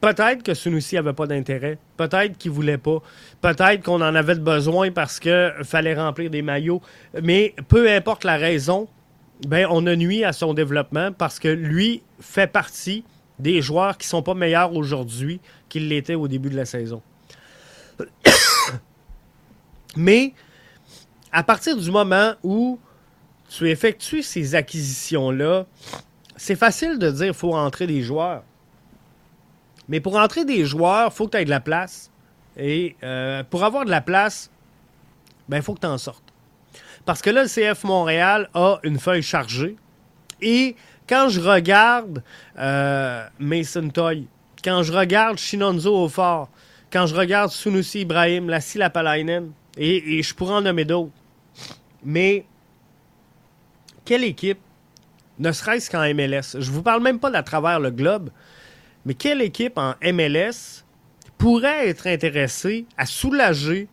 Peut-être 0.00 0.44
que 0.44 0.54
Sunusi 0.54 0.94
n'avait 0.94 1.12
pas 1.12 1.26
d'intérêt. 1.26 1.76
Peut-être 1.96 2.38
qu'il 2.38 2.52
ne 2.52 2.56
voulait 2.56 2.78
pas. 2.78 3.02
Peut-être 3.40 3.82
qu'on 3.82 4.00
en 4.00 4.14
avait 4.14 4.36
besoin 4.36 4.92
parce 4.92 5.18
qu'il 5.18 5.52
fallait 5.64 5.94
remplir 5.94 6.30
des 6.30 6.42
maillots. 6.42 6.80
Mais 7.20 7.54
peu 7.66 7.90
importe 7.90 8.22
la 8.22 8.36
raison, 8.36 8.88
ben, 9.46 9.66
on 9.70 9.86
a 9.86 9.96
nuit 9.96 10.22
à 10.24 10.32
son 10.32 10.54
développement 10.54 11.10
parce 11.12 11.40
que 11.40 11.48
lui 11.48 12.02
fait 12.20 12.46
partie 12.46 13.04
des 13.40 13.60
joueurs 13.60 13.98
qui 13.98 14.06
ne 14.06 14.10
sont 14.10 14.22
pas 14.22 14.34
meilleurs 14.34 14.74
aujourd'hui 14.74 15.40
qu'ils 15.68 15.88
l'étaient 15.88 16.14
au 16.14 16.28
début 16.28 16.50
de 16.50 16.56
la 16.56 16.64
saison. 16.64 17.02
Mais 19.96 20.32
à 21.32 21.42
partir 21.42 21.76
du 21.76 21.90
moment 21.90 22.32
où 22.42 22.78
tu 23.48 23.68
effectues 23.70 24.22
ces 24.22 24.54
acquisitions-là, 24.54 25.66
c'est 26.36 26.56
facile 26.56 26.98
de 26.98 27.10
dire 27.10 27.26
qu'il 27.26 27.34
faut 27.34 27.54
entrer 27.54 27.86
des 27.86 28.02
joueurs. 28.02 28.42
Mais 29.88 30.00
pour 30.00 30.16
entrer 30.16 30.44
des 30.44 30.64
joueurs, 30.64 31.10
il 31.12 31.16
faut 31.16 31.26
que 31.26 31.32
tu 31.32 31.38
aies 31.38 31.44
de 31.44 31.50
la 31.50 31.60
place. 31.60 32.10
Et 32.56 32.96
euh, 33.02 33.42
pour 33.48 33.64
avoir 33.64 33.84
de 33.84 33.90
la 33.90 34.00
place, 34.00 34.50
il 35.48 35.52
ben, 35.52 35.62
faut 35.62 35.74
que 35.74 35.80
tu 35.80 35.86
en 35.86 35.98
sortes. 35.98 36.24
Parce 37.06 37.22
que 37.22 37.30
là, 37.30 37.42
le 37.44 37.48
CF 37.48 37.84
Montréal 37.84 38.50
a 38.52 38.78
une 38.82 38.98
feuille 38.98 39.22
chargée. 39.22 39.76
Et 40.42 40.76
quand 41.08 41.28
je 41.30 41.40
regarde 41.40 42.22
euh, 42.58 43.26
Mason 43.38 43.88
Toy, 43.88 44.26
quand 44.62 44.82
je 44.82 44.92
regarde 44.92 45.38
Shinonzo 45.38 46.04
Ofar, 46.04 46.48
quand 46.92 47.06
je 47.06 47.14
regarde 47.14 47.50
Sunusi 47.50 48.00
Ibrahim, 48.00 48.50
Lassi 48.50 48.78
Lapalainen, 48.78 49.52
et, 49.78 50.18
et 50.18 50.22
je 50.22 50.34
pourrais 50.34 50.54
en 50.54 50.60
nommer 50.60 50.84
d'autres. 50.84 51.12
Mais 52.08 52.46
quelle 54.06 54.24
équipe, 54.24 54.60
ne 55.38 55.52
serait-ce 55.52 55.90
qu'en 55.90 56.02
MLS, 56.14 56.58
je 56.58 56.70
vous 56.70 56.82
parle 56.82 57.02
même 57.02 57.18
pas 57.18 57.30
d'à 57.30 57.42
travers 57.42 57.80
le 57.80 57.90
globe, 57.90 58.30
mais 59.04 59.12
quelle 59.12 59.42
équipe 59.42 59.76
en 59.76 59.92
MLS 60.02 60.86
pourrait 61.36 61.86
être 61.86 62.06
intéressée 62.06 62.86
à 62.96 63.04
soulager, 63.04 63.88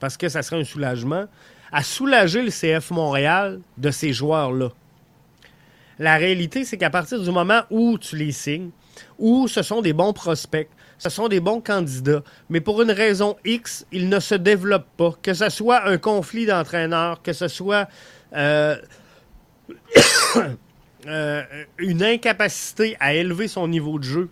parce 0.00 0.16
que 0.16 0.30
ça 0.30 0.42
serait 0.42 0.62
un 0.62 0.64
soulagement, 0.64 1.26
à 1.70 1.82
soulager 1.82 2.40
le 2.40 2.50
CF 2.50 2.90
Montréal 2.90 3.60
de 3.76 3.90
ces 3.90 4.14
joueurs-là? 4.14 4.70
La 5.98 6.16
réalité, 6.16 6.64
c'est 6.64 6.78
qu'à 6.78 6.88
partir 6.88 7.20
du 7.20 7.30
moment 7.30 7.60
où 7.68 7.98
tu 7.98 8.16
les 8.16 8.32
signes, 8.32 8.70
où 9.18 9.48
ce 9.48 9.60
sont 9.60 9.82
des 9.82 9.92
bons 9.92 10.14
prospects, 10.14 10.70
ce 11.02 11.10
sont 11.10 11.26
des 11.26 11.40
bons 11.40 11.60
candidats, 11.60 12.22
mais 12.48 12.60
pour 12.60 12.80
une 12.80 12.92
raison 12.92 13.36
X, 13.44 13.84
ils 13.90 14.08
ne 14.08 14.20
se 14.20 14.36
développent 14.36 14.96
pas. 14.96 15.12
Que 15.20 15.34
ce 15.34 15.48
soit 15.48 15.84
un 15.88 15.98
conflit 15.98 16.46
d'entraîneurs, 16.46 17.22
que 17.22 17.32
ce 17.32 17.48
soit 17.48 17.88
euh, 18.34 18.76
euh, 21.08 21.42
une 21.78 22.04
incapacité 22.04 22.96
à 23.00 23.14
élever 23.14 23.48
son 23.48 23.66
niveau 23.66 23.98
de 23.98 24.04
jeu, 24.04 24.30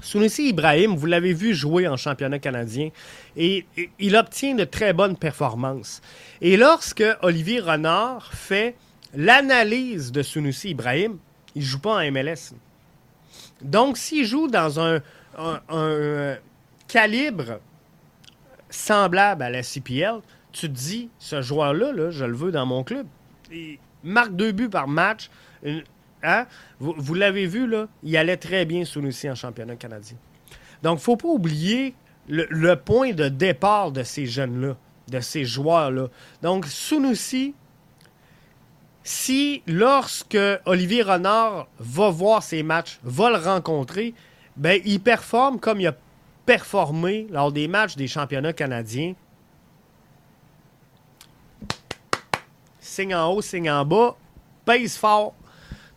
Sunusi 0.00 0.48
Ibrahim, 0.48 0.96
vous 0.96 1.06
l'avez 1.06 1.32
vu 1.32 1.54
jouer 1.54 1.86
en 1.86 1.96
championnat 1.96 2.40
canadien 2.40 2.90
et, 3.36 3.64
il 4.00 4.16
obtient 4.16 4.56
de 4.56 4.64
très 4.64 4.92
bonnes 4.92 5.16
performances. 5.16 6.02
Et 6.40 6.56
lorsque 6.56 7.04
Olivier 7.22 7.60
Renard 7.60 8.34
fait 8.34 8.74
l'analyse 9.14 10.10
de 10.10 10.22
Sunusi 10.22 10.70
Ibrahim, 10.70 11.18
il 11.54 11.62
ne 11.62 11.66
joue 11.66 11.78
pas 11.78 11.94
en 11.94 12.10
MLS. 12.10 12.54
Donc, 13.62 13.96
s'il 13.96 14.26
joue 14.26 14.48
dans 14.48 14.80
un, 14.80 15.00
euh, 15.38 16.36
calibre 16.88 17.60
semblable 18.70 19.42
à 19.42 19.50
la 19.50 19.62
CPL, 19.62 20.20
tu 20.52 20.68
te 20.68 20.72
dis, 20.72 21.10
ce 21.18 21.42
joueur-là, 21.42 22.10
je 22.10 22.24
le 22.24 22.34
veux 22.34 22.52
dans 22.52 22.66
mon 22.66 22.84
club. 22.84 23.06
Il 23.52 23.78
marque 24.02 24.34
deux 24.34 24.52
buts 24.52 24.68
par 24.68 24.88
match, 24.88 25.30
Hein? 26.24 26.46
Vous, 26.80 27.14
l'avez 27.14 27.46
vu, 27.46 27.66
là, 27.66 27.86
il 28.02 28.16
allait 28.16 28.38
très 28.38 28.64
bien 28.64 28.84
Sunusi 28.84 29.30
en 29.30 29.34
championnat 29.34 29.76
canadien. 29.76 30.16
Donc, 30.82 30.98
faut 30.98 31.16
pas 31.16 31.28
oublier 31.28 31.94
le, 32.28 32.74
point 32.76 33.12
de 33.12 33.28
départ 33.28 33.92
de 33.92 34.02
ces 34.02 34.26
jeunes-là, 34.26 34.76
de 35.08 35.20
ces 35.20 35.44
joueurs-là. 35.44 36.08
Donc, 36.40 36.66
Sunusi, 36.66 37.54
si 39.02 39.62
lorsque 39.66 40.38
Olivier 40.64 41.02
Renard 41.02 41.68
va 41.78 42.08
voir 42.08 42.42
ses 42.42 42.62
matchs, 42.62 42.98
va 43.02 43.28
le 43.28 43.36
rencontrer, 43.36 44.14
ben, 44.56 44.80
il 44.84 45.00
performe 45.00 45.58
comme 45.58 45.80
il 45.80 45.86
a 45.88 45.96
performé 46.46 47.26
lors 47.30 47.52
des 47.52 47.68
matchs 47.68 47.96
des 47.96 48.06
championnats 48.06 48.52
canadiens. 48.52 49.14
Signe 52.80 53.14
en 53.14 53.32
haut, 53.32 53.42
signe 53.42 53.70
en 53.70 53.84
bas, 53.84 54.16
pèse 54.64 54.96
fort, 54.96 55.34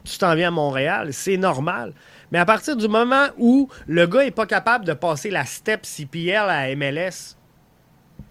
tu 0.04 0.18
t'en 0.18 0.34
viens 0.36 0.48
à 0.48 0.52
Montréal, 0.52 1.14
c'est 1.14 1.38
normal. 1.38 1.94
Mais 2.32 2.40
à 2.40 2.46
partir 2.46 2.76
du 2.76 2.88
moment 2.88 3.28
où 3.38 3.70
le 3.88 4.06
gars 4.08 4.24
n'est 4.24 4.32
pas 4.32 4.46
capable 4.46 4.86
de 4.86 4.94
passer 4.94 5.30
la 5.30 5.46
step 5.46 5.86
CPL 5.86 6.50
à 6.50 6.76
MLS, 6.76 7.36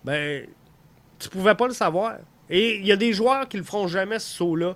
ben, 0.04 0.46
tu 1.18 1.28
pouvais 1.28 1.54
pas 1.54 1.66
le 1.66 1.72
savoir. 1.72 2.16
Et 2.50 2.76
il 2.76 2.86
y 2.86 2.92
a 2.92 2.96
des 2.96 3.12
joueurs 3.12 3.48
qui 3.48 3.56
le 3.56 3.62
feront 3.62 3.88
jamais 3.88 4.18
ce 4.18 4.36
saut-là. 4.36 4.74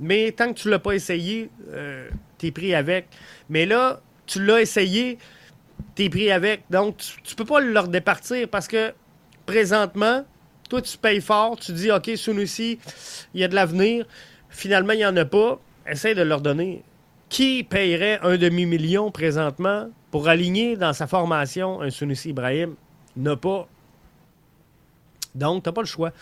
Mais 0.00 0.32
tant 0.32 0.48
que 0.52 0.58
tu 0.58 0.70
l'as 0.70 0.78
pas 0.78 0.92
essayé, 0.94 1.50
euh, 1.70 2.08
tu 2.38 2.46
es 2.46 2.50
pris 2.50 2.74
avec. 2.74 3.08
Mais 3.48 3.66
là, 3.66 4.00
tu 4.26 4.44
l'as 4.44 4.60
essayé, 4.60 5.18
tu 5.94 6.04
es 6.04 6.08
pris 6.10 6.30
avec. 6.30 6.62
Donc, 6.70 6.98
tu, 7.24 7.34
peux 7.34 7.44
pas 7.44 7.60
leur 7.60 7.88
départir 7.88 8.48
parce 8.48 8.68
que 8.68 8.92
présentement, 9.46 10.24
toi, 10.68 10.80
tu 10.82 10.96
payes 10.98 11.20
fort, 11.20 11.58
tu 11.58 11.72
dis, 11.72 11.90
OK, 11.90 12.10
Sunusi, 12.16 12.78
il 13.34 13.40
y 13.40 13.44
a 13.44 13.48
de 13.48 13.54
l'avenir. 13.54 14.06
Finalement, 14.48 14.92
il 14.92 14.98
n'y 14.98 15.06
en 15.06 15.16
a 15.16 15.24
pas 15.24 15.58
essaie 15.86 16.14
de 16.14 16.22
leur 16.22 16.40
donner 16.40 16.82
qui 17.28 17.64
payerait 17.64 18.20
un 18.22 18.36
demi-million 18.36 19.10
présentement 19.10 19.88
pour 20.10 20.28
aligner 20.28 20.76
dans 20.76 20.92
sa 20.92 21.06
formation 21.06 21.80
un 21.80 21.88
Sunusi 21.88 22.30
Ibrahim? 22.30 22.74
N'a 23.16 23.36
pas. 23.36 23.66
Donc, 25.34 25.62
tu 25.62 25.68
n'as 25.68 25.72
pas 25.72 25.80
le 25.80 25.86
choix. 25.86 26.12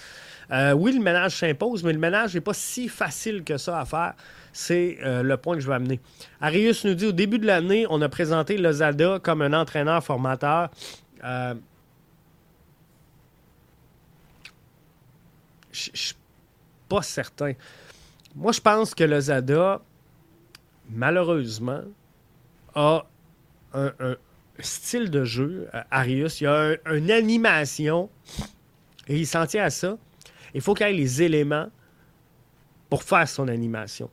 Euh, 0.53 0.73
oui, 0.73 0.93
le 0.93 1.01
ménage 1.01 1.37
s'impose, 1.37 1.83
mais 1.83 1.93
le 1.93 1.99
ménage 1.99 2.35
n'est 2.35 2.41
pas 2.41 2.55
si 2.55 2.89
facile 2.89 3.43
que 3.43 3.57
ça 3.57 3.81
à 3.81 3.85
faire. 3.85 4.15
C'est 4.53 4.99
euh, 5.03 5.23
le 5.23 5.37
point 5.37 5.55
que 5.55 5.61
je 5.61 5.69
vais 5.69 5.75
amener. 5.75 6.01
Arius 6.41 6.85
nous 6.85 6.95
dit 6.95 7.07
au 7.07 7.13
début 7.13 7.39
de 7.39 7.47
l'année, 7.47 7.87
on 7.89 8.01
a 8.03 8.09
présenté 8.09 8.57
Lozada 8.59 9.19
comme 9.21 9.43
un 9.43 9.53
entraîneur-formateur. 9.53 10.71
Euh, 11.25 11.55
je 15.73 15.91
suis 15.95 16.15
pas 16.89 17.03
certain. 17.03 17.53
Moi, 18.35 18.53
je 18.53 18.61
pense 18.61 18.95
que 18.95 19.05
le 19.05 19.21
Zada, 19.21 19.81
malheureusement, 20.89 21.83
a 22.75 23.05
un, 23.75 23.93
style 24.59 25.11
de 25.11 25.25
jeu, 25.25 25.69
euh, 25.75 25.83
Arius. 25.91 26.41
Il 26.41 26.47
a 26.47 26.77
une 26.93 27.11
animation 27.11 28.11
et 29.09 29.17
il 29.17 29.27
s'en 29.27 29.47
tient 29.47 29.65
à 29.65 29.71
ça. 29.71 29.97
Il 30.55 30.61
faut 30.61 30.75
qu'il 30.75 30.87
ait 30.87 30.93
les 30.93 31.23
éléments 31.23 31.69
pour 32.89 33.05
faire 33.05 33.29
son 33.29 33.49
animation. 33.49 34.11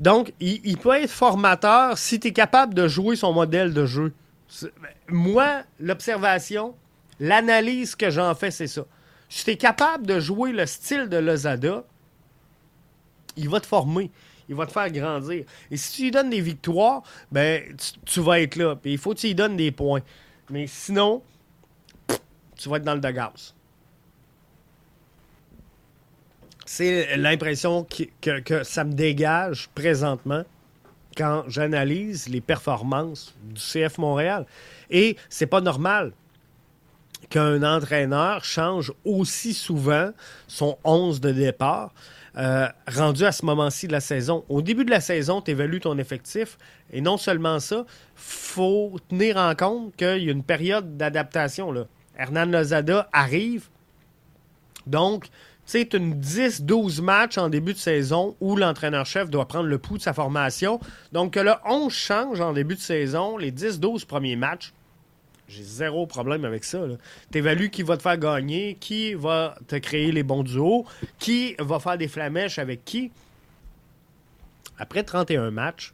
Donc, 0.00 0.32
il, 0.40 0.76
peut 0.78 0.94
être 0.94 1.10
formateur 1.10 1.98
si 1.98 2.18
tu 2.18 2.28
es 2.28 2.32
capable 2.32 2.74
de 2.74 2.88
jouer 2.88 3.16
son 3.16 3.32
modèle 3.32 3.72
de 3.72 3.86
jeu. 3.86 4.12
Moi, 5.08 5.62
l'observation, 5.80 6.74
l'analyse 7.20 7.94
que 7.94 8.10
j'en 8.10 8.34
fais, 8.34 8.50
c'est 8.50 8.66
ça. 8.66 8.84
Si 9.28 9.44
tu 9.44 9.50
es 9.50 9.56
capable 9.56 10.06
de 10.06 10.20
jouer 10.20 10.52
le 10.52 10.66
style 10.66 11.08
de 11.08 11.16
Lozada, 11.16 11.84
il 13.36 13.48
va 13.48 13.60
te 13.60 13.66
former. 13.66 14.10
Il 14.48 14.54
va 14.54 14.66
te 14.66 14.72
faire 14.72 14.90
grandir. 14.90 15.44
Et 15.70 15.76
si 15.76 15.92
tu 15.92 16.02
lui 16.02 16.10
donnes 16.10 16.30
des 16.30 16.40
victoires, 16.40 17.02
ben, 17.32 17.62
tu, 18.04 18.20
vas 18.20 18.40
être 18.40 18.56
là. 18.56 18.76
Puis 18.76 18.92
il 18.92 18.98
faut 18.98 19.14
que 19.14 19.20
tu 19.20 19.28
lui 19.28 19.34
donnes 19.34 19.56
des 19.56 19.72
points. 19.72 20.02
Mais 20.50 20.66
sinon, 20.66 21.22
tu 22.56 22.68
vas 22.68 22.76
être 22.76 22.84
dans 22.84 22.94
le 22.94 23.00
doghouse. 23.00 23.54
C'est 26.76 27.16
l'impression 27.18 27.86
que, 28.20 28.64
ça 28.64 28.82
me 28.82 28.94
dégage 28.94 29.68
présentement 29.76 30.42
quand 31.16 31.44
j'analyse 31.46 32.28
les 32.28 32.40
performances 32.40 33.32
du 33.44 33.60
CF 33.60 33.98
Montréal. 33.98 34.44
Et 34.90 35.16
c'est 35.28 35.46
pas 35.46 35.60
normal 35.60 36.10
qu'un 37.30 37.62
entraîneur 37.62 38.44
change 38.44 38.92
aussi 39.04 39.54
souvent 39.54 40.10
son 40.48 40.76
11 40.82 41.20
de 41.20 41.30
départ. 41.30 41.94
Euh, 42.36 42.66
rendu 42.88 43.24
à 43.24 43.30
ce 43.30 43.46
moment-ci 43.46 43.86
de 43.86 43.92
la 43.92 44.00
saison. 44.00 44.44
Au 44.48 44.60
début 44.60 44.84
de 44.84 44.90
la 44.90 45.00
saison, 45.00 45.40
tu 45.40 45.52
évalues 45.52 45.78
ton 45.78 45.96
effectif. 45.98 46.58
Et 46.92 47.00
non 47.00 47.18
seulement 47.18 47.60
ça, 47.60 47.86
faut 48.16 48.96
tenir 49.08 49.36
en 49.36 49.54
compte 49.54 49.94
qu'il 49.94 50.24
y 50.24 50.28
a 50.28 50.32
une 50.32 50.42
période 50.42 50.96
d'adaptation. 50.96 51.72
Hernan 52.18 52.46
Lozada 52.46 53.08
arrive. 53.12 53.68
Donc, 54.88 55.28
tu 55.66 55.96
une 55.96 56.20
10-12 56.20 57.02
matchs 57.02 57.38
en 57.38 57.48
début 57.48 57.72
de 57.72 57.78
saison 57.78 58.36
où 58.40 58.56
l'entraîneur-chef 58.56 59.30
doit 59.30 59.46
prendre 59.46 59.68
le 59.68 59.78
pouls 59.78 59.98
de 59.98 60.02
sa 60.02 60.12
formation. 60.12 60.80
Donc, 61.12 61.34
que 61.34 61.40
le 61.40 61.52
11 61.64 61.92
change 61.92 62.40
en 62.40 62.52
début 62.52 62.74
de 62.74 62.80
saison, 62.80 63.36
les 63.36 63.52
10-12 63.52 64.06
premiers 64.06 64.36
matchs, 64.36 64.72
j'ai 65.48 65.62
zéro 65.62 66.06
problème 66.06 66.44
avec 66.44 66.64
ça. 66.64 66.80
Tu 67.30 67.38
évalues 67.38 67.70
qui 67.70 67.82
va 67.82 67.96
te 67.96 68.02
faire 68.02 68.18
gagner, 68.18 68.76
qui 68.80 69.14
va 69.14 69.56
te 69.68 69.76
créer 69.76 70.10
les 70.10 70.22
bons 70.22 70.42
duos, 70.42 70.86
qui 71.18 71.54
va 71.58 71.78
faire 71.80 71.98
des 71.98 72.08
flamèches 72.08 72.58
avec 72.58 72.84
qui. 72.84 73.10
Après 74.78 75.02
31 75.02 75.50
matchs, 75.50 75.92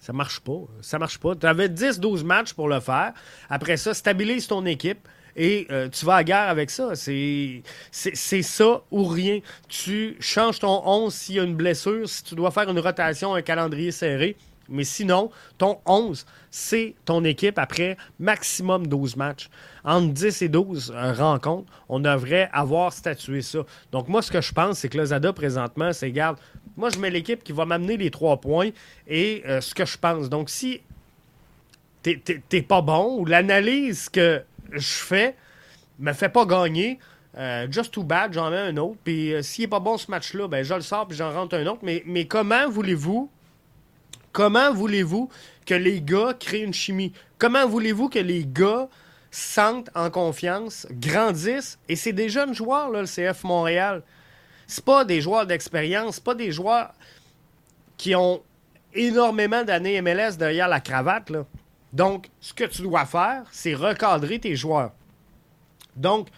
ça 0.00 0.12
marche 0.12 0.40
pas. 0.40 0.60
Ça 0.82 0.98
marche 0.98 1.18
pas. 1.18 1.36
Tu 1.36 1.46
avais 1.46 1.68
10-12 1.68 2.24
matchs 2.24 2.52
pour 2.52 2.68
le 2.68 2.80
faire. 2.80 3.12
Après 3.48 3.76
ça, 3.76 3.94
stabilise 3.94 4.48
ton 4.48 4.66
équipe. 4.66 5.06
Et 5.36 5.66
euh, 5.70 5.88
tu 5.88 6.04
vas 6.04 6.16
à 6.16 6.24
guerre 6.24 6.48
avec 6.48 6.70
ça. 6.70 6.94
C'est 6.94 7.62
ça 8.42 8.82
ou 8.90 9.04
rien. 9.04 9.40
Tu 9.68 10.16
changes 10.20 10.58
ton 10.58 10.82
11 10.86 11.12
s'il 11.12 11.34
y 11.36 11.40
a 11.40 11.44
une 11.44 11.56
blessure, 11.56 12.08
si 12.08 12.24
tu 12.24 12.34
dois 12.34 12.50
faire 12.50 12.68
une 12.70 12.80
rotation, 12.80 13.34
un 13.34 13.42
calendrier 13.42 13.92
serré. 13.92 14.36
Mais 14.70 14.84
sinon, 14.84 15.30
ton 15.58 15.80
11, 15.84 16.24
c'est 16.50 16.94
ton 17.04 17.24
équipe 17.24 17.58
après 17.58 17.96
maximum 18.20 18.86
12 18.86 19.16
matchs. 19.16 19.50
Entre 19.84 20.14
10 20.14 20.42
et 20.42 20.48
12 20.48 20.92
euh, 20.94 21.12
rencontres, 21.12 21.70
on 21.88 21.98
devrait 21.98 22.48
avoir 22.52 22.92
statué 22.92 23.42
ça. 23.42 23.60
Donc, 23.90 24.08
moi, 24.08 24.22
ce 24.22 24.30
que 24.30 24.40
je 24.40 24.52
pense, 24.52 24.78
c'est 24.78 24.88
que 24.88 24.96
le 24.96 25.06
Zada, 25.06 25.32
présentement, 25.32 25.92
c'est, 25.92 26.12
garde, 26.12 26.38
moi, 26.76 26.88
je 26.90 27.00
mets 27.00 27.10
l'équipe 27.10 27.42
qui 27.42 27.50
va 27.50 27.66
m'amener 27.66 27.96
les 27.96 28.12
trois 28.12 28.40
points 28.40 28.70
et 29.08 29.42
euh, 29.46 29.60
ce 29.60 29.74
que 29.74 29.84
je 29.84 29.98
pense. 29.98 30.28
Donc, 30.30 30.48
si 30.48 30.80
t'es 32.02 32.62
pas 32.62 32.80
bon 32.80 33.18
ou 33.18 33.26
l'analyse 33.26 34.08
que 34.08 34.42
je 34.72 34.92
fais 34.92 35.36
me 35.98 36.12
fait 36.12 36.28
pas 36.28 36.46
gagner, 36.46 36.98
euh, 37.36 37.66
just 37.70 37.92
too 37.92 38.02
bad, 38.02 38.32
j'en 38.32 38.50
mets 38.50 38.58
un 38.58 38.76
autre. 38.76 38.98
Puis 39.04 39.34
s'il 39.42 39.64
est 39.64 39.68
pas 39.68 39.80
bon 39.80 39.96
ce 39.98 40.10
match-là, 40.10 40.48
ben 40.48 40.64
je 40.64 40.74
le 40.74 40.80
sors 40.80 41.06
puis 41.06 41.16
j'en 41.16 41.32
rentre 41.32 41.56
un 41.56 41.66
autre. 41.66 41.82
Mais, 41.82 42.26
comment 42.26 42.68
voulez-vous 42.68 43.30
Comment 44.32 44.72
voulez-vous 44.72 45.28
que 45.66 45.74
les 45.74 46.00
gars 46.00 46.34
créent 46.38 46.62
une 46.62 46.74
chimie? 46.74 47.12
Comment 47.38 47.66
voulez-vous 47.66 48.08
que 48.08 48.18
les 48.18 48.46
gars 48.46 48.88
sentent 49.30 49.90
en 49.94 50.08
confiance, 50.08 50.86
grandissent? 50.90 51.78
Et 51.88 51.96
c'est 51.96 52.12
des 52.12 52.28
jeunes 52.28 52.54
joueurs, 52.54 52.90
là, 52.90 53.00
le 53.00 53.06
CF 53.06 53.42
Montréal. 53.44 54.02
C'est 54.68 54.84
pas 54.84 55.04
des 55.04 55.20
joueurs 55.20 55.46
d'expérience, 55.46 56.20
pas 56.20 56.36
des 56.36 56.52
joueurs 56.52 56.92
qui 57.96 58.14
ont 58.14 58.40
énormément 58.94 59.64
d'années 59.64 60.00
MLS 60.00 60.36
derrière 60.38 60.68
la 60.68 60.80
cravate. 60.80 61.32
Donc, 61.92 62.28
ce 62.40 62.54
que 62.54 62.64
tu 62.64 62.82
dois 62.82 63.04
faire, 63.04 63.44
c'est 63.50 63.74
recadrer 63.74 64.38
tes 64.38 64.54
joueurs. 64.54 64.92
Donc, 65.96 66.28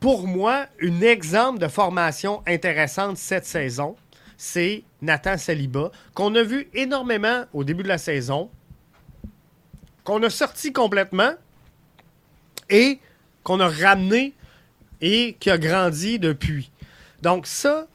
pour 0.00 0.26
moi, 0.26 0.66
un 0.82 1.00
exemple 1.00 1.58
de 1.58 1.68
formation 1.68 2.42
intéressante 2.46 3.16
cette 3.16 3.46
saison, 3.46 3.96
c'est 4.36 4.84
Nathan 5.02 5.38
Saliba, 5.38 5.90
qu'on 6.14 6.34
a 6.34 6.42
vu 6.42 6.68
énormément 6.74 7.44
au 7.52 7.64
début 7.64 7.82
de 7.82 7.88
la 7.88 7.98
saison, 7.98 8.50
qu'on 10.04 10.22
a 10.22 10.30
sorti 10.30 10.72
complètement 10.72 11.32
et 12.68 13.00
qu'on 13.42 13.60
a 13.60 13.68
ramené 13.68 14.34
et 15.00 15.36
qui 15.38 15.50
a 15.50 15.58
grandi 15.58 16.18
depuis. 16.18 16.70
Donc 17.22 17.46
ça, 17.46 17.86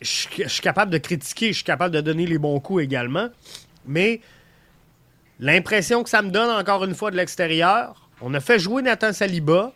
je 0.00 0.06
suis 0.48 0.62
capable 0.62 0.90
de 0.90 0.98
critiquer, 0.98 1.48
je 1.48 1.56
suis 1.56 1.64
capable 1.64 1.94
de 1.94 2.00
donner 2.00 2.26
les 2.26 2.38
bons 2.38 2.58
coups 2.60 2.82
également, 2.82 3.28
mais 3.86 4.20
l'impression 5.38 6.02
que 6.02 6.10
ça 6.10 6.22
me 6.22 6.30
donne 6.30 6.50
encore 6.50 6.84
une 6.84 6.94
fois 6.94 7.10
de 7.10 7.16
l'extérieur, 7.16 8.08
on 8.20 8.32
a 8.34 8.40
fait 8.40 8.58
jouer 8.58 8.82
Nathan 8.82 9.12
Saliba, 9.12 9.72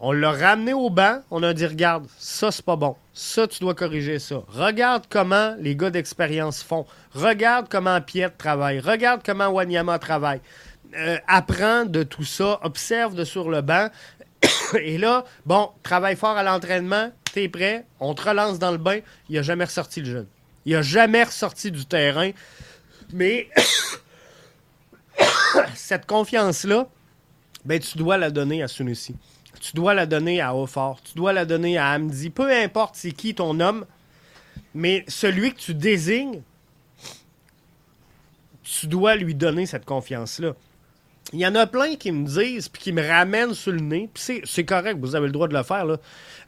on 0.00 0.12
l'a 0.12 0.30
ramené 0.30 0.72
au 0.72 0.90
banc. 0.90 1.22
On 1.30 1.42
a 1.42 1.52
dit 1.52 1.66
regarde, 1.66 2.06
ça, 2.18 2.52
c'est 2.52 2.64
pas 2.64 2.76
bon. 2.76 2.94
Ça, 3.12 3.48
tu 3.48 3.58
dois 3.60 3.74
corriger 3.74 4.20
ça. 4.20 4.42
Regarde 4.46 5.04
comment 5.08 5.56
les 5.58 5.74
gars 5.74 5.90
d'expérience 5.90 6.62
font. 6.62 6.86
Regarde 7.12 7.66
comment 7.68 8.00
Piet 8.00 8.30
travaille. 8.30 8.78
Regarde 8.78 9.22
comment 9.24 9.48
Wanyama 9.48 9.98
travaille. 9.98 10.40
Euh, 10.96 11.18
apprends 11.26 11.84
de 11.84 12.04
tout 12.04 12.24
ça. 12.24 12.60
Observe 12.62 13.16
de 13.16 13.24
sur 13.24 13.50
le 13.50 13.60
banc. 13.60 13.88
Et 14.80 14.98
là, 14.98 15.24
bon, 15.46 15.70
travaille 15.82 16.16
fort 16.16 16.36
à 16.36 16.44
l'entraînement. 16.44 17.10
T'es 17.32 17.48
prêt? 17.48 17.84
On 17.98 18.14
te 18.14 18.22
relance 18.22 18.60
dans 18.60 18.70
le 18.70 18.78
bain. 18.78 19.00
Il 19.28 19.36
a 19.36 19.42
jamais 19.42 19.64
ressorti 19.64 20.00
le 20.00 20.06
jeune. 20.06 20.26
Il 20.64 20.76
a 20.76 20.82
jamais 20.82 21.24
ressorti 21.24 21.72
du 21.72 21.86
terrain. 21.86 22.30
Mais 23.12 23.48
cette 25.74 26.06
confiance-là, 26.06 26.88
ben, 27.64 27.78
tu 27.78 27.98
dois 27.98 28.16
la 28.16 28.30
donner 28.30 28.62
à 28.62 28.68
Sunusi 28.68 29.14
tu 29.60 29.72
dois 29.74 29.94
la 29.94 30.06
donner 30.06 30.40
à 30.40 30.54
Hautfort, 30.54 31.00
tu 31.02 31.14
dois 31.14 31.32
la 31.32 31.44
donner 31.44 31.78
à 31.78 31.92
Hamdi, 31.92 32.30
peu 32.30 32.50
importe 32.50 32.94
c'est 32.96 33.12
qui 33.12 33.34
ton 33.34 33.58
homme, 33.60 33.84
mais 34.74 35.04
celui 35.08 35.52
que 35.52 35.58
tu 35.58 35.74
désignes, 35.74 36.42
tu 38.62 38.86
dois 38.86 39.16
lui 39.16 39.34
donner 39.34 39.66
cette 39.66 39.84
confiance-là. 39.84 40.54
Il 41.32 41.40
y 41.40 41.46
en 41.46 41.54
a 41.54 41.66
plein 41.66 41.96
qui 41.96 42.10
me 42.12 42.26
disent, 42.26 42.68
puis 42.68 42.82
qui 42.82 42.92
me 42.92 43.06
ramènent 43.06 43.54
sur 43.54 43.72
le 43.72 43.80
nez, 43.80 44.08
puis 44.12 44.40
c'est 44.44 44.64
correct, 44.64 44.98
vous 44.98 45.14
avez 45.14 45.26
le 45.26 45.32
droit 45.32 45.48
de 45.48 45.54
le 45.54 45.62
faire, 45.62 45.84
là. 45.84 45.98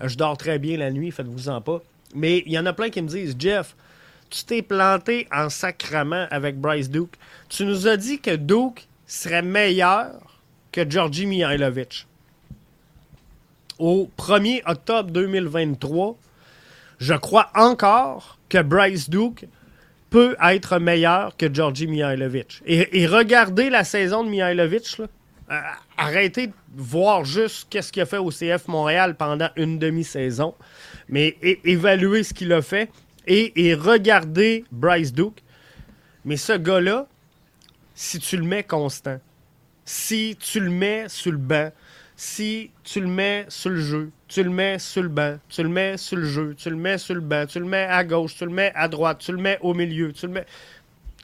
Je 0.03 0.17
dors 0.17 0.37
très 0.39 0.59
bien 0.59 0.79
la 0.79 0.91
nuit, 0.91 1.11
faites-vous-en 1.11 1.61
pas. 1.61 1.83
Mais 2.15 2.43
il 2.47 2.53
y 2.53 2.59
en 2.59 2.65
a 2.67 2.73
plein 2.73 2.89
qui 2.89 3.03
me 3.03 3.09
disent, 3.09 3.37
Jeff, 3.39 3.77
tu 4.31 4.45
t'es 4.45 4.63
planté 4.63 5.27
en 5.33 5.49
sacrament 5.49 6.27
avec 6.31 6.59
Bryce 6.59 6.91
Duke. 6.91 7.15
Tu 7.49 7.65
nous 7.65 7.87
as 7.87 7.97
dit 7.97 8.21
que 8.21 8.35
Duke 8.37 8.89
serait 9.07 9.43
meilleur 9.43 10.41
que 10.73 10.89
Georgi 10.89 11.27
Mihailovic 11.27 12.07
au 13.81 14.11
1er 14.19 14.63
octobre 14.67 15.11
2023, 15.11 16.17
je 17.01 17.15
crois 17.15 17.51
encore 17.55 18.39
que 18.49 18.63
Bryce 18.63 19.11
Duke 19.11 19.47
peut 20.11 20.37
être 20.43 20.79
meilleur 20.79 21.37
que 21.37 21.53
Georgi 21.53 21.87
Mihailovic. 21.87 22.63
Et, 22.67 23.07
regardez 23.07 23.71
la 23.71 23.85
saison 23.85 24.23
de 24.23 24.29
Mihailovic. 24.29 25.01
Euh, 25.01 25.61
arrêtez 25.97 26.49
de 26.49 26.53
voir 26.77 27.25
juste 27.25 27.69
qu'est-ce 27.71 27.91
qu'il 27.91 28.03
a 28.03 28.07
fait 28.07 28.19
au 28.19 28.31
CF 28.31 28.69
Montréal 28.69 29.17
pendant 29.17 29.49
une 29.57 29.79
demi-saison, 29.79 30.55
mais 31.09 31.37
évaluez 31.65 32.23
ce 32.23 32.35
qu'il 32.35 32.53
a 32.53 32.63
fait 32.63 32.89
et, 33.31 33.69
et 33.69 33.75
regardez 33.75 34.65
Bryce 34.73 35.13
Duke. 35.13 35.43
Mais 36.25 36.37
ce 36.37 36.55
gars-là, 36.55 37.07
si 37.95 38.19
tu 38.19 38.37
le 38.37 38.43
mets 38.43 38.65
constant, 38.65 39.21
si 39.85 40.37
tu 40.39 40.59
le 40.59 40.69
mets 40.69 41.09
sur 41.09 41.31
le 41.31 41.39
banc, 41.39 41.71
si 42.17 42.71
tu 42.83 43.01
le 43.01 43.07
mets 43.07 43.47
sur 43.49 43.71
le 43.71 43.81
jeu, 43.81 44.11
tu 44.27 44.43
le 44.43 44.51
mets 44.51 44.79
sur 44.81 45.03
le 45.05 45.09
banc, 45.09 45.39
tu 45.49 45.63
le 45.63 45.69
mets 45.69 45.97
sur 45.97 46.17
le 46.17 46.25
jeu, 46.25 46.55
tu 46.59 46.71
le 46.71 46.77
mets 46.77 46.99
sur 46.99 47.15
le 47.15 47.21
banc, 47.21 47.47
tu 47.47 47.61
le 47.61 47.67
mets 47.67 47.85
à 47.85 48.03
gauche, 48.05 48.35
tu 48.37 48.45
le 48.45 48.51
mets 48.51 48.73
à 48.75 48.89
droite, 48.89 49.19
tu 49.21 49.31
le 49.31 49.39
mets 49.39 49.59
au 49.61 49.75
milieu, 49.75 50.13
tu 50.13 50.27
le 50.27 50.33
mets. 50.33 50.47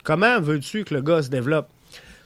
Comment 0.05 0.41
veux-tu 0.41 0.85
que 0.85 0.95
le 0.95 1.03
gars 1.03 1.23
se 1.23 1.29
développe? 1.29 1.69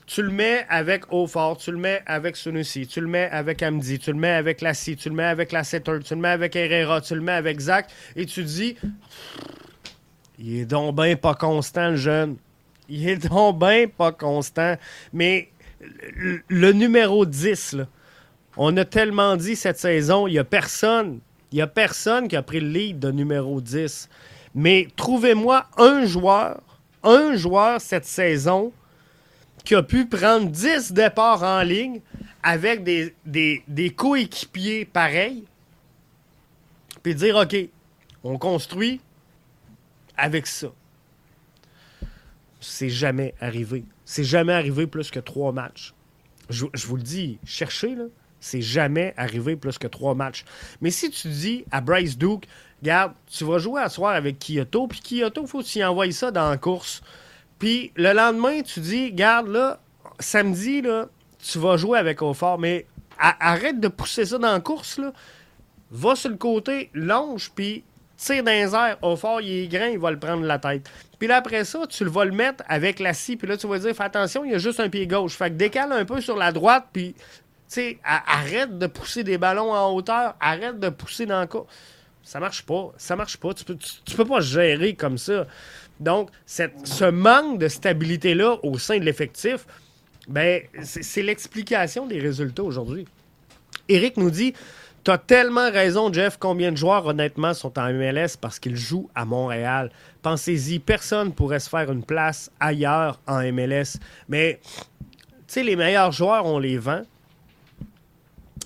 Tu 0.05 0.21
le 0.21 0.29
mets 0.29 0.65
avec 0.69 1.11
Aufort, 1.11 1.57
tu 1.57 1.71
le 1.71 1.77
mets 1.77 2.03
avec 2.05 2.35
Sunusi, 2.35 2.85
tu 2.85 3.01
le 3.01 3.07
mets 3.07 3.29
avec 3.31 3.63
Amdi, 3.63 3.97
tu 3.97 4.11
le 4.11 4.17
mets 4.17 4.31
avec 4.31 4.61
Lassie, 4.61 4.95
tu 4.95 5.09
le 5.09 5.15
mets 5.15 5.23
avec 5.23 5.51
Lasseter, 5.51 5.99
tu 6.03 6.13
le 6.13 6.21
mets 6.21 6.29
avec 6.29 6.55
Herrera, 6.55 7.01
tu 7.01 7.15
le 7.15 7.21
mets 7.21 7.31
avec 7.31 7.59
Zach, 7.59 7.89
et 8.15 8.25
tu 8.25 8.43
dis 8.43 8.75
Il 10.43 10.57
est 10.57 10.65
donc 10.65 10.95
bien 10.95 11.15
pas 11.15 11.35
constant, 11.35 11.91
le 11.91 11.97
jeune. 11.97 12.37
Il 12.89 13.07
est 13.07 13.29
donc 13.29 13.59
bien 13.59 13.85
pas 13.87 14.11
constant. 14.11 14.75
Mais 15.13 15.49
le, 16.49 16.71
numéro 16.71 17.25
10, 17.25 17.73
là, 17.73 17.87
on 18.57 18.75
a 18.77 18.83
tellement 18.83 19.35
dit 19.37 19.55
cette 19.55 19.77
saison, 19.77 20.25
il 20.25 20.31
n'y 20.31 20.39
a 20.39 20.43
personne, 20.43 21.19
il 21.51 21.59
y 21.59 21.61
a 21.61 21.67
personne 21.67 22.27
qui 22.27 22.35
a 22.35 22.41
pris 22.41 22.59
le 22.59 22.69
lead 22.69 22.99
de 22.99 23.11
numéro 23.11 23.61
10. 23.61 24.09
Mais 24.55 24.87
trouvez-moi 24.95 25.67
un 25.77 26.05
joueur, 26.05 26.59
un 27.03 27.35
joueur 27.35 27.79
cette 27.79 28.05
saison 28.05 28.73
qui 29.63 29.75
a 29.75 29.83
pu 29.83 30.07
prendre 30.07 30.47
10 30.49 30.91
départs 30.91 31.43
en 31.43 31.61
ligne 31.61 32.01
avec 32.41 32.83
des, 32.83 33.13
des, 33.25 33.89
coéquipiers 33.91 34.85
pareils, 34.85 35.43
puis 37.03 37.13
dire, 37.13 37.35
OK, 37.35 37.55
on 38.23 38.39
construit 38.39 38.99
avec 40.17 40.47
ça. 40.47 40.67
C'est 42.59 42.89
jamais 42.89 43.33
arrivé. 43.41 43.85
C'est 44.05 44.23
jamais 44.23 44.53
arrivé 44.53 44.87
plus 44.87 45.09
que 45.09 45.19
trois 45.19 45.51
matchs. 45.51 45.93
Je, 46.49 46.65
vous 46.85 46.97
le 46.97 47.01
dis, 47.01 47.39
cherchez, 47.45 47.95
là. 47.95 48.05
C'est 48.39 48.61
jamais 48.61 49.13
arrivé 49.17 49.55
plus 49.55 49.77
que 49.77 49.87
trois 49.87 50.15
matchs. 50.15 50.45
Mais 50.81 50.89
si 50.89 51.11
tu 51.11 51.27
dis 51.27 51.63
à 51.71 51.79
Bryce 51.79 52.17
Duke, 52.17 52.47
regarde, 52.81 53.13
tu 53.27 53.43
vas 53.43 53.59
jouer 53.59 53.81
à 53.81 53.89
soir 53.89 54.13
avec 54.13 54.39
Kyoto, 54.39 54.87
puis 54.87 54.99
Kyoto, 54.99 55.43
il 55.43 55.47
faut 55.47 55.61
que 55.61 55.67
tu 55.67 55.83
envoies 55.83 56.11
ça 56.11 56.31
dans 56.31 56.49
la 56.49 56.57
course. 56.57 57.01
Puis 57.59 57.91
le 57.95 58.13
lendemain, 58.13 58.61
tu 58.63 58.79
dis, 58.79 59.11
garde 59.11 59.47
là, 59.47 59.79
samedi, 60.19 60.81
là, 60.81 61.07
tu 61.37 61.59
vas 61.59 61.77
jouer 61.77 61.99
avec 61.99 62.21
Aufort, 62.23 62.57
mais 62.57 62.87
arrête 63.17 63.79
de 63.79 63.87
pousser 63.87 64.25
ça 64.25 64.39
dans 64.39 64.51
la 64.51 64.59
course, 64.59 64.97
là. 64.97 65.13
Va 65.91 66.15
sur 66.15 66.29
le 66.29 66.37
côté, 66.37 66.89
longe, 66.93 67.51
puis 67.53 67.83
tire 68.21 68.43
dans 68.43 68.51
les 68.51 68.75
airs. 68.75 68.97
Aufort, 69.01 69.41
il 69.41 69.63
est 69.63 69.67
grand, 69.67 69.87
il 69.87 69.99
va 69.99 70.11
le 70.11 70.19
prendre 70.19 70.45
la 70.45 70.59
tête. 70.59 70.89
Puis 71.17 71.27
là, 71.27 71.37
après 71.37 71.65
ça, 71.65 71.85
tu 71.87 72.03
le 72.03 72.09
vas 72.09 72.25
le 72.25 72.31
mettre 72.31 72.63
avec 72.67 72.99
la 72.99 73.13
scie, 73.13 73.35
puis 73.35 73.47
là, 73.47 73.57
tu 73.57 73.67
vas 73.67 73.79
dire, 73.79 73.95
fais 73.95 74.03
attention, 74.03 74.45
il 74.45 74.51
y 74.51 74.55
a 74.55 74.57
juste 74.57 74.79
un 74.79 74.89
pied 74.89 75.07
gauche. 75.07 75.33
Fait 75.33 75.49
que 75.49 75.55
décale 75.55 75.91
un 75.91 76.05
peu 76.05 76.21
sur 76.21 76.37
la 76.37 76.51
droite, 76.51 76.87
puis 76.93 77.15
sais, 77.71 77.99
arrête 78.03 78.77
de 78.77 78.87
pousser 78.87 79.23
des 79.23 79.37
ballons 79.37 79.71
en 79.71 79.93
hauteur, 79.93 80.35
arrête 80.39 80.79
de 80.79 80.89
pousser 80.89 81.25
dans 81.25 81.41
le 81.41 81.47
cas. 81.47 81.63
Ça 82.23 82.39
marche 82.39 82.63
pas. 82.63 82.91
Ça 82.97 83.15
marche 83.15 83.37
pas. 83.37 83.53
Tu 83.53 83.63
peux, 83.65 83.77
peux 84.15 84.25
pas 84.25 84.41
gérer 84.41 84.93
comme 84.93 85.17
ça. 85.17 85.47
Donc, 85.99 86.29
ce 86.45 87.09
manque 87.09 87.59
de 87.59 87.67
stabilité-là 87.67 88.57
au 88.63 88.77
sein 88.77 88.99
de 88.99 89.03
l'effectif, 89.03 89.65
ben, 90.27 90.61
c'est 90.83 91.23
l'explication 91.23 92.05
des 92.07 92.19
résultats 92.19 92.63
aujourd'hui. 92.63 93.07
Eric 93.87 94.17
nous 94.17 94.31
dit 94.31 94.53
tu 95.03 95.11
as 95.11 95.17
tellement 95.17 95.71
raison, 95.71 96.11
Jeff. 96.11 96.37
Combien 96.39 96.71
de 96.71 96.77
joueurs, 96.77 97.05
honnêtement, 97.05 97.53
sont 97.53 97.77
en 97.79 97.91
MLS 97.91 98.37
parce 98.39 98.59
qu'ils 98.59 98.75
jouent 98.75 99.09
à 99.15 99.25
Montréal? 99.25 99.91
Pensez-y, 100.21 100.79
personne 100.79 101.33
pourrait 101.33 101.59
se 101.59 101.69
faire 101.69 101.91
une 101.91 102.03
place 102.03 102.51
ailleurs 102.59 103.19
en 103.27 103.41
MLS. 103.51 103.97
Mais, 104.29 104.59
tu 104.61 105.07
sais, 105.47 105.63
les 105.63 105.75
meilleurs 105.75 106.11
joueurs, 106.11 106.45
on 106.45 106.59
les 106.59 106.77
vend. 106.77 107.01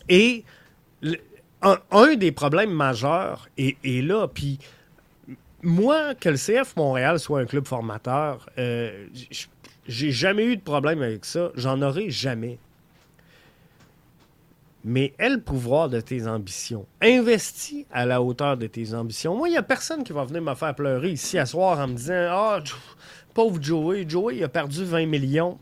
Et 0.10 0.44
un, 1.62 2.16
des 2.16 2.32
problèmes 2.32 2.72
majeurs 2.72 3.48
est, 3.58 3.78
là. 3.84 4.28
Puis 4.28 4.60
moi, 5.64 6.16
que 6.16 6.30
le 6.30 6.38
CF 6.38 6.76
Montréal 6.76 7.20
soit 7.20 7.40
un 7.40 7.46
club 7.46 7.66
formateur, 7.66 8.50
euh, 8.58 9.08
j'ai 9.88 10.12
jamais 10.12 10.46
eu 10.46 10.58
de 10.58 10.62
problème 10.62 11.02
avec 11.02 11.26
ça. 11.26 11.52
J'en 11.56 11.82
aurai 11.82 12.10
jamais. 12.10 12.60
Mais 14.88 15.14
aie 15.18 15.30
le 15.30 15.42
pouvoir 15.42 15.90
de 15.90 16.00
tes 16.00 16.28
ambitions. 16.28 16.86
Investis 17.02 17.88
à 17.92 18.06
la 18.06 18.22
hauteur 18.22 18.56
de 18.56 18.68
tes 18.68 18.94
ambitions. 18.94 19.36
Moi, 19.36 19.50
il 19.50 19.54
n'y 19.54 19.58
a 19.58 19.64
personne 19.64 20.04
qui 20.04 20.14
va 20.14 20.24
venir 20.26 20.44
me 20.44 20.54
faire 20.54 20.76
pleurer 20.76 21.10
ici 21.10 21.40
à 21.40 21.48
soir 21.48 21.80
en 21.80 21.88
me 21.88 21.96
disant 21.96 22.28
Ah, 22.30 22.60
pauvre 23.34 23.58
Joey, 23.60 24.06
Joey, 24.08 24.38
il 24.38 24.44
a 24.44 24.48
perdu 24.48 24.86
20 24.86 25.08
millions. 25.08 25.58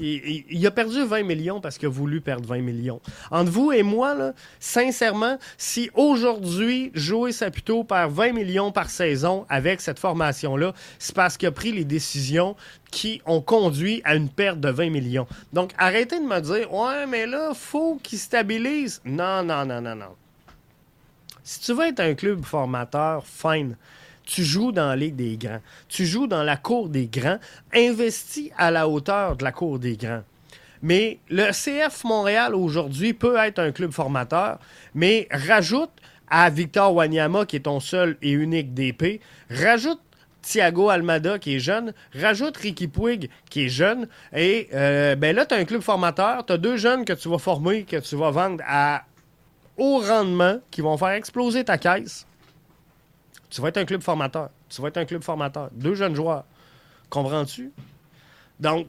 Il, 0.00 0.64
a 0.64 0.70
perdu 0.70 1.04
20 1.04 1.24
millions 1.24 1.60
parce 1.60 1.76
qu'il 1.76 1.86
a 1.86 1.90
voulu 1.90 2.20
perdre 2.20 2.48
20 2.48 2.60
millions. 2.60 3.00
Entre 3.30 3.50
vous 3.50 3.72
et 3.72 3.82
moi, 3.82 4.14
là, 4.14 4.32
sincèrement, 4.60 5.38
si 5.56 5.90
aujourd'hui, 5.94 6.92
Joey 6.94 7.32
Saputo 7.32 7.82
perd 7.82 8.12
20 8.12 8.32
millions 8.32 8.70
par 8.70 8.90
saison 8.90 9.44
avec 9.48 9.80
cette 9.80 9.98
formation-là, 9.98 10.72
c'est 11.00 11.14
parce 11.14 11.36
qu'il 11.36 11.48
a 11.48 11.52
pris 11.52 11.72
les 11.72 11.84
décisions 11.84 12.54
qui 12.92 13.20
ont 13.26 13.40
conduit 13.40 14.00
à 14.04 14.14
une 14.14 14.28
perte 14.28 14.60
de 14.60 14.70
20 14.70 14.90
millions. 14.90 15.26
Donc, 15.52 15.72
arrêtez 15.78 16.20
de 16.20 16.24
me 16.24 16.40
dire, 16.40 16.72
ouais, 16.72 17.06
mais 17.06 17.26
là, 17.26 17.52
faut 17.54 17.98
qu'il 18.02 18.18
stabilise. 18.18 19.00
Non, 19.04 19.42
non, 19.42 19.66
non, 19.66 19.80
non, 19.80 19.96
non. 19.96 20.14
Si 21.42 21.60
tu 21.60 21.72
veux 21.72 21.86
être 21.86 22.00
un 22.00 22.14
club 22.14 22.44
formateur, 22.44 23.26
fine 23.26 23.76
tu 24.28 24.44
joues 24.44 24.72
dans 24.72 24.94
la 24.94 25.08
des 25.08 25.38
Grands. 25.38 25.62
Tu 25.88 26.04
joues 26.04 26.26
dans 26.26 26.42
la 26.42 26.58
cour 26.58 26.90
des 26.90 27.06
grands. 27.06 27.38
Investis 27.74 28.50
à 28.58 28.70
la 28.70 28.86
hauteur 28.86 29.36
de 29.36 29.42
la 29.42 29.52
cour 29.52 29.78
des 29.78 29.96
grands. 29.96 30.22
Mais 30.82 31.18
le 31.30 31.50
CF 31.50 32.04
Montréal 32.04 32.54
aujourd'hui 32.54 33.14
peut 33.14 33.36
être 33.38 33.58
un 33.58 33.72
club 33.72 33.90
formateur, 33.90 34.58
mais 34.94 35.26
rajoute 35.32 35.90
à 36.28 36.50
Victor 36.50 36.94
Wanyama, 36.94 37.46
qui 37.46 37.56
est 37.56 37.60
ton 37.60 37.80
seul 37.80 38.16
et 38.20 38.30
unique 38.30 38.74
DP, 38.74 39.20
rajoute 39.50 40.00
Thiago 40.42 40.90
Almada, 40.90 41.38
qui 41.38 41.56
est 41.56 41.58
jeune, 41.58 41.94
rajoute 42.14 42.58
Ricky 42.58 42.86
Puig, 42.86 43.30
qui 43.50 43.64
est 43.64 43.68
jeune, 43.68 44.08
et 44.36 44.68
euh, 44.74 45.16
ben 45.16 45.34
là, 45.34 45.46
tu 45.46 45.54
as 45.54 45.58
un 45.58 45.64
club 45.64 45.80
formateur, 45.80 46.44
tu 46.46 46.52
as 46.52 46.58
deux 46.58 46.76
jeunes 46.76 47.04
que 47.04 47.14
tu 47.14 47.28
vas 47.28 47.38
former, 47.38 47.84
que 47.84 47.96
tu 47.96 48.14
vas 48.14 48.30
vendre 48.30 48.62
à 48.66 49.04
haut 49.78 49.98
rendement, 49.98 50.60
qui 50.70 50.82
vont 50.82 50.96
faire 50.96 51.08
exploser 51.08 51.64
ta 51.64 51.78
caisse. 51.78 52.27
Tu 53.50 53.60
vas 53.60 53.68
être 53.68 53.78
un 53.78 53.84
club 53.84 54.02
formateur. 54.02 54.50
Tu 54.68 54.82
vas 54.82 54.88
être 54.88 54.98
un 54.98 55.04
club 55.04 55.22
formateur. 55.22 55.70
Deux 55.72 55.94
jeunes 55.94 56.14
joueurs. 56.14 56.44
Comprends-tu? 57.08 57.72
Donc, 58.60 58.86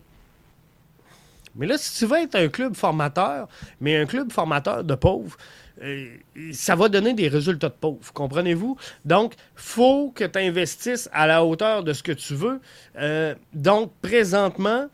mais 1.55 1.67
là, 1.67 1.77
si 1.77 1.97
tu 1.97 2.05
veux 2.05 2.17
être 2.17 2.35
un 2.35 2.47
club 2.47 2.75
formateur, 2.75 3.47
mais 3.81 3.97
un 3.97 4.05
club 4.05 4.31
formateur 4.31 4.83
de 4.83 4.95
pauvres, 4.95 5.35
euh, 5.81 6.07
ça 6.51 6.75
va 6.75 6.89
donner 6.89 7.13
des 7.13 7.27
résultats 7.27 7.69
de 7.69 7.73
pauvres. 7.73 8.13
Comprenez-vous? 8.13 8.77
Donc, 9.05 9.33
faut 9.55 10.11
que 10.11 10.25
tu 10.25 10.39
investisses 10.39 11.09
à 11.11 11.27
la 11.27 11.43
hauteur 11.43 11.83
de 11.83 11.93
ce 11.93 12.03
que 12.03 12.11
tu 12.11 12.33
veux. 12.33 12.59
Euh, 12.97 13.35
donc, 13.53 13.91
présentement, 14.01 14.87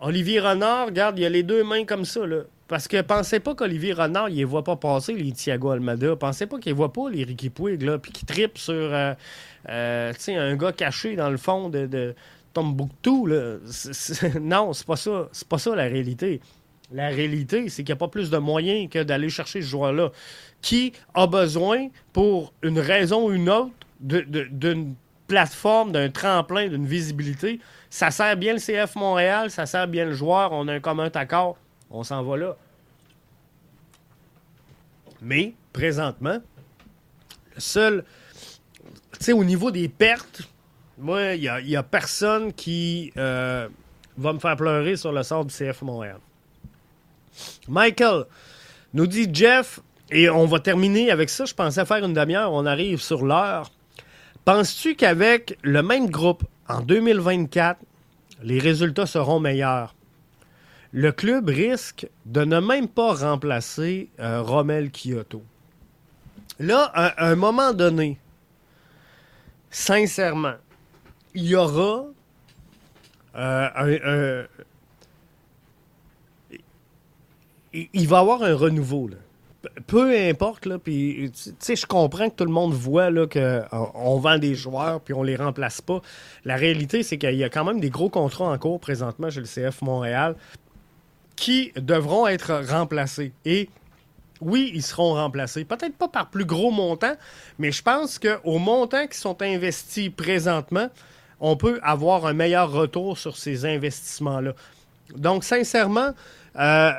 Olivier 0.00 0.40
Renard, 0.40 0.86
regarde, 0.86 1.18
il 1.18 1.24
a 1.24 1.28
les 1.28 1.42
deux 1.42 1.64
mains 1.64 1.84
comme 1.84 2.04
ça. 2.04 2.26
Là. 2.26 2.42
Parce 2.70 2.86
que 2.86 3.00
pensez 3.00 3.40
pas 3.40 3.56
qu'Olivier 3.56 3.94
Renard, 3.94 4.28
il 4.28 4.36
les 4.36 4.44
voit 4.44 4.62
pas 4.62 4.76
passer, 4.76 5.12
les 5.14 5.32
Thiago 5.32 5.70
Almada. 5.70 6.14
Pensez 6.14 6.46
pas 6.46 6.60
qu'il 6.60 6.72
voit 6.72 6.92
pas 6.92 7.10
les 7.10 7.24
Ricky 7.24 7.50
Puig, 7.50 7.82
là, 7.82 7.98
puis 7.98 8.12
qu'il 8.12 8.26
tripe 8.26 8.58
sur 8.58 8.72
euh, 8.72 9.12
euh, 9.68 10.12
un 10.28 10.54
gars 10.54 10.70
caché 10.70 11.16
dans 11.16 11.30
le 11.30 11.36
fond 11.36 11.68
de, 11.68 11.86
de 11.86 12.14
Tombouctou. 12.52 13.26
Là. 13.26 13.56
non, 14.40 14.72
c'est 14.72 14.86
pas 14.86 14.94
ça. 14.94 15.28
C'est 15.32 15.48
pas 15.48 15.58
ça 15.58 15.74
la 15.74 15.82
réalité. 15.82 16.40
La 16.92 17.08
réalité, 17.08 17.68
c'est 17.70 17.82
qu'il 17.82 17.92
n'y 17.92 17.98
a 17.98 18.06
pas 18.06 18.06
plus 18.06 18.30
de 18.30 18.38
moyens 18.38 18.88
que 18.88 19.02
d'aller 19.02 19.30
chercher 19.30 19.62
ce 19.62 19.66
joueur-là. 19.66 20.12
Qui 20.62 20.92
a 21.14 21.26
besoin, 21.26 21.88
pour 22.12 22.52
une 22.62 22.78
raison 22.78 23.26
ou 23.26 23.32
une 23.32 23.50
autre, 23.50 23.72
d'une 23.98 24.94
plateforme, 25.26 25.90
d'un 25.90 26.08
tremplin, 26.08 26.68
d'une 26.68 26.86
visibilité. 26.86 27.58
Ça 27.90 28.12
sert 28.12 28.36
bien 28.36 28.52
le 28.52 28.60
CF 28.60 28.94
Montréal, 28.94 29.50
ça 29.50 29.66
sert 29.66 29.88
bien 29.88 30.04
le 30.04 30.12
joueur, 30.12 30.52
on 30.52 30.68
a 30.68 30.74
un 30.74 30.80
commun 30.80 31.10
accord 31.12 31.56
on 31.90 32.04
s'en 32.04 32.22
va 32.22 32.36
là. 32.36 32.56
Mais, 35.20 35.54
présentement, 35.72 36.38
le 37.54 37.60
seul. 37.60 38.04
Tu 39.18 39.24
sais, 39.24 39.32
au 39.32 39.44
niveau 39.44 39.70
des 39.70 39.88
pertes, 39.88 40.42
moi, 40.98 41.34
il 41.34 41.50
n'y 41.64 41.76
a, 41.76 41.82
personne 41.82 42.52
qui 42.52 43.12
euh, 43.16 43.68
va 44.16 44.32
me 44.32 44.38
faire 44.38 44.56
pleurer 44.56 44.96
sur 44.96 45.12
le 45.12 45.22
sort 45.22 45.44
du 45.44 45.54
CF 45.54 45.82
Montréal. 45.82 46.18
Michael 47.68 48.24
nous 48.94 49.06
dit 49.06 49.28
Jeff, 49.32 49.80
et 50.10 50.28
on 50.28 50.46
va 50.46 50.58
terminer 50.58 51.10
avec 51.10 51.28
ça. 51.28 51.44
Je 51.44 51.54
pensais 51.54 51.84
faire 51.84 52.04
une 52.04 52.14
demi-heure, 52.14 52.52
on 52.52 52.66
arrive 52.66 53.00
sur 53.00 53.24
l'heure. 53.24 53.70
Penses-tu 54.44 54.94
qu'avec 54.94 55.58
le 55.62 55.82
même 55.82 56.10
groupe 56.10 56.44
en 56.68 56.80
2024, 56.80 57.78
les 58.42 58.58
résultats 58.58 59.06
seront 59.06 59.38
meilleurs? 59.38 59.94
Le 60.92 61.12
club 61.12 61.48
risque 61.48 62.08
de 62.26 62.44
ne 62.44 62.58
même 62.60 62.88
pas 62.88 63.14
remplacer 63.14 64.08
euh, 64.18 64.42
Rommel 64.42 64.90
Kyoto. 64.90 65.42
Là, 66.58 66.90
à, 66.94 67.28
un 67.28 67.36
moment 67.36 67.72
donné, 67.72 68.18
sincèrement, 69.70 70.56
il 71.34 71.46
y 71.46 71.56
aura 71.56 72.06
euh, 73.36 74.46
un, 74.46 74.46
il 77.72 78.08
va 78.08 78.16
y 78.16 78.20
avoir 78.20 78.42
un 78.42 78.54
renouveau. 78.54 79.08
Peu 79.86 80.16
importe, 80.28 80.66
là, 80.66 80.78
je 80.86 81.86
comprends 81.86 82.30
que 82.30 82.34
tout 82.34 82.44
le 82.44 82.50
monde 82.50 82.72
voit 82.72 83.10
là, 83.10 83.26
qu'on 83.26 84.18
vend 84.18 84.38
des 84.38 84.54
joueurs 84.54 85.00
puis 85.00 85.14
on 85.14 85.22
les 85.22 85.36
remplace 85.36 85.80
pas. 85.80 86.00
La 86.44 86.56
réalité, 86.56 87.02
c'est 87.02 87.18
qu'il 87.18 87.36
y 87.36 87.44
a 87.44 87.48
quand 87.48 87.64
même 87.64 87.80
des 87.80 87.90
gros 87.90 88.08
contrats 88.08 88.50
en 88.50 88.58
cours 88.58 88.80
présentement 88.80 89.30
chez 89.30 89.40
le 89.40 89.46
CF 89.46 89.82
Montréal 89.82 90.34
qui 91.40 91.72
devront 91.74 92.26
être 92.26 92.62
remplacés. 92.68 93.32
Et 93.46 93.70
oui, 94.42 94.70
ils 94.74 94.82
seront 94.82 95.14
remplacés. 95.14 95.64
Peut-être 95.64 95.96
pas 95.96 96.06
par 96.06 96.28
plus 96.28 96.44
gros 96.44 96.70
montants, 96.70 97.16
mais 97.58 97.72
je 97.72 97.82
pense 97.82 98.18
qu'au 98.18 98.58
montant 98.58 99.06
qui 99.06 99.16
sont 99.16 99.40
investis 99.40 100.10
présentement, 100.10 100.90
on 101.40 101.56
peut 101.56 101.80
avoir 101.82 102.26
un 102.26 102.34
meilleur 102.34 102.70
retour 102.70 103.16
sur 103.16 103.38
ces 103.38 103.64
investissements-là. 103.64 104.52
Donc, 105.16 105.42
sincèrement, 105.42 106.12
euh, 106.56 106.90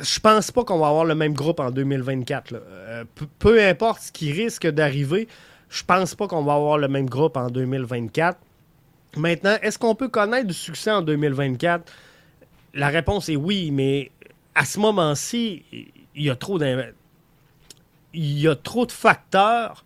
je 0.00 0.20
pense 0.20 0.50
pas 0.50 0.64
qu'on 0.64 0.78
va 0.78 0.88
avoir 0.88 1.04
le 1.04 1.14
même 1.14 1.34
groupe 1.34 1.60
en 1.60 1.70
2024. 1.70 2.54
Euh, 2.54 3.04
peu 3.38 3.62
importe 3.62 4.04
ce 4.04 4.12
qui 4.12 4.32
risque 4.32 4.66
d'arriver, 4.66 5.28
je 5.68 5.82
pense 5.84 6.14
pas 6.14 6.26
qu'on 6.26 6.44
va 6.44 6.54
avoir 6.54 6.78
le 6.78 6.88
même 6.88 7.10
groupe 7.10 7.36
en 7.36 7.50
2024. 7.50 8.38
Maintenant, 9.18 9.56
est-ce 9.60 9.78
qu'on 9.78 9.94
peut 9.94 10.08
connaître 10.08 10.46
du 10.46 10.54
succès 10.54 10.90
en 10.90 11.02
2024? 11.02 11.84
La 12.74 12.88
réponse 12.88 13.28
est 13.28 13.36
oui, 13.36 13.70
mais 13.70 14.10
à 14.54 14.64
ce 14.64 14.78
moment-ci, 14.80 15.64
il 15.72 15.92
y 16.22 16.30
a 16.30 16.36
trop 16.36 16.58
de 18.86 18.92
facteurs 18.92 19.84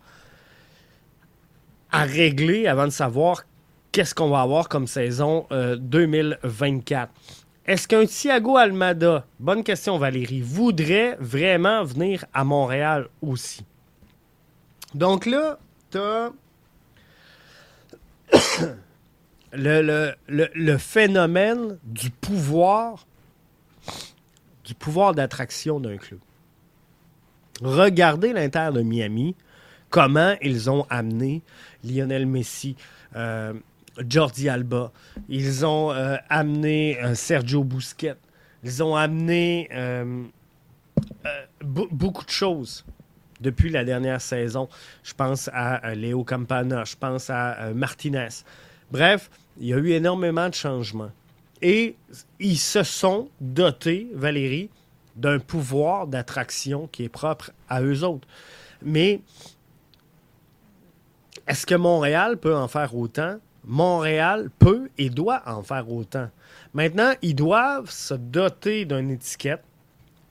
à 1.91 2.03
régler 2.03 2.67
avant 2.67 2.85
de 2.85 2.91
savoir 2.91 3.43
qu'est-ce 3.91 4.13
qu'on 4.13 4.29
va 4.29 4.41
avoir 4.41 4.69
comme 4.69 4.87
saison 4.87 5.47
2024. 5.51 7.09
Euh, 7.09 7.13
Est-ce 7.65 7.87
qu'un 7.87 8.05
Thiago 8.05 8.57
Almada, 8.57 9.25
bonne 9.39 9.63
question 9.63 9.97
Valérie, 9.97 10.41
voudrait 10.41 11.17
vraiment 11.19 11.83
venir 11.83 12.25
à 12.33 12.43
Montréal 12.43 13.07
aussi? 13.21 13.65
Donc 14.93 15.25
là, 15.25 15.57
tu 15.91 15.97
le, 19.53 20.77
phénomène 20.77 21.77
du 21.83 22.09
pouvoir, 22.09 23.05
du 24.63 24.73
pouvoir 24.73 25.13
d'attraction 25.13 25.79
d'un 25.79 25.97
club. 25.97 26.19
Regardez 27.61 28.33
l'Inter 28.33 28.69
de 28.73 28.81
Miami, 28.81 29.35
comment 29.89 30.35
ils 30.41 30.69
ont 30.69 30.85
amené 30.89 31.41
Lionel 31.83 32.25
Messi, 32.27 32.75
euh, 33.15 33.53
Jordi 34.07 34.47
Alba, 34.47 34.91
ils 35.27 35.65
ont 35.65 35.91
euh, 35.91 36.17
amené 36.29 37.01
euh, 37.03 37.15
Sergio 37.15 37.63
Busquets, 37.63 38.17
ils 38.63 38.83
ont 38.83 38.95
amené 38.95 39.69
beaucoup 41.61 42.25
de 42.25 42.29
choses 42.29 42.85
depuis 43.39 43.69
la 43.69 43.83
dernière 43.83 44.21
saison. 44.21 44.67
Je 45.03 45.13
pense 45.13 45.49
à 45.53 45.95
Léo 45.95 46.23
Campana, 46.23 46.83
je 46.83 46.95
pense 46.95 47.29
à 47.29 47.71
Martinez. 47.73 48.29
Bref, 48.91 49.29
il 49.59 49.67
y 49.67 49.73
a 49.73 49.77
eu 49.77 49.91
énormément 49.91 50.49
de 50.49 50.53
changements. 50.53 51.11
Et 51.61 51.95
ils 52.39 52.57
se 52.57 52.83
sont 52.83 53.29
dotés, 53.41 54.07
Valérie, 54.13 54.69
d'un 55.15 55.39
pouvoir 55.39 56.07
d'attraction 56.07 56.87
qui 56.91 57.03
est 57.03 57.09
propre 57.09 57.51
à 57.67 57.81
eux 57.81 58.03
autres. 58.03 58.27
Mais 58.83 59.21
est-ce 61.47 61.65
que 61.65 61.75
Montréal 61.75 62.37
peut 62.37 62.55
en 62.55 62.67
faire 62.67 62.95
autant? 62.95 63.37
Montréal 63.65 64.49
peut 64.59 64.89
et 64.97 65.09
doit 65.09 65.41
en 65.45 65.63
faire 65.63 65.91
autant. 65.91 66.29
Maintenant, 66.73 67.13
ils 67.21 67.35
doivent 67.35 67.89
se 67.89 68.13
doter 68.13 68.85
d'une 68.85 69.09
étiquette 69.09 69.63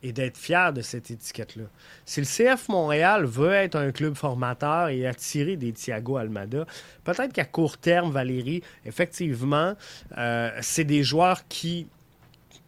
et 0.06 0.12
d'être 0.12 0.36
fier 0.36 0.72
de 0.72 0.82
cette 0.82 1.10
étiquette-là. 1.10 1.64
Si 2.04 2.20
le 2.20 2.26
CF 2.26 2.68
Montréal 2.68 3.24
veut 3.24 3.52
être 3.52 3.74
un 3.74 3.90
club 3.90 4.14
formateur 4.14 4.88
et 4.88 5.04
attirer 5.04 5.56
des 5.56 5.72
Thiago 5.72 6.16
Almada, 6.16 6.64
peut-être 7.02 7.32
qu'à 7.32 7.44
court 7.44 7.76
terme, 7.76 8.12
Valérie, 8.12 8.62
effectivement, 8.84 9.74
euh, 10.16 10.50
c'est 10.60 10.84
des 10.84 11.02
joueurs 11.02 11.48
qui 11.48 11.88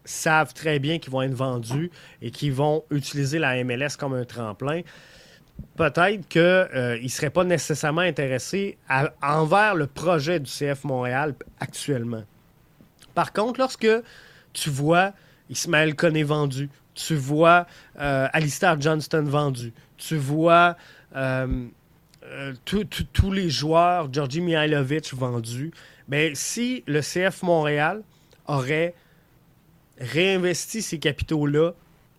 savent 0.04 0.52
très 0.52 0.80
bien 0.80 0.98
qu'ils 0.98 1.12
vont 1.12 1.22
être 1.22 1.34
vendus 1.34 1.92
et 2.22 2.32
qui 2.32 2.50
vont 2.50 2.82
utiliser 2.90 3.38
la 3.38 3.62
MLS 3.62 3.96
comme 3.96 4.14
un 4.14 4.24
tremplin. 4.24 4.80
Peut-être 5.76 6.26
qu'ils 6.28 6.40
euh, 6.42 7.00
ne 7.00 7.08
seraient 7.08 7.30
pas 7.30 7.44
nécessairement 7.44 8.00
intéressés 8.00 8.78
envers 9.22 9.76
le 9.76 9.86
projet 9.86 10.40
du 10.40 10.50
CF 10.50 10.82
Montréal 10.82 11.34
actuellement. 11.60 12.24
Par 13.14 13.32
contre, 13.32 13.60
lorsque 13.60 13.88
tu 14.52 14.70
vois 14.70 15.12
Ismaël 15.50 15.94
Koné 15.94 16.22
vendu, 16.22 16.68
tu 16.94 17.14
vois 17.14 17.66
euh, 17.98 18.28
Alistair 18.32 18.80
Johnston 18.80 19.24
vendu, 19.24 19.72
tu 19.96 20.16
vois 20.16 20.76
euh, 21.16 21.66
euh, 22.24 22.52
tous 22.64 23.30
les 23.30 23.50
joueurs, 23.50 24.12
Georgi 24.12 24.40
Mihailovic 24.40 25.14
vendus, 25.14 25.70
mais 26.08 26.32
si 26.34 26.84
le 26.86 27.00
CF 27.00 27.42
Montréal 27.42 28.02
aurait 28.46 28.94
réinvesti 30.00 30.82
ces 30.82 30.98
capitaux-là 30.98 31.72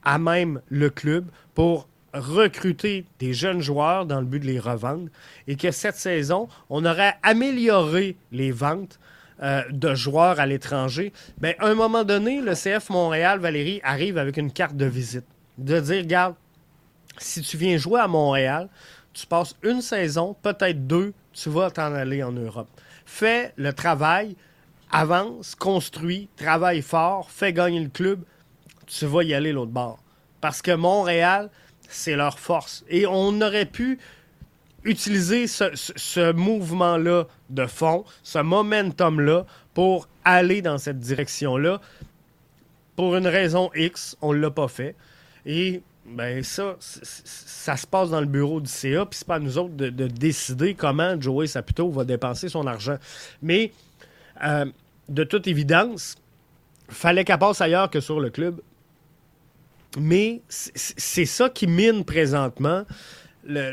à 0.03 0.17
même 0.17 0.61
le 0.69 0.89
club 0.89 1.25
pour 1.53 1.87
recruter 2.13 3.05
des 3.19 3.33
jeunes 3.33 3.61
joueurs 3.61 4.05
dans 4.05 4.19
le 4.19 4.25
but 4.25 4.39
de 4.39 4.47
les 4.47 4.59
revendre 4.59 5.09
et 5.47 5.55
que 5.55 5.71
cette 5.71 5.95
saison, 5.95 6.47
on 6.69 6.85
aurait 6.85 7.15
amélioré 7.21 8.17
les 8.31 8.51
ventes 8.51 8.99
euh, 9.41 9.63
de 9.71 9.95
joueurs 9.95 10.39
à 10.39 10.45
l'étranger, 10.45 11.13
ben, 11.37 11.55
à 11.59 11.67
un 11.67 11.75
moment 11.75 12.03
donné, 12.03 12.41
le 12.41 12.53
CF 12.53 12.89
Montréal, 12.89 13.39
Valérie, 13.39 13.79
arrive 13.83 14.17
avec 14.17 14.37
une 14.37 14.51
carte 14.51 14.75
de 14.75 14.85
visite. 14.85 15.25
De 15.57 15.79
dire, 15.79 15.99
regarde, 15.99 16.35
si 17.17 17.41
tu 17.41 17.57
viens 17.57 17.77
jouer 17.77 18.01
à 18.01 18.07
Montréal, 18.07 18.69
tu 19.13 19.25
passes 19.25 19.55
une 19.63 19.81
saison, 19.81 20.35
peut-être 20.41 20.87
deux, 20.87 21.13
tu 21.33 21.49
vas 21.49 21.71
t'en 21.71 21.93
aller 21.93 22.23
en 22.23 22.31
Europe. 22.31 22.69
Fais 23.05 23.53
le 23.55 23.73
travail, 23.73 24.35
avance, 24.91 25.55
construis, 25.55 26.29
travaille 26.35 26.81
fort, 26.81 27.31
fais 27.31 27.53
gagner 27.53 27.79
le 27.79 27.89
club, 27.89 28.23
tu 28.87 29.05
vas 29.05 29.23
y 29.23 29.33
aller 29.33 29.51
l'autre 29.51 29.71
bord. 29.71 29.99
Parce 30.41 30.61
que 30.61 30.71
Montréal, 30.71 31.49
c'est 31.87 32.15
leur 32.15 32.39
force. 32.39 32.83
Et 32.89 33.05
on 33.05 33.41
aurait 33.41 33.65
pu 33.65 33.99
utiliser 34.83 35.47
ce, 35.47 36.31
mouvement-là 36.31 37.25
de 37.49 37.65
fond, 37.65 38.05
ce 38.23 38.39
momentum-là, 38.39 39.45
pour 39.73 40.07
aller 40.23 40.61
dans 40.61 40.77
cette 40.77 40.99
direction-là. 40.99 41.81
Pour 42.95 43.15
une 43.15 43.27
raison 43.27 43.69
X, 43.75 44.17
on 44.21 44.33
ne 44.33 44.39
l'a 44.39 44.51
pas 44.51 44.67
fait. 44.67 44.95
Et 45.45 45.81
ben 46.05 46.43
ça, 46.43 46.75
ça 46.79 47.77
se 47.77 47.85
passe 47.85 48.09
dans 48.09 48.19
le 48.19 48.25
bureau 48.25 48.59
du 48.59 48.69
CA, 48.69 49.05
puis 49.05 49.19
c'est 49.19 49.27
pas 49.27 49.35
à 49.35 49.39
nous 49.39 49.57
autres 49.57 49.75
de, 49.75 50.07
décider 50.07 50.73
comment 50.73 51.19
Joey 51.19 51.47
Saputo 51.47 51.89
va 51.91 52.03
dépenser 52.03 52.49
son 52.49 52.65
argent. 52.67 52.97
Mais 53.41 53.71
euh, 54.43 54.65
de 55.07 55.23
toute 55.23 55.47
évidence, 55.47 56.15
fallait 56.89 57.23
qu'elle 57.23 57.39
passe 57.39 57.61
ailleurs 57.61 57.89
que 57.89 57.99
sur 57.99 58.19
le 58.19 58.29
club. 58.29 58.59
Mais 59.97 60.41
c'est 60.49 61.25
ça 61.25 61.49
qui 61.49 61.65
mine 61.65 62.05
présentement 62.05 62.85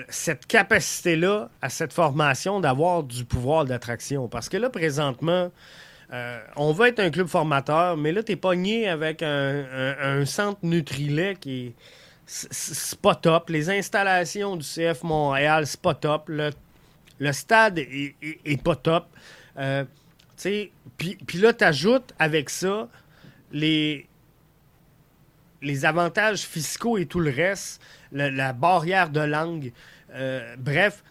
cette 0.09 0.47
capacité-là 0.47 1.51
à 1.61 1.69
cette 1.69 1.93
formation 1.93 2.61
d'avoir 2.61 3.03
du 3.03 3.25
pouvoir 3.25 3.65
d'attraction. 3.65 4.29
Parce 4.29 4.49
que 4.49 4.57
là, 4.57 4.71
présentement, 4.71 5.51
euh, 6.13 6.41
on 6.57 6.73
veut 6.73 6.89
être 6.89 7.01
un 7.01 7.11
club 7.11 7.27
formateur, 7.27 7.97
mais 7.97 8.13
là, 8.13 8.23
tu 8.23 8.33
es 8.33 8.37
pogné 8.37 8.89
avec 8.89 9.23
un, 9.23 10.25
centre 10.25 10.61
Nutrilait 10.63 11.37
qui 11.37 11.67
est. 11.67 11.75
C'est 12.29 12.99
pas 12.99 13.15
top. 13.15 13.51
Les 13.51 13.71
installations 13.71 14.57
du 14.57 14.65
CF 14.65 15.05
Montréal, 15.05 15.65
c'est 15.65 15.81
pas 15.81 15.95
top. 15.95 16.29
Le, 16.29 17.33
stade 17.33 17.79
est, 17.79 18.63
pas 18.63 18.75
top. 18.75 19.07
Euh, 19.59 19.85
puis 20.97 21.39
là, 21.39 21.53
tu 21.53 21.63
ajoutes 21.63 22.13
avec 22.19 22.51
ça 22.51 22.89
les, 23.53 24.09
les 25.63 25.85
avantages 25.85 26.41
fiscaux 26.41 26.99
et 26.99 27.07
tout 27.07 27.21
le 27.21 27.31
reste 27.31 27.81
la, 28.17 28.53
barrière 28.53 29.11
de 29.11 29.21
langue. 29.21 29.73
Euh, 30.15 30.57
bref, 30.59 31.03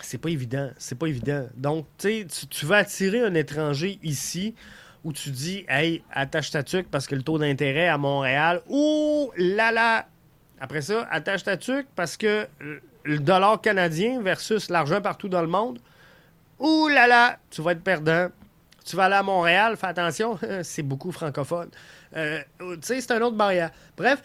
c'est 0.00 0.18
pas 0.18 0.30
évident. 0.30 0.70
C'est 0.78 0.98
pas 0.98 1.06
évident. 1.06 1.46
Donc, 1.56 1.86
tu, 1.98 2.26
vas 2.66 2.78
attirer 2.78 3.20
un 3.20 3.34
étranger 3.34 3.98
ici 4.02 4.54
où 5.04 5.12
tu 5.12 5.30
dis, 5.30 5.64
hey, 5.68 6.02
attache 6.12 6.50
ta 6.50 6.62
tuque 6.62 6.88
parce 6.90 7.06
que 7.06 7.14
le 7.14 7.22
taux 7.22 7.38
d'intérêt 7.38 7.88
à 7.88 7.98
Montréal, 7.98 8.62
ouh 8.68 9.30
là 9.36 9.72
là! 9.72 10.06
Après 10.60 10.80
ça, 10.80 11.08
attache 11.10 11.42
ta 11.42 11.56
tuque 11.56 11.88
parce 11.96 12.16
que 12.16 12.46
le 13.04 13.18
dollar 13.18 13.60
canadien 13.60 14.22
versus 14.22 14.70
l'argent 14.70 15.00
partout 15.00 15.28
dans 15.28 15.42
le 15.42 15.48
monde, 15.48 15.80
ouh 16.60 16.88
là 16.88 17.08
là, 17.08 17.38
tu 17.50 17.62
vas 17.62 17.72
être 17.72 17.82
perdant. 17.82 18.28
Tu 18.84 18.96
vas 18.96 19.04
aller 19.04 19.14
à 19.16 19.22
Montréal, 19.22 19.76
fais 19.76 19.88
attention, 19.88 20.38
c'est 20.62 20.82
beaucoup 20.82 21.12
francophone. 21.12 21.70
Euh, 22.16 22.40
tu 22.58 22.78
sais, 22.82 23.00
c'est 23.00 23.12
un 23.12 23.20
autre 23.22 23.36
barrière. 23.36 23.70
Bref, 23.96 24.22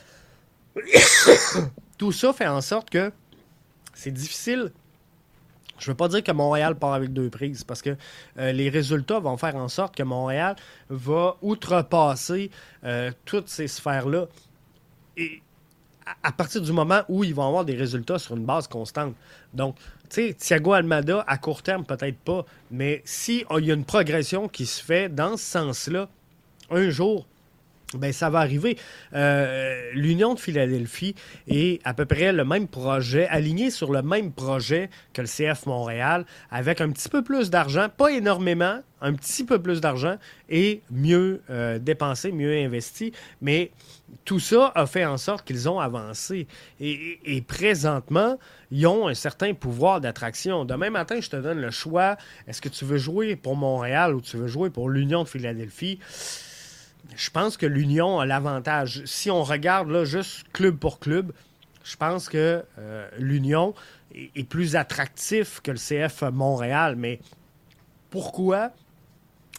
Tout 1.97 2.11
ça 2.11 2.34
fait 2.34 2.47
en 2.47 2.61
sorte 2.61 2.89
que 2.89 3.11
c'est 3.93 4.11
difficile. 4.11 4.71
Je 5.80 5.86
ne 5.86 5.91
veux 5.91 5.97
pas 5.97 6.07
dire 6.07 6.23
que 6.23 6.32
Montréal 6.32 6.75
part 6.75 6.93
avec 6.93 7.13
deux 7.13 7.30
prises 7.30 7.63
parce 7.63 7.82
que 7.82 7.95
euh, 8.39 8.51
les 8.51 8.69
résultats 8.69 9.19
vont 9.19 9.38
faire 9.38 9.55
en 9.55 9.67
sorte 9.67 9.95
que 9.95 10.03
Montréal 10.03 10.55
va 10.89 11.38
outrepasser 11.41 12.49
euh, 12.84 13.11
toutes 13.25 13.49
ces 13.49 13.67
sphères-là. 13.67 14.25
Et 15.17 15.41
à 16.23 16.32
partir 16.32 16.61
du 16.61 16.71
moment 16.71 17.01
où 17.09 17.23
ils 17.23 17.34
vont 17.34 17.47
avoir 17.47 17.65
des 17.65 17.75
résultats 17.75 18.19
sur 18.19 18.36
une 18.36 18.45
base 18.45 18.67
constante. 18.67 19.15
Donc, 19.53 19.75
tu 20.09 20.28
sais, 20.28 20.34
Thiago 20.34 20.73
Almada, 20.73 21.23
à 21.28 21.38
court 21.38 21.61
terme, 21.61 21.84
peut-être 21.86 22.17
pas, 22.19 22.45
mais 22.71 23.01
s'il 23.05 23.45
y 23.49 23.71
a 23.71 23.73
une 23.73 23.86
progression 23.86 24.47
qui 24.47 24.65
se 24.65 24.84
fait 24.84 25.09
dans 25.09 25.38
ce 25.38 25.43
sens-là, 25.43 26.07
un 26.69 26.89
jour, 26.89 27.28
ben, 27.94 28.12
ça 28.12 28.30
va 28.30 28.40
arriver. 28.40 28.78
Euh, 29.14 29.92
L'Union 29.94 30.34
de 30.34 30.40
Philadelphie 30.40 31.16
est 31.48 31.80
à 31.86 31.94
peu 31.94 32.06
près 32.06 32.34
le 32.34 32.44
même 32.44 32.68
projet, 32.68 33.28
aligné 33.28 33.72
sur 33.72 33.94
le 33.94 34.02
même 34.02 34.34
projet 34.34 34.90
que 35.14 35.22
le 35.22 35.28
CF 35.28 35.66
Montréal, 35.68 36.26
avec 36.52 36.82
un 36.82 36.90
petit 36.92 37.08
peu 37.08 37.24
plus 37.24 37.50
d'argent, 37.50 37.88
pas 37.96 38.12
énormément, 38.12 38.82
un 39.00 39.14
petit 39.14 39.46
peu 39.46 39.62
plus 39.62 39.80
d'argent 39.80 40.18
et 40.50 40.82
mieux 40.92 41.42
euh, 41.50 41.80
dépensé, 41.80 42.34
mieux 42.34 42.58
investi. 42.58 43.14
Mais 43.42 43.72
tout 44.26 44.40
ça 44.40 44.74
a 44.76 44.86
fait 44.86 45.06
en 45.06 45.18
sorte 45.18 45.48
qu'ils 45.48 45.70
ont 45.70 45.80
avancé. 45.80 46.48
Et, 46.82 47.20
et, 47.24 47.42
présentement, 47.42 48.38
ils 48.70 48.86
ont 48.88 49.08
un 49.08 49.14
certain 49.14 49.54
pouvoir 49.54 50.02
d'attraction. 50.02 50.66
Demain 50.66 50.90
matin, 50.90 51.20
je 51.22 51.30
te 51.30 51.38
donne 51.38 51.62
le 51.62 51.72
choix. 51.72 52.18
Est-ce 52.48 52.62
que 52.62 52.70
tu 52.70 52.84
veux 52.84 52.98
jouer 52.98 53.38
pour 53.38 53.56
Montréal 53.56 54.14
ou 54.14 54.20
tu 54.20 54.36
veux 54.36 54.48
jouer 54.48 54.70
pour 54.70 54.90
l'Union 54.90 55.24
de 55.24 55.30
Philadelphie? 55.30 56.00
Je 57.16 57.30
pense 57.30 57.58
que 57.58 57.66
l'Union 57.66 58.20
a 58.20 58.26
l'avantage. 58.26 59.03
Si 59.05 59.32
on 59.32 59.43
regarde 59.43 59.89
là, 59.89 60.05
juste 60.05 60.45
club 60.53 60.78
pour 60.78 60.99
club, 60.99 61.32
je 61.84 61.95
pense 61.95 62.30
que 62.30 62.64
euh, 62.80 63.10
l'Union 63.18 63.74
est, 64.14 64.43
plus 64.43 64.76
attractif 64.76 65.62
que 65.62 65.72
le 65.72 65.78
CF 65.78 66.24
Montréal. 66.32 66.95
Mais 66.95 67.20
pourquoi? 68.10 68.72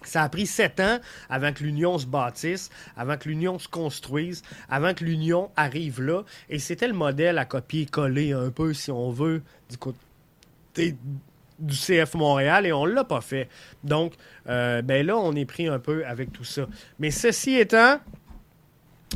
Ça 0.05 0.23
a 0.23 0.29
pris 0.29 0.47
sept 0.47 0.79
ans 0.79 1.01
avant 1.29 1.53
que 1.53 1.65
l'Union 1.65 1.99
se 1.99 2.07
bâtisse, 2.07 2.71
avant 2.97 3.17
que 3.17 3.29
l'Union 3.29 3.59
se 3.59 3.67
construise, 3.67 4.43
avant 4.69 4.95
que 4.95 5.05
l'Union 5.05 5.51
arrive 5.57 6.01
là. 6.01 6.23
Et 6.49 6.59
c'était 6.59 6.87
le 6.87 6.95
modèle 6.95 7.39
à 7.39 7.45
copier-coller 7.45 8.33
un 8.33 8.51
peu, 8.51 8.75
si 8.75 8.93
on 8.93 9.11
veut, 9.11 9.43
du 9.71 9.77
côté 9.77 10.97
du 11.59 11.77
CF 11.77 12.15
Montréal 12.15 12.67
et 12.67 12.73
on 12.73 12.87
ne 12.87 12.93
l'a 12.93 13.05
pas 13.05 13.21
fait. 13.21 13.49
Donc, 13.85 14.15
euh, 14.49 14.83
ben 14.83 15.05
là, 15.07 15.17
on 15.17 15.35
est 15.35 15.45
pris 15.45 15.67
un 15.69 15.79
peu 15.79 16.05
avec 16.07 16.33
tout 16.33 16.45
ça. 16.45 16.67
Mais 16.99 17.11
ceci 17.11 17.57
étant, 17.57 17.99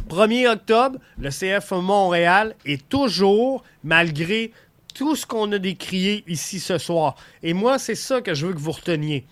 1er 0.08 0.48
octobre, 0.48 0.98
le 1.18 1.30
CF 1.30 1.70
Montréal 1.72 2.54
est 2.64 2.88
toujours, 2.88 3.62
malgré 3.84 4.52
tout 4.94 5.16
ce 5.16 5.26
qu'on 5.26 5.50
a 5.52 5.58
décrié 5.58 6.24
ici 6.26 6.60
ce 6.60 6.78
soir. 6.78 7.16
Et 7.42 7.54
moi, 7.54 7.78
c'est 7.78 7.94
ça 7.94 8.20
que 8.20 8.34
je 8.34 8.46
veux 8.46 8.52
que 8.52 8.58
vous 8.58 8.72
reteniez. 8.72 9.24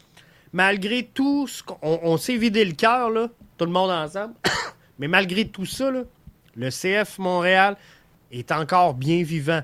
Malgré 0.53 1.05
tout 1.05 1.47
ce 1.47 1.63
qu'on 1.63 1.79
on, 1.83 2.17
s'est 2.17 2.37
vidé 2.37 2.65
le 2.65 2.73
cœur, 2.73 3.11
là, 3.11 3.29
tout 3.57 3.65
le 3.67 3.71
monde 3.71 3.91
ensemble, 3.91 4.35
mais 4.99 5.09
malgré 5.09 5.47
tout 5.47 5.67
ça, 5.67 5.91
le 5.91 6.71
CF 6.71 7.19
Montréal 7.19 7.77
est 8.33 8.51
encore 8.53 8.95
bien 8.95 9.23
vivant 9.23 9.63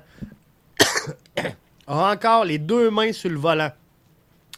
a 1.87 2.11
encore 2.13 2.45
les 2.45 2.59
deux 2.59 2.89
mains 2.91 3.13
sur 3.13 3.29
le 3.29 3.37
volant. 3.37 3.71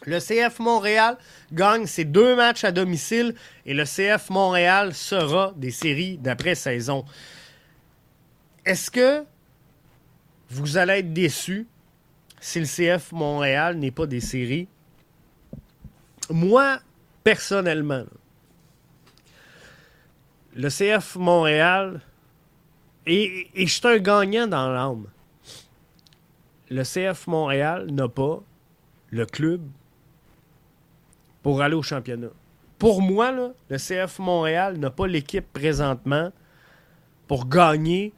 Le 0.06 0.18
CF 0.18 0.58
Montréal 0.58 1.18
gagne 1.52 1.86
ses 1.86 2.04
deux 2.04 2.34
matchs 2.34 2.64
à 2.64 2.72
domicile 2.72 3.34
et 3.66 3.74
le 3.74 3.84
CF 3.84 4.30
Montréal 4.30 4.94
sera 4.94 5.52
des 5.56 5.70
séries 5.70 6.16
d'après-saison. 6.16 7.04
Est-ce 8.64 8.90
que 8.90 9.24
vous 10.48 10.76
allez 10.76 10.94
être 10.94 11.12
déçu 11.12 11.66
si 12.40 12.60
le 12.60 12.66
CF 12.66 13.12
Montréal 13.12 13.76
n'est 13.76 13.90
pas 13.90 14.06
des 14.06 14.20
séries? 14.20 14.68
Moi, 16.30 16.78
personnellement, 17.22 18.04
le 20.54 20.68
CF 20.68 21.16
Montréal 21.16 22.00
et, 23.06 23.48
et 23.54 23.66
je 23.66 23.72
suis 23.72 23.86
un 23.86 23.98
gagnant 23.98 24.46
dans 24.46 24.70
l'âme. 24.70 25.06
Le 26.70 26.82
CF 26.82 27.26
Montréal 27.26 27.90
n'a 27.90 28.08
pas 28.08 28.42
le 29.10 29.26
club 29.26 29.62
pour 31.42 31.62
aller 31.62 31.74
au 31.74 31.82
championnat. 31.82 32.30
Pour 32.78 33.02
moi, 33.02 33.32
le 33.32 33.76
CF 33.76 34.18
Montréal 34.20 34.78
n'a 34.78 34.90
pas 34.90 35.06
l'équipe 35.06 35.52
présentement 35.52 36.32
pour 37.26 37.48
gagner 37.48 38.12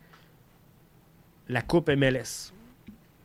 la 1.49 1.63
Coupe 1.63 1.89
MLS. 1.89 2.53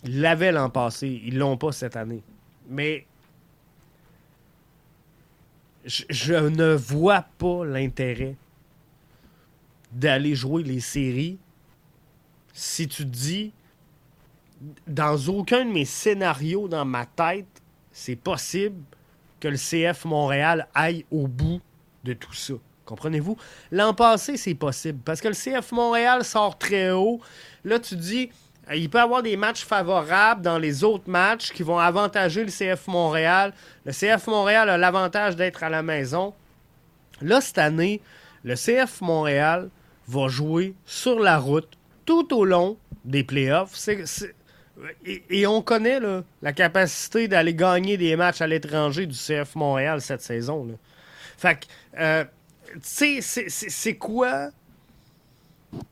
Ils 0.04 0.22
l'avaient 0.22 0.52
l'an 0.52 0.70
passé, 0.70 1.22
ils 1.26 1.38
l'ont 1.38 1.58
pas 1.58 1.72
cette 1.72 1.96
année. 1.96 2.24
Mais 2.70 3.06
je, 5.86 6.34
ne 6.34 6.74
vois 6.74 7.26
pas 7.38 7.66
l'intérêt 7.66 8.36
d'aller 9.92 10.36
jouer 10.36 10.64
les 10.64 10.82
séries 10.82 11.38
si 12.54 12.88
tu 12.88 13.06
dis 13.06 13.54
dans 14.88 15.18
aucun 15.28 15.66
de 15.66 15.72
mes 15.72 15.86
scénarios 15.86 16.68
dans 16.68 16.86
ma 16.86 17.06
tête, 17.06 17.46
c'est 17.92 18.16
possible 18.16 18.82
que 19.40 19.48
le 19.48 19.58
CF 19.58 20.06
Montréal 20.06 20.68
aille 20.74 21.06
au 21.12 21.28
bout 21.28 21.62
de 22.04 22.14
tout 22.14 22.34
ça. 22.34 22.54
Comprenez-vous? 22.86 23.38
L'an 23.72 23.94
passé, 23.94 24.38
c'est 24.38 24.56
possible 24.56 25.00
parce 25.04 25.20
que 25.22 25.28
le 25.28 25.34
CF 25.34 25.72
Montréal 25.74 26.24
sort 26.24 26.58
très 26.58 26.92
haut. 26.92 27.20
Là, 27.66 27.80
tu 27.80 27.96
dis, 27.96 28.30
il 28.74 28.90
peut 28.90 29.00
avoir 29.00 29.22
des 29.24 29.36
matchs 29.38 29.64
favorables 29.66 30.42
dans 30.42 30.58
les 30.58 30.84
autres 30.84 31.10
matchs 31.10 31.52
qui 31.52 31.64
vont 31.64 31.80
avantager 31.80 32.44
le 32.44 32.50
CF 32.52 32.88
Montréal. 32.88 33.54
Le 33.86 33.92
CF 33.92 34.28
Montréal 34.28 34.70
a 34.70 34.78
l'avantage 34.78 35.36
d'être 35.36 35.64
à 35.64 35.70
la 35.70 35.84
maison. 35.84 36.34
Là, 37.22 37.42
cette 37.42 37.58
année, 37.58 38.02
le 38.44 38.56
CF 38.56 39.02
Montréal 39.02 39.70
va 40.08 40.28
jouer 40.30 40.74
sur 40.86 41.20
la 41.20 41.38
route 41.38 41.68
tout 42.06 42.34
au 42.34 42.46
long 42.46 42.78
des 43.04 43.24
playoffs. 43.24 43.76
C'est, 43.76 44.06
c'est- 44.08 44.34
et, 45.06 45.48
on 45.48 45.62
connaît 45.62 46.00
la 46.42 46.54
capacité 46.54 47.28
d'aller 47.28 47.54
gagner 47.54 47.98
des 47.98 48.16
matchs 48.16 48.42
à 48.42 48.48
l'étranger 48.48 49.06
du 49.06 49.16
CF 49.16 49.56
Montréal 49.56 50.02
cette 50.02 50.22
saison. 50.22 50.68
Fait 51.38 51.60
que, 51.60 51.66
euh, 52.00 52.24
c'est- 52.82 53.96
quoi 53.96 54.50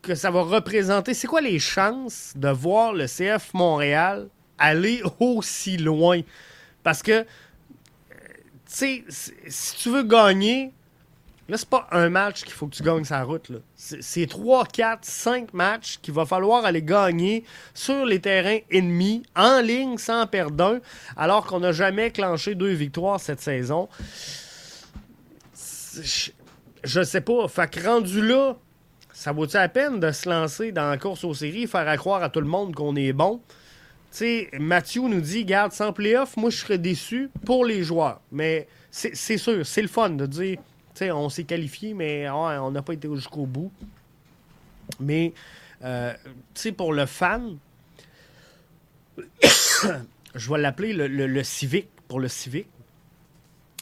que 0.02 0.16
ça 0.16 0.32
va 0.32 0.42
représenter? 0.44 1.14
C'est 1.14 1.28
quoi 1.28 1.42
les 1.42 1.60
chances 1.60 2.34
de 2.36 2.50
voir 2.50 2.94
le 2.94 3.08
CF 3.08 3.54
Montréal 3.54 4.28
aller 4.58 5.02
aussi 5.20 5.78
loin? 5.78 6.22
Parce 6.84 7.02
que, 7.02 7.12
euh, 7.12 7.24
tu 8.68 9.04
sais, 9.04 9.04
si 9.48 9.76
tu 9.78 9.90
veux 9.90 10.04
gagner, 10.04 10.74
Là, 11.48 11.58
c'est 11.58 11.70
pas 11.70 11.88
un 11.92 12.10
match 12.10 12.44
qu'il 12.44 12.54
faut 12.54 12.66
que 12.66 12.76
tu 12.76 12.82
gagnes 12.82 13.04
sa 13.04 13.24
route. 13.24 13.52
C'est 13.76 14.02
c'est 14.02 14.26
3, 14.26 14.66
4, 14.66 15.06
5 15.06 15.54
matchs 15.54 16.00
qu'il 16.02 16.14
va 16.14 16.26
falloir 16.26 16.66
aller 16.66 16.82
gagner 16.82 17.44
sur 17.76 18.06
les 18.06 18.20
terrains 18.20 18.60
ennemis, 18.72 19.22
en 19.36 19.62
ligne, 19.62 20.00
sans 20.00 20.26
perdre 20.26 20.64
un, 20.64 20.80
alors 21.16 21.46
qu'on 21.46 21.60
n'a 21.60 21.72
jamais 21.72 22.10
clenché 22.10 22.56
deux 22.56 22.74
victoires 22.74 23.20
cette 23.20 23.42
saison. 23.42 23.88
Je, 25.54 26.32
je 26.84 27.04
sais 27.04 27.22
pas. 27.22 27.48
Fait 27.48 27.70
que 27.70 27.86
rendu 27.88 28.28
là, 28.28 28.56
ça 29.14 29.32
vaut-il 29.32 29.58
la 29.58 29.70
peine 29.70 30.00
de 30.00 30.12
se 30.12 30.28
lancer 30.28 30.72
dans 30.72 30.90
la 30.90 30.98
course 30.98 31.24
aux 31.24 31.34
séries, 31.34 31.68
faire 31.68 31.88
à 31.88 31.98
croire 31.98 32.24
à 32.24 32.30
tout 32.30 32.42
le 32.42 32.48
monde 32.48 32.74
qu'on 32.74 32.96
est 32.96 33.14
bon? 33.14 33.40
Tu 34.12 34.18
sais, 34.18 34.50
Mathieu 34.60 35.04
nous 35.04 35.22
dit, 35.22 35.46
garde, 35.46 35.74
sans 35.74 35.94
playoff, 35.94 36.38
moi 36.38 36.50
je 36.50 36.58
serais 36.58 36.78
déçu 36.78 37.30
pour 37.46 37.66
les 37.66 37.84
joueurs. 37.84 38.22
Mais 38.32 38.68
c'est 38.92 39.38
sûr, 39.38 39.66
c'est 39.66 39.82
le 39.82 39.88
fun 39.88 40.10
de 40.12 40.26
dire, 40.26 40.58
on 41.02 41.30
s'est 41.30 41.44
qualifié, 41.44 41.94
mais 41.94 42.30
on 42.30 42.72
n'a 42.72 42.82
pas 42.82 42.94
été 42.94 43.08
jusqu'au 43.14 43.46
bout. 43.46 43.72
Mais, 45.00 45.34
euh, 45.84 46.14
pour 46.78 46.94
le 46.94 47.06
fan, 47.06 47.58
je 50.36 50.52
vais 50.52 50.60
l'appeler 50.60 50.94
le, 50.94 51.08
le, 51.08 51.44
civique, 51.44 51.90
pour 52.08 52.20
le 52.20 52.28
civique, 52.28 52.68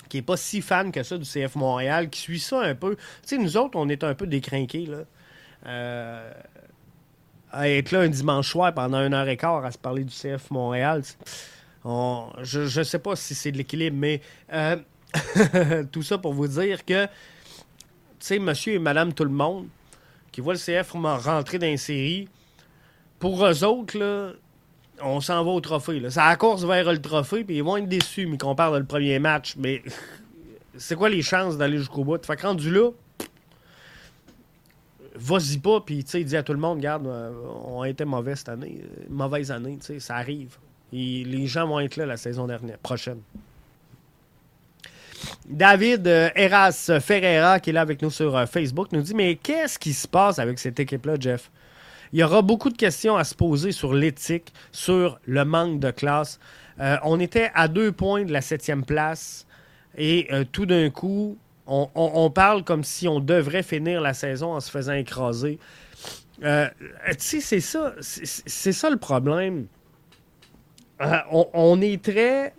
qui 0.09 0.17
est 0.17 0.21
pas 0.21 0.37
si 0.37 0.61
fan 0.61 0.91
que 0.91 1.03
ça 1.03 1.17
du 1.17 1.25
CF 1.25 1.55
Montréal, 1.55 2.09
qui 2.09 2.19
suit 2.19 2.39
ça 2.39 2.61
un 2.61 2.75
peu. 2.75 2.97
Tu 3.25 3.37
nous 3.37 3.57
autres, 3.57 3.77
on 3.77 3.89
est 3.89 4.03
un 4.03 4.13
peu 4.13 4.27
décrinqués, 4.27 4.85
là. 4.85 5.03
Euh, 5.65 6.31
à 7.51 7.69
être 7.69 7.91
là 7.91 7.99
un 7.99 8.09
dimanche 8.09 8.49
soir 8.49 8.73
pendant 8.73 8.97
une 8.97 9.13
heure 9.13 9.27
et 9.29 9.37
quart 9.37 9.63
à 9.63 9.71
se 9.71 9.77
parler 9.77 10.03
du 10.03 10.13
CF 10.13 10.49
Montréal, 10.49 11.03
je 11.85 12.79
ne 12.79 12.83
sais 12.83 12.99
pas 12.99 13.15
si 13.15 13.35
c'est 13.35 13.51
de 13.51 13.57
l'équilibre, 13.57 13.95
mais 13.97 14.21
euh, 14.51 14.75
tout 15.91 16.01
ça 16.01 16.17
pour 16.17 16.33
vous 16.33 16.47
dire 16.47 16.83
que, 16.85 17.05
tu 17.05 17.11
sais, 18.19 18.39
monsieur 18.39 18.73
et 18.73 18.79
madame 18.79 19.13
tout 19.13 19.23
le 19.23 19.29
monde 19.29 19.67
qui 20.31 20.41
voient 20.41 20.53
le 20.53 20.59
CF 20.59 20.91
rentrer 20.93 21.59
dans 21.59 21.67
une 21.67 21.77
série, 21.77 22.27
pour 23.19 23.45
eux 23.45 23.63
autres, 23.63 24.35
on 25.01 25.21
s'en 25.21 25.43
va 25.43 25.51
au 25.51 25.61
trophée. 25.61 25.99
la 25.99 26.35
course 26.35 26.63
vers 26.63 26.91
le 26.91 27.01
trophée, 27.01 27.43
puis 27.43 27.57
ils 27.57 27.63
vont 27.63 27.77
être 27.77 27.87
déçus, 27.87 28.25
mais 28.25 28.37
qu'on 28.37 28.55
parle 28.55 28.79
le 28.79 28.85
premier 28.85 29.19
match. 29.19 29.55
Mais 29.57 29.81
c'est 30.77 30.95
quoi 30.95 31.09
les 31.09 31.21
chances 31.21 31.57
d'aller 31.57 31.77
jusqu'au 31.77 32.03
bout? 32.03 32.25
Fait 32.25 32.35
que 32.35 32.41
rendu 32.41 32.71
là, 32.71 32.89
vas-y 35.15 35.59
pas, 35.59 35.81
puis 35.81 36.03
tu 36.03 36.23
dis 36.23 36.35
à 36.35 36.43
tout 36.43 36.53
le 36.53 36.59
monde, 36.59 36.77
regarde, 36.77 37.07
euh, 37.07 37.31
on 37.65 37.81
a 37.81 37.89
été 37.89 38.05
mauvais 38.05 38.35
cette 38.35 38.49
année, 38.49 38.81
euh, 38.83 39.05
mauvaise 39.09 39.51
année, 39.51 39.77
ça 39.99 40.15
arrive. 40.15 40.57
Et 40.91 41.23
les 41.23 41.47
gens 41.47 41.67
vont 41.67 41.79
être 41.79 41.95
là 41.95 42.05
la 42.05 42.17
saison 42.17 42.47
dernière, 42.47 42.77
prochaine. 42.79 43.19
David 45.47 46.07
euh, 46.07 46.29
Eras 46.35 46.91
Ferreira, 47.01 47.59
qui 47.59 47.69
est 47.69 47.73
là 47.73 47.81
avec 47.81 48.01
nous 48.01 48.09
sur 48.09 48.35
euh, 48.35 48.45
Facebook, 48.45 48.91
nous 48.91 49.01
dit 49.01 49.13
Mais 49.13 49.35
qu'est-ce 49.35 49.77
qui 49.77 49.93
se 49.93 50.07
passe 50.07 50.39
avec 50.39 50.59
cette 50.59 50.79
équipe-là, 50.79 51.15
Jeff? 51.19 51.51
Il 52.11 52.19
y 52.19 52.23
aura 52.23 52.41
beaucoup 52.41 52.69
de 52.69 52.77
questions 52.77 53.15
à 53.15 53.23
se 53.23 53.33
poser 53.33 53.71
sur 53.71 53.93
l'éthique, 53.93 54.53
sur 54.71 55.19
le 55.25 55.45
manque 55.45 55.79
de 55.79 55.91
classe. 55.91 56.39
Euh, 56.79 56.97
on 57.03 57.19
était 57.19 57.51
à 57.55 57.67
deux 57.67 57.91
points 57.91 58.23
de 58.23 58.31
la 58.31 58.41
septième 58.41 58.85
place 58.85 59.47
et 59.97 60.27
tout 60.51 60.65
d'un 60.65 60.89
coup, 60.89 61.37
on, 61.67 62.31
parle 62.31 62.63
comme 62.63 62.83
si 62.83 63.07
on 63.07 63.19
devrait 63.19 63.61
finir 63.61 64.01
la 64.01 64.15
saison 64.15 64.53
en 64.53 64.59
se 64.59 64.71
faisant 64.71 64.93
écraser. 64.93 65.59
Tu 66.39 66.45
sais, 67.19 67.41
c'est 67.41 67.59
ça, 67.59 67.93
c'est 67.99 68.71
ça 68.71 68.89
le 68.89 68.97
problème. 68.97 69.67
On 70.99 71.79
est 71.81 72.03
très. 72.03 72.53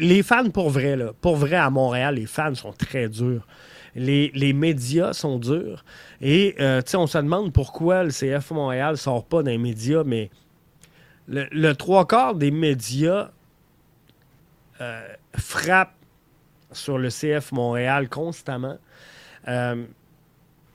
Les 0.00 0.22
fans, 0.22 0.50
pour 0.50 0.70
vrai, 0.70 0.96
là, 0.96 1.12
pour 1.20 1.36
vrai, 1.36 1.56
à 1.56 1.70
Montréal, 1.70 2.16
les 2.16 2.26
fans 2.26 2.54
sont 2.54 2.72
très 2.72 3.08
durs. 3.08 3.46
Les, 3.94 4.30
les 4.34 4.52
médias 4.52 5.12
sont 5.12 5.38
durs. 5.38 5.84
Et, 6.20 6.54
euh, 6.60 6.80
tu 6.82 6.92
sais, 6.92 6.96
on 6.96 7.06
se 7.06 7.18
demande 7.18 7.52
pourquoi 7.52 8.04
le 8.04 8.10
CF 8.10 8.50
Montréal 8.52 8.96
sort 8.96 9.24
pas 9.24 9.42
dans 9.42 9.50
les 9.50 9.58
médias, 9.58 10.04
mais 10.04 10.30
le, 11.28 11.72
trois 11.74 12.06
quarts 12.06 12.34
des 12.34 12.50
médias 12.50 13.30
euh, 14.80 15.06
frappent 15.36 15.94
sur 16.72 16.98
le 16.98 17.08
CF 17.08 17.52
Montréal 17.52 18.08
constamment. 18.08 18.78
Euh, 19.48 19.84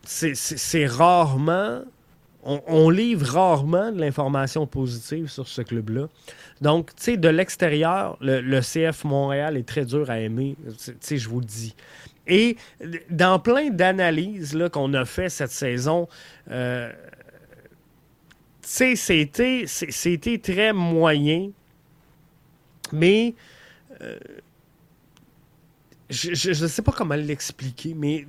c'est 0.03 0.85
rarement. 0.85 1.81
On, 2.45 2.89
livre 2.91 3.25
rarement 3.25 3.91
de 3.91 3.99
l'information 3.99 4.67
positive 4.67 5.29
sur 5.29 5.47
ce 5.47 5.63
club-là. 5.63 6.07
Donc, 6.61 6.95
tu 6.95 7.03
sais, 7.03 7.17
de 7.17 7.27
l'extérieur, 7.27 8.17
le, 8.21 8.61
CF 8.61 9.03
Montréal 9.03 9.57
est 9.57 9.67
très 9.67 9.83
dur 9.83 10.11
à 10.11 10.19
aimer. 10.19 10.55
Tu 10.77 10.93
sais, 10.99 11.17
je 11.17 11.27
vous 11.27 11.39
le 11.39 11.45
dis. 11.45 11.75
Et 12.27 12.57
dans 13.09 13.39
plein 13.39 13.69
d'analyses 13.71 14.57
qu'on 14.71 14.93
a 14.93 15.05
fait 15.05 15.29
cette 15.29 15.51
saison, 15.51 16.07
euh, 16.51 16.91
tu 18.61 18.95
sais, 18.95 19.65
c'était 19.67 20.37
très 20.37 20.71
moyen. 20.71 21.49
Mais 22.91 23.33
euh, 24.01 24.17
je 26.09 26.49
ne 26.49 26.67
sais 26.67 26.81
pas 26.83 26.91
comment 26.91 27.15
l'expliquer, 27.15 27.95
mais 27.95 28.27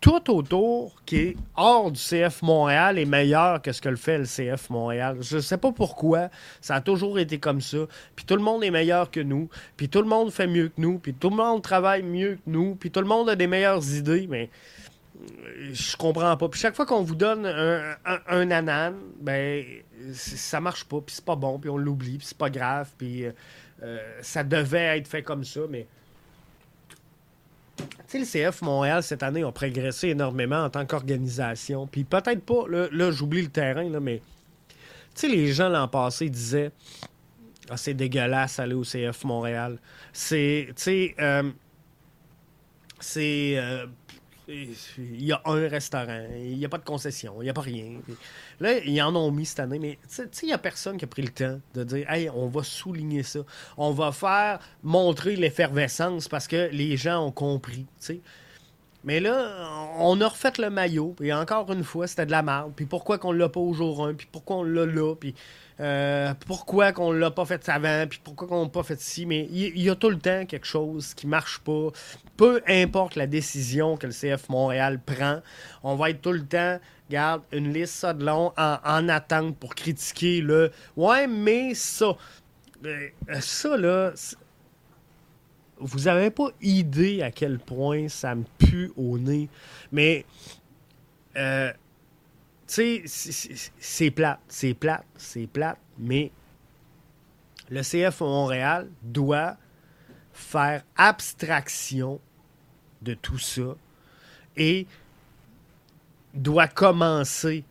tout 0.00 0.30
autour 0.30 0.96
qui 1.06 1.16
est 1.16 1.36
hors 1.54 1.92
du 1.92 2.00
CF 2.00 2.42
Montréal 2.42 2.98
est 2.98 3.04
meilleur 3.04 3.62
que 3.62 3.70
ce 3.70 3.80
que 3.80 3.88
le 3.88 3.96
fait 3.96 4.18
le 4.18 4.24
CF 4.24 4.70
Montréal. 4.70 5.18
Je 5.20 5.36
ne 5.36 5.40
sais 5.40 5.56
pas 5.56 5.70
pourquoi. 5.70 6.30
Ça 6.60 6.74
a 6.74 6.80
toujours 6.80 7.20
été 7.20 7.38
comme 7.38 7.60
ça. 7.60 7.78
Puis 8.16 8.24
tout 8.24 8.34
le 8.34 8.42
monde 8.42 8.64
est 8.64 8.72
meilleur 8.72 9.12
que 9.12 9.20
nous. 9.20 9.48
Puis 9.76 9.88
tout 9.88 10.00
le 10.00 10.08
monde 10.08 10.32
fait 10.32 10.48
mieux 10.48 10.68
que 10.68 10.80
nous. 10.80 10.98
Puis 10.98 11.14
tout 11.14 11.30
le 11.30 11.36
monde 11.36 11.62
travaille 11.62 12.02
mieux 12.02 12.36
que 12.36 12.50
nous. 12.50 12.74
Puis 12.74 12.90
tout 12.90 13.00
le 13.00 13.06
monde 13.06 13.28
a 13.28 13.36
des 13.36 13.46
meilleures 13.46 13.88
idées. 13.94 14.26
Mais 14.28 14.50
euh, 15.16 15.70
je 15.72 15.96
comprends 15.96 16.36
pas. 16.36 16.48
Puis 16.48 16.58
chaque 16.58 16.74
fois 16.74 16.86
qu'on 16.86 17.02
vous 17.02 17.14
donne 17.14 17.46
un, 17.46 17.96
un, 18.26 18.50
anan, 18.50 18.94
ben 19.20 19.64
ça 20.12 20.60
marche 20.60 20.84
pas. 20.84 21.00
Puis 21.00 21.14
c'est 21.14 21.24
pas 21.24 21.36
bon. 21.36 21.60
Puis 21.60 21.70
on 21.70 21.76
l'oublie. 21.76 22.18
Puis 22.18 22.26
c'est 22.26 22.38
pas 22.38 22.50
grave. 22.50 22.90
Puis 22.98 23.26
euh, 23.26 23.32
euh, 23.84 23.98
ça 24.22 24.42
devait 24.42 24.98
être 24.98 25.06
fait 25.06 25.22
comme 25.22 25.44
ça. 25.44 25.60
Mais 25.70 25.86
tu 27.76 28.24
sais, 28.24 28.42
le 28.44 28.50
CF 28.50 28.62
Montréal, 28.62 29.02
cette 29.02 29.22
année, 29.22 29.42
a 29.42 29.52
progressé 29.52 30.08
énormément 30.08 30.64
en 30.64 30.70
tant 30.70 30.86
qu'organisation. 30.86 31.86
Puis 31.86 32.04
peut-être 32.04 32.42
pas, 32.44 32.66
là, 32.68 32.88
là, 32.90 33.10
j'oublie 33.10 33.42
le 33.42 33.48
terrain, 33.48 33.88
là, 33.88 34.00
mais 34.00 34.22
tu 35.14 35.22
sais, 35.22 35.28
les 35.28 35.52
gens 35.52 35.68
l'an 35.68 35.88
passé 35.88 36.28
disaient 36.30 36.70
Ah, 37.70 37.76
c'est 37.76 37.94
dégueulasse 37.94 38.58
aller 38.58 38.74
au 38.74 38.82
CF 38.84 39.24
Montréal. 39.24 39.78
C'est, 40.12 40.66
tu 40.68 40.82
sais, 40.82 41.14
euh, 41.20 41.50
c'est. 43.00 43.54
euh, 43.56 43.86
il 44.48 45.24
y 45.24 45.32
a 45.32 45.40
un 45.44 45.68
restaurant, 45.68 46.24
il 46.36 46.56
n'y 46.56 46.64
a 46.64 46.68
pas 46.68 46.78
de 46.78 46.84
concession, 46.84 47.36
il 47.40 47.44
n'y 47.44 47.50
a 47.50 47.52
pas 47.52 47.62
rien. 47.62 48.00
Là, 48.60 48.78
ils 48.78 49.02
en 49.02 49.14
ont 49.16 49.32
mis 49.32 49.44
cette 49.44 49.60
année, 49.60 49.78
mais 49.80 49.98
tu 50.08 50.14
sais, 50.14 50.28
il 50.42 50.46
n'y 50.46 50.52
a 50.52 50.58
personne 50.58 50.98
qui 50.98 51.04
a 51.04 51.08
pris 51.08 51.22
le 51.22 51.30
temps 51.30 51.60
de 51.74 51.84
dire 51.84 52.08
Hey, 52.10 52.30
on 52.30 52.46
va 52.46 52.62
souligner 52.62 53.24
ça. 53.24 53.40
On 53.76 53.90
va 53.90 54.12
faire 54.12 54.60
montrer 54.84 55.34
l'effervescence 55.34 56.28
parce 56.28 56.46
que 56.46 56.68
les 56.70 56.96
gens 56.96 57.26
ont 57.26 57.32
compris. 57.32 57.86
Mais 59.02 59.20
là, 59.20 59.68
on 59.98 60.20
a 60.20 60.28
refait 60.28 60.52
le 60.58 60.70
maillot, 60.70 61.14
puis 61.16 61.32
encore 61.32 61.72
une 61.72 61.84
fois, 61.84 62.06
c'était 62.06 62.26
de 62.26 62.30
la 62.30 62.42
merde. 62.42 62.72
Puis 62.74 62.86
pourquoi 62.86 63.18
qu'on 63.18 63.32
l'a 63.32 63.48
pas 63.48 63.60
au 63.60 63.72
jour 63.72 64.06
1, 64.06 64.14
puis 64.14 64.28
pourquoi 64.30 64.56
on 64.56 64.62
l'a 64.64 64.86
là, 64.86 65.14
puis 65.14 65.34
euh, 65.78 66.32
pourquoi 66.46 66.92
qu'on 66.92 67.12
l'a 67.12 67.30
pas 67.30 67.44
fait 67.44 67.68
avant, 67.68 68.06
puis 68.08 68.20
pourquoi 68.22 68.48
qu'on 68.48 68.62
l'a 68.62 68.68
pas 68.68 68.82
fait 68.82 69.00
ci. 69.00 69.26
Mais 69.26 69.46
il 69.50 69.78
y, 69.78 69.90
a 69.90 69.94
tout 69.94 70.10
le 70.10 70.18
temps 70.18 70.46
quelque 70.46 70.66
chose 70.66 71.14
qui 71.14 71.26
marche 71.26 71.58
pas. 71.60 71.88
Peu 72.36 72.62
importe 72.66 73.16
la 73.16 73.26
décision 73.26 73.96
que 73.96 74.06
le 74.06 74.12
CF 74.12 74.48
Montréal 74.48 75.00
prend, 75.04 75.40
on 75.82 75.96
va 75.96 76.10
être 76.10 76.22
tout 76.22 76.32
le 76.32 76.44
temps, 76.44 76.78
garde, 77.10 77.42
une 77.52 77.72
liste 77.72 77.94
ça 77.94 78.14
de 78.14 78.24
long 78.24 78.52
en, 78.56 79.08
attente 79.08 79.56
pour 79.56 79.74
critiquer 79.74 80.40
le 80.40 80.70
«Ouais, 80.96 81.26
mais 81.26 81.74
ça... 81.74 82.16
Euh,» 82.84 83.08
Ça, 83.40 83.76
là 83.76 84.12
vous 85.78 86.08
avez 86.08 86.30
pas 86.30 86.48
idée 86.62 87.22
à 87.22 87.30
quel 87.30 87.58
point 87.58 88.08
ça 88.08 88.34
me 88.34 88.44
pue 88.58 88.92
au 88.96 89.18
nez. 89.18 89.48
Mais, 89.92 90.24
euh, 91.36 91.72
tu 92.66 93.02
sais, 93.06 93.70
c'est 93.78 94.10
plate, 94.10 94.40
c'est 94.48 94.74
plate, 94.74 95.04
c'est 95.16 95.46
plate, 95.46 95.78
mais 95.98 96.32
le 97.70 97.82
CF 97.82 98.20
Montréal 98.20 98.88
doit 99.02 99.56
faire 100.32 100.82
abstraction 100.96 102.20
de 103.02 103.14
tout 103.14 103.38
ça 103.38 103.76
et 104.56 104.86
doit 106.34 106.68
commencer 106.68 107.64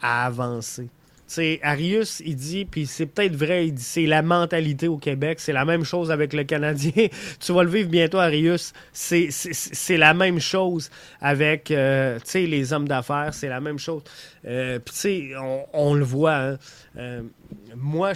à 0.00 0.26
avancer 0.26 0.88
c'est 1.30 1.60
Arius, 1.62 2.20
il 2.26 2.34
dit, 2.34 2.64
puis 2.64 2.86
c'est 2.86 3.06
peut-être 3.06 3.36
vrai, 3.36 3.68
il 3.68 3.74
dit 3.74 3.84
c'est 3.84 4.06
la 4.06 4.20
mentalité 4.20 4.88
au 4.88 4.98
Québec, 4.98 5.38
c'est 5.38 5.52
la 5.52 5.64
même 5.64 5.84
chose 5.84 6.10
avec 6.10 6.32
le 6.32 6.42
Canadien. 6.42 7.06
tu 7.38 7.52
vas 7.52 7.62
le 7.62 7.70
vivre 7.70 7.88
bientôt, 7.88 8.18
Arius. 8.18 8.72
C'est 8.92 9.96
la 9.96 10.12
même 10.12 10.40
chose 10.40 10.90
avec 11.20 11.70
euh, 11.70 12.18
les 12.34 12.72
hommes 12.72 12.88
d'affaires, 12.88 13.32
c'est 13.32 13.48
la 13.48 13.60
même 13.60 13.78
chose. 13.78 14.02
Euh, 14.44 14.80
tu 14.84 14.92
sais, 14.92 15.30
on, 15.72 15.94
le 15.94 16.04
voit. 16.04 16.34
Hein. 16.34 16.58
Euh, 16.96 17.22
moi, 17.76 18.12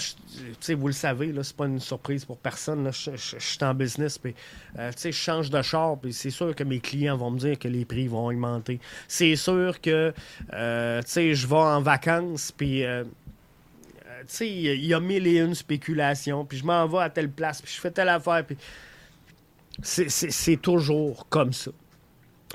vous 0.71 0.87
le 0.87 0.93
savez, 0.93 1.33
là, 1.33 1.45
c'est 1.45 1.57
pas 1.57 1.67
une 1.67 1.81
surprise 1.81 2.25
pour 2.25 2.39
personne. 2.39 2.91
Je, 2.91 3.11
suis 3.17 3.59
en 3.63 3.75
business, 3.75 4.19
puis 4.19 4.35
je 4.77 5.11
change 5.13 5.51
de 5.51 5.63
char, 5.63 5.99
puis 6.01 6.13
c'est 6.13 6.31
sûr 6.31 6.55
que 6.55 6.65
mes 6.65 6.81
clients 6.81 7.17
vont 7.17 7.31
me 7.31 7.39
dire 7.39 7.59
que 7.59 7.69
les 7.69 7.85
prix 7.85 8.09
vont 8.09 8.27
augmenter. 8.27 8.81
C'est 9.07 9.37
sûr 9.37 9.81
que 9.81 10.13
je 10.51 11.47
vais 11.47 11.55
en 11.55 11.81
vacances, 11.81 12.51
puis 12.51 12.85
sais, 14.29 14.49
il 14.49 14.85
y 14.85 14.95
a 14.95 15.01
mille 15.01 15.27
et 15.27 15.39
une 15.39 15.55
spéculations, 15.55 16.45
puis 16.45 16.59
je 16.59 16.65
m'en 16.65 16.87
vais 16.87 16.99
à 16.99 17.11
telle 17.11 17.31
place, 17.31 17.63
puis 17.63 17.73
je 17.75 17.81
fais 17.81 17.91
telle 17.91 18.09
affaire, 18.09 18.45
puis 18.45 18.57
c'est 19.83 20.61
toujours 20.61 21.27
comme 21.29 21.53
ça. 21.53 21.71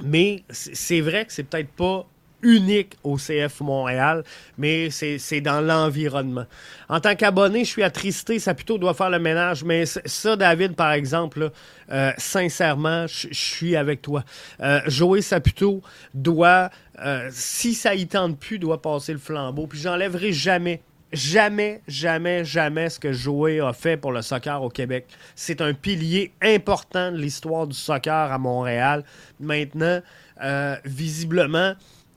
Mais 0.04 0.44
c'est 0.50 1.02
vrai 1.02 1.26
que 1.26 1.34
c'est 1.34 1.44
peut-être 1.44 1.72
pas 1.72 2.08
unique 2.42 2.96
au 3.04 3.18
CF 3.18 3.62
Montréal, 3.62 4.24
mais 4.58 4.90
c'est 4.90 5.42
dans 5.42 5.62
l'environnement. 5.62 6.46
En 6.88 7.00
tant 7.00 7.16
qu'abonné, 7.16 7.66
je 7.66 7.70
suis 7.70 7.84
attristé, 7.84 8.40
ça 8.40 8.54
plutôt 8.54 8.78
doit 8.78 8.94
faire 8.94 9.10
le 9.10 9.20
ménage, 9.20 9.64
mais 9.64 9.86
ça, 9.86 10.36
David, 10.36 10.76
par 10.76 10.92
exemple, 10.92 11.52
euh, 11.92 12.12
sincèrement, 12.18 13.08
je 13.08 13.28
suis 13.32 13.76
avec 13.76 14.02
toi. 14.02 14.24
Euh, 14.62 14.80
Joey 14.88 15.22
Saputo 15.22 15.82
doit, 16.14 16.70
euh, 17.04 17.30
si 17.32 17.74
ça 17.74 17.94
y 17.96 18.08
tente 18.08 18.40
plus, 18.40 18.60
doit 18.60 18.82
passer 18.82 19.14
le 19.14 19.20
flambeau, 19.20 19.68
puis 19.68 19.80
j'enlèverai 19.80 20.32
jamais 20.32 20.82
jamais, 21.12 21.82
jamais, 21.88 22.46
jamais 22.46 22.90
ce 22.90 23.00
que 23.00 23.12
Joey 23.12 23.60
a 23.60 23.74
fait 23.74 23.98
pour 23.98 24.12
le 24.12 24.22
soccer 24.22 24.62
au 24.62 24.70
Québec. 24.70 25.08
C'est 25.36 25.62
un 25.62 25.74
pilier 25.74 26.32
important 26.42 27.12
de 27.12 27.18
l'histoire 27.18 27.68
du 27.68 27.76
soccer 27.76 28.32
à 28.32 28.38
Montréal. 28.38 29.04
Maintenant, 29.40 30.02
euh, 30.42 30.76
visiblement, 30.86 31.74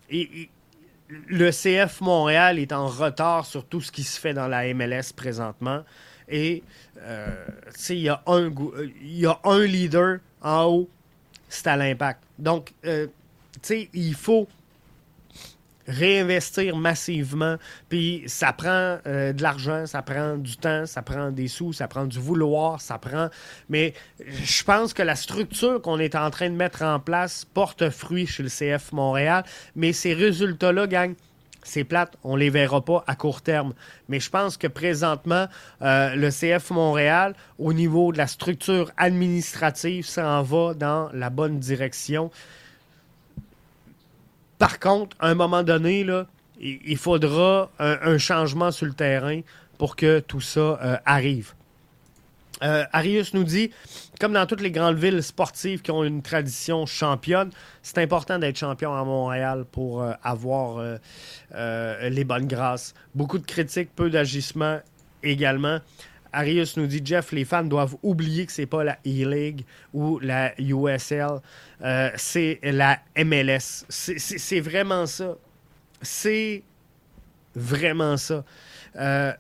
le 0.08 1.50
CF 1.50 2.00
Montréal 2.00 2.58
est 2.58 2.72
en 2.72 2.86
retard 2.86 3.46
sur 3.46 3.64
tout 3.64 3.80
ce 3.80 3.90
qui 3.90 4.02
se 4.02 4.20
fait 4.20 4.34
dans 4.34 4.48
la 4.48 4.72
MLS 4.74 5.12
présentement. 5.14 5.82
Et, 6.28 6.62
euh, 7.00 7.28
il 7.90 7.98
y, 7.98 8.08
a 8.08 8.22
un, 8.26 8.52
y 9.02 9.26
a 9.26 9.38
un 9.44 9.64
leader 9.64 10.18
en 10.40 10.64
haut, 10.64 10.90
c'est 11.48 11.66
à 11.66 11.76
l'impact. 11.76 12.20
Donc, 12.38 12.72
euh, 12.84 13.06
il 13.92 14.14
faut 14.14 14.48
réinvestir 15.86 16.76
massivement. 16.76 17.56
Puis 17.88 18.24
ça 18.26 18.52
prend 18.52 18.98
euh, 19.06 19.32
de 19.32 19.42
l'argent, 19.42 19.86
ça 19.86 20.02
prend 20.02 20.36
du 20.36 20.56
temps, 20.56 20.86
ça 20.86 21.02
prend 21.02 21.30
des 21.30 21.48
sous, 21.48 21.72
ça 21.72 21.88
prend 21.88 22.06
du 22.06 22.18
vouloir, 22.18 22.80
ça 22.80 22.98
prend. 22.98 23.28
Mais 23.68 23.94
je 24.26 24.64
pense 24.64 24.92
que 24.94 25.02
la 25.02 25.16
structure 25.16 25.80
qu'on 25.82 25.98
est 25.98 26.14
en 26.14 26.30
train 26.30 26.50
de 26.50 26.56
mettre 26.56 26.82
en 26.82 27.00
place 27.00 27.44
porte 27.44 27.90
fruit 27.90 28.26
chez 28.26 28.42
le 28.42 28.48
CF 28.48 28.92
Montréal. 28.92 29.44
Mais 29.76 29.92
ces 29.92 30.14
résultats-là, 30.14 30.86
gang, 30.86 31.14
c'est 31.62 31.84
plate, 31.84 32.16
on 32.24 32.36
les 32.36 32.50
verra 32.50 32.84
pas 32.84 33.04
à 33.06 33.14
court 33.14 33.40
terme. 33.40 33.72
Mais 34.08 34.20
je 34.20 34.30
pense 34.30 34.56
que 34.56 34.66
présentement, 34.66 35.46
euh, 35.82 36.14
le 36.14 36.30
CF 36.30 36.70
Montréal, 36.70 37.34
au 37.58 37.72
niveau 37.72 38.12
de 38.12 38.18
la 38.18 38.26
structure 38.26 38.90
administrative, 38.96 40.04
s'en 40.04 40.42
va 40.42 40.74
dans 40.74 41.10
la 41.12 41.30
bonne 41.30 41.58
direction. 41.58 42.30
Par 44.62 44.78
contre, 44.78 45.16
à 45.18 45.26
un 45.26 45.34
moment 45.34 45.64
donné, 45.64 46.06
il 46.60 46.96
faudra 46.96 47.68
un, 47.80 48.16
changement 48.16 48.70
sur 48.70 48.86
le 48.86 48.92
terrain 48.92 49.40
pour 49.76 49.96
que 49.96 50.20
tout 50.20 50.40
ça 50.40 50.60
euh, 50.60 50.96
arrive. 51.04 51.54
Euh, 52.62 52.84
Arius 52.92 53.34
nous 53.34 53.42
dit, 53.42 53.72
comme 54.20 54.34
dans 54.34 54.46
toutes 54.46 54.60
les 54.60 54.70
grandes 54.70 54.98
villes 54.98 55.20
sportives 55.24 55.82
qui 55.82 55.90
ont 55.90 56.04
une 56.04 56.22
tradition 56.22 56.86
championne, 56.86 57.50
c'est 57.82 57.98
important 57.98 58.38
d'être 58.38 58.56
champion 58.56 58.94
à 58.94 59.02
Montréal 59.02 59.64
pour 59.72 60.00
euh, 60.00 60.12
avoir 60.22 60.80
les 61.52 62.22
bonnes 62.22 62.46
grâces. 62.46 62.94
Beaucoup 63.16 63.38
de 63.38 63.46
critiques, 63.46 63.90
peu 63.96 64.10
d'agissements 64.10 64.78
également. 65.24 65.80
Arius 66.32 66.76
nous 66.76 66.86
dit 66.86 67.02
Jeff, 67.04 67.32
les 67.32 67.44
fans 67.44 67.64
doivent 67.64 67.96
oublier 68.02 68.46
que 68.46 68.52
c'est 68.52 68.66
pas 68.66 68.84
la 68.84 68.98
E-League 69.06 69.64
ou 69.92 70.18
la 70.18 70.58
USL, 70.58 71.40
euh, 71.82 72.10
c'est 72.16 72.58
la 72.62 73.00
MLS. 73.16 73.84
C'est 73.88 74.60
vraiment 74.60 75.06
ça. 75.06 75.36
C'est 76.00 76.62
vraiment 77.54 78.16
ça. 78.16 78.44
Euh, 78.96 79.32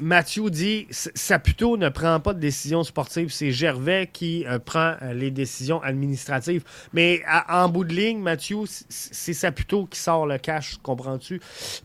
Mathieu 0.00 0.48
dit 0.48 0.86
Saputo 0.90 1.76
ne 1.76 1.88
prend 1.88 2.20
pas 2.20 2.32
de 2.32 2.38
décision 2.38 2.84
sportive, 2.84 3.32
c'est 3.32 3.50
Gervais 3.50 4.08
qui 4.12 4.46
euh, 4.46 4.60
prend 4.60 4.94
euh, 5.02 5.12
les 5.12 5.32
décisions 5.32 5.82
administratives. 5.82 6.62
Mais 6.92 7.22
en 7.48 7.68
bout 7.68 7.82
de 7.82 7.92
ligne, 7.92 8.20
Mathieu, 8.20 8.58
c'est 8.66 9.32
Saputo 9.32 9.86
qui 9.86 9.98
sort 9.98 10.24
le 10.24 10.38
cash, 10.38 10.76
comprends-tu? 10.84 11.40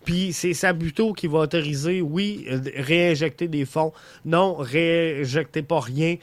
Puis 0.06 0.32
c'est 0.32 0.54
Saputo 0.54 1.14
qui 1.14 1.26
va 1.26 1.40
autoriser, 1.40 2.04
oui, 2.04 2.46
euh, 2.52 2.60
réinjecter 2.76 3.48
des 3.48 3.66
fonds. 3.66 3.94
Non, 4.26 4.58
réinjectez 4.58 5.64
pas 5.64 5.80
rien. 5.80 6.18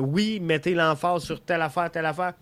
oui, 0.00 0.38
mettez 0.40 0.74
l'emphase 0.74 1.24
sur 1.24 1.40
telle 1.40 1.62
affaire, 1.62 1.90
telle 1.90 2.06
affaire. 2.06 2.34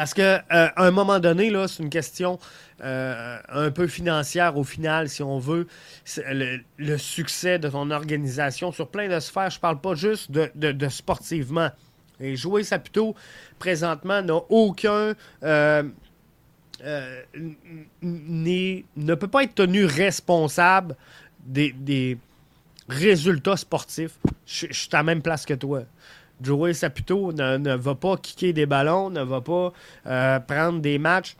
Parce 0.00 0.14
qu'à 0.14 0.42
un 0.78 0.90
moment 0.92 1.20
donné, 1.20 1.52
c'est 1.68 1.82
une 1.82 1.90
question 1.90 2.38
euh, 2.82 3.38
un 3.50 3.70
peu 3.70 3.86
financière 3.86 4.56
au 4.56 4.64
final, 4.64 5.10
si 5.10 5.22
on 5.22 5.38
veut, 5.38 5.66
le, 6.16 6.96
succès 6.96 7.58
de 7.58 7.68
ton 7.68 7.90
organisation 7.90 8.72
sur 8.72 8.88
plein 8.88 9.10
de 9.10 9.20
sphères. 9.20 9.50
Je 9.50 9.60
parle 9.60 9.78
pas 9.78 9.94
juste 9.94 10.30
de, 10.30 10.88
sportivement. 10.88 11.68
Et 12.18 12.34
jouer 12.34 12.64
Saputo, 12.64 13.14
présentement, 13.58 14.22
n'a 14.22 14.36
aucun. 14.48 15.12
Euh, 15.42 15.82
euh, 16.82 17.22
ne 18.00 19.14
peut 19.16 19.28
pas 19.28 19.42
être 19.42 19.56
tenu 19.56 19.84
responsable 19.84 20.96
des, 21.44 22.16
résultats 22.88 23.58
sportifs. 23.58 24.18
Je, 24.46 24.66
suis 24.70 24.88
à 24.92 24.96
la 24.96 25.02
même 25.02 25.20
place 25.20 25.44
que 25.44 25.52
toi. 25.52 25.82
Joey 26.42 26.74
Saputo 26.74 27.32
ne, 27.32 27.56
ne, 27.58 27.74
va 27.74 27.94
pas 27.94 28.16
kicker 28.16 28.52
des 28.52 28.66
ballons, 28.66 29.10
ne 29.10 29.22
va 29.22 29.40
pas 29.40 29.72
prendre 30.40 30.80
des 30.80 30.98
matchs 30.98 31.36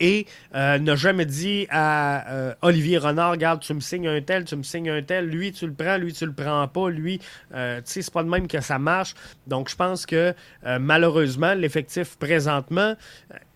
et 0.00 0.26
euh, 0.54 0.78
n'a 0.78 0.96
jamais 0.96 1.26
dit 1.26 1.66
à 1.70 2.30
euh, 2.30 2.54
Olivier 2.62 2.98
Renard, 2.98 3.32
regarde, 3.32 3.60
tu 3.60 3.74
me 3.74 3.80
signes 3.80 4.08
un 4.08 4.20
tel, 4.20 4.44
tu 4.44 4.56
me 4.56 4.62
signes 4.62 4.90
un 4.90 5.02
tel, 5.02 5.26
lui 5.26 5.52
tu 5.52 5.66
le 5.66 5.72
prends, 5.72 5.96
lui 5.96 6.12
tu 6.12 6.26
le 6.26 6.32
prends 6.32 6.66
pas, 6.68 6.88
lui, 6.90 7.20
euh, 7.54 7.78
tu 7.78 7.84
sais, 7.84 8.02
c'est 8.02 8.12
pas 8.12 8.22
de 8.22 8.28
même 8.28 8.48
que 8.48 8.60
ça 8.60 8.78
marche. 8.78 9.14
Donc 9.46 9.68
je 9.68 9.76
pense 9.76 10.06
que 10.06 10.34
malheureusement, 10.78 11.54
l'effectif 11.54 12.16
présentement, 12.16 12.94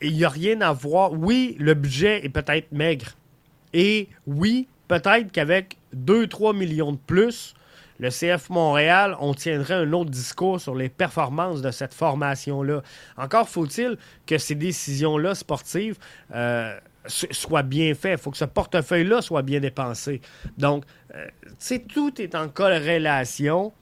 il 0.00 0.14
n'y 0.14 0.24
a 0.24 0.28
rien 0.28 0.60
à 0.60 0.72
voir. 0.72 1.12
Oui, 1.12 1.56
le 1.58 1.74
budget 1.74 2.24
est 2.24 2.28
peut-être 2.28 2.72
maigre. 2.72 3.12
Et 3.72 4.08
oui, 4.26 4.68
peut-être 4.88 5.32
qu'avec 5.32 5.78
2-3 5.96 6.56
millions 6.56 6.92
de 6.92 6.98
plus, 7.06 7.54
le 8.02 8.08
CF 8.10 8.50
Montréal, 8.50 9.16
on 9.20 9.32
tiendrait 9.32 9.74
un 9.74 9.92
autre 9.92 10.10
discours 10.10 10.60
sur 10.60 10.74
les 10.74 10.88
performances 10.88 11.62
de 11.62 11.70
cette 11.70 11.94
formation-là. 11.94 12.82
Encore 13.16 13.48
faut-il 13.48 13.96
que 14.26 14.38
ces 14.38 14.56
décisions-là 14.56 15.36
sportives 15.36 15.98
euh, 16.34 16.76
soient 17.06 17.62
bien 17.62 17.94
faites. 17.94 18.18
Il 18.18 18.22
faut 18.22 18.32
que 18.32 18.36
ce 18.36 18.44
portefeuille-là 18.44 19.22
soit 19.22 19.42
bien 19.42 19.60
dépensé. 19.60 20.20
Donc, 20.58 20.82
euh, 21.14 21.28
tout 21.94 22.20
est 22.20 22.34
en 22.34 22.48
corrélation, 22.48 23.72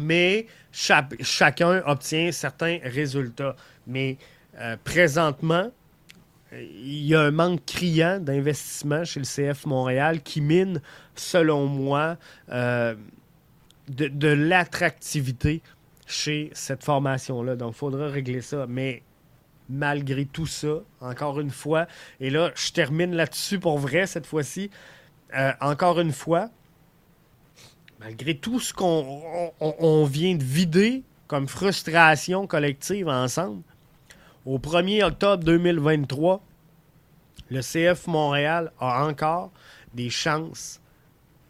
mais 0.00 0.46
chacun 0.72 1.82
obtient 1.84 2.32
certains 2.32 2.78
résultats. 2.84 3.54
Mais 3.86 4.16
euh, 4.58 4.78
présentement, 4.82 5.70
il 6.52 7.04
y 7.04 7.14
a 7.14 7.20
un 7.20 7.32
manque 7.32 7.66
criant 7.66 8.18
d'investissement 8.18 9.04
chez 9.04 9.20
le 9.20 9.26
CF 9.26 9.66
Montréal 9.66 10.22
qui 10.22 10.40
mine, 10.40 10.80
selon 11.14 11.66
moi, 11.66 12.16
de, 13.88 14.28
l'attractivité 14.28 15.62
chez 16.06 16.50
cette 16.54 16.84
formation-là. 16.84 17.56
Donc, 17.56 17.74
il 17.74 17.78
faudra 17.78 18.08
régler 18.08 18.40
ça. 18.40 18.66
Mais 18.68 19.02
malgré 19.68 20.24
tout 20.24 20.46
ça, 20.46 20.80
encore 21.00 21.40
une 21.40 21.50
fois, 21.50 21.86
et 22.20 22.30
là, 22.30 22.52
je 22.54 22.72
termine 22.72 23.14
là-dessus 23.14 23.58
pour 23.58 23.78
vrai 23.78 24.06
cette 24.06 24.26
fois-ci, 24.26 24.70
euh, 25.36 25.52
encore 25.60 26.00
une 26.00 26.12
fois, 26.12 26.50
malgré 28.00 28.36
tout 28.36 28.60
ce 28.60 28.72
qu'on 28.72 30.04
vient 30.04 30.36
de 30.36 30.44
vider 30.44 31.02
comme 31.26 31.48
frustration 31.48 32.46
collective 32.46 33.08
ensemble, 33.08 33.62
au 34.44 34.58
1er 34.58 35.02
octobre 35.02 35.42
2023, 35.42 36.40
le 37.50 37.60
CF 37.60 38.06
Montréal 38.06 38.72
a 38.78 39.04
encore 39.04 39.50
des 39.94 40.10
chances 40.10 40.80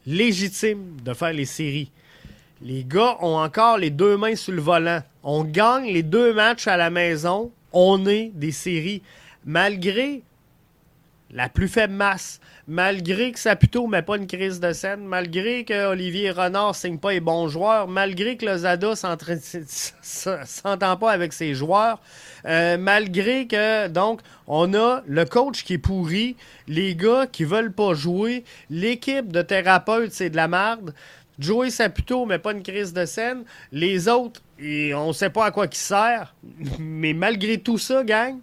légitimes 0.07 1.01
de 1.03 1.13
faire 1.13 1.33
les 1.33 1.45
séries. 1.45 1.91
Les 2.63 2.85
gars 2.85 3.19
ont 3.21 3.37
encore 3.37 3.77
les 3.77 3.91
deux 3.91 4.17
mains 4.17 4.35
sur 4.35 4.53
le 4.53 4.63
volant. 4.63 5.03
On 5.23 5.45
gagne 5.45 5.87
les 5.87 6.03
deux 6.03 6.33
matchs 6.33 6.67
à 6.67 6.77
la 6.77 6.91
maison. 6.91 7.53
On 7.73 8.07
est 8.07 8.31
des 8.35 8.53
séries. 8.53 9.03
Malgré 9.45 10.23
la 11.31 11.49
plus 11.49 11.69
faible 11.69 11.93
masse, 11.93 12.41
malgré 12.69 13.33
que 13.33 13.39
Saputo 13.39 13.87
ne 13.87 13.91
met 13.91 14.03
pas 14.03 14.17
une 14.17 14.27
crise 14.27 14.61
de 14.61 14.73
scène, 14.73 15.05
malgré 15.05 15.65
que 15.65 15.89
Olivier 15.89 16.31
Renard 16.31 16.69
ne 16.69 16.75
signe 16.75 16.99
pas 16.99 17.13
les 17.13 17.21
bons 17.21 17.49
joueurs, 17.49 17.89
malgré 17.89 18.37
que 18.37 18.47
Lozada 18.47 18.91
ne 18.91 18.95
s'entend 20.45 20.97
pas 20.97 21.11
avec 21.11 21.33
ses 21.33 21.55
joueurs, 21.55 22.01
euh, 22.47 22.79
malgré 22.79 23.47
que, 23.47 23.89
donc, 23.89 24.21
on 24.47 24.73
a 24.75 25.03
le 25.07 25.25
coach 25.25 25.65
qui 25.65 25.75
est 25.75 25.79
pourri, 25.79 26.37
les 26.69 26.95
gars 26.95 27.27
qui 27.31 27.45
veulent 27.45 27.73
pas 27.73 27.95
jouer, 27.95 28.45
l'équipe 28.71 29.31
de 29.33 29.43
thérapeutes, 29.43 30.13
c'est 30.13 30.31
de 30.31 30.37
la 30.37 30.49
merde. 30.49 30.95
Joey 31.39 31.71
Saputo 31.71 32.25
met 32.25 32.39
pas 32.39 32.53
une 32.53 32.63
crise 32.63 32.93
de 32.93 33.05
scène. 33.05 33.45
Les 33.73 34.09
autres, 34.09 34.41
on 34.61 35.13
sait 35.13 35.31
pas 35.31 35.47
à 35.47 35.51
quoi 35.51 35.69
qui 35.69 35.79
sert. 35.79 36.35
Mais 36.79 37.13
malgré 37.13 37.59
tout 37.59 37.79
ça, 37.79 38.05
gang, 38.05 38.39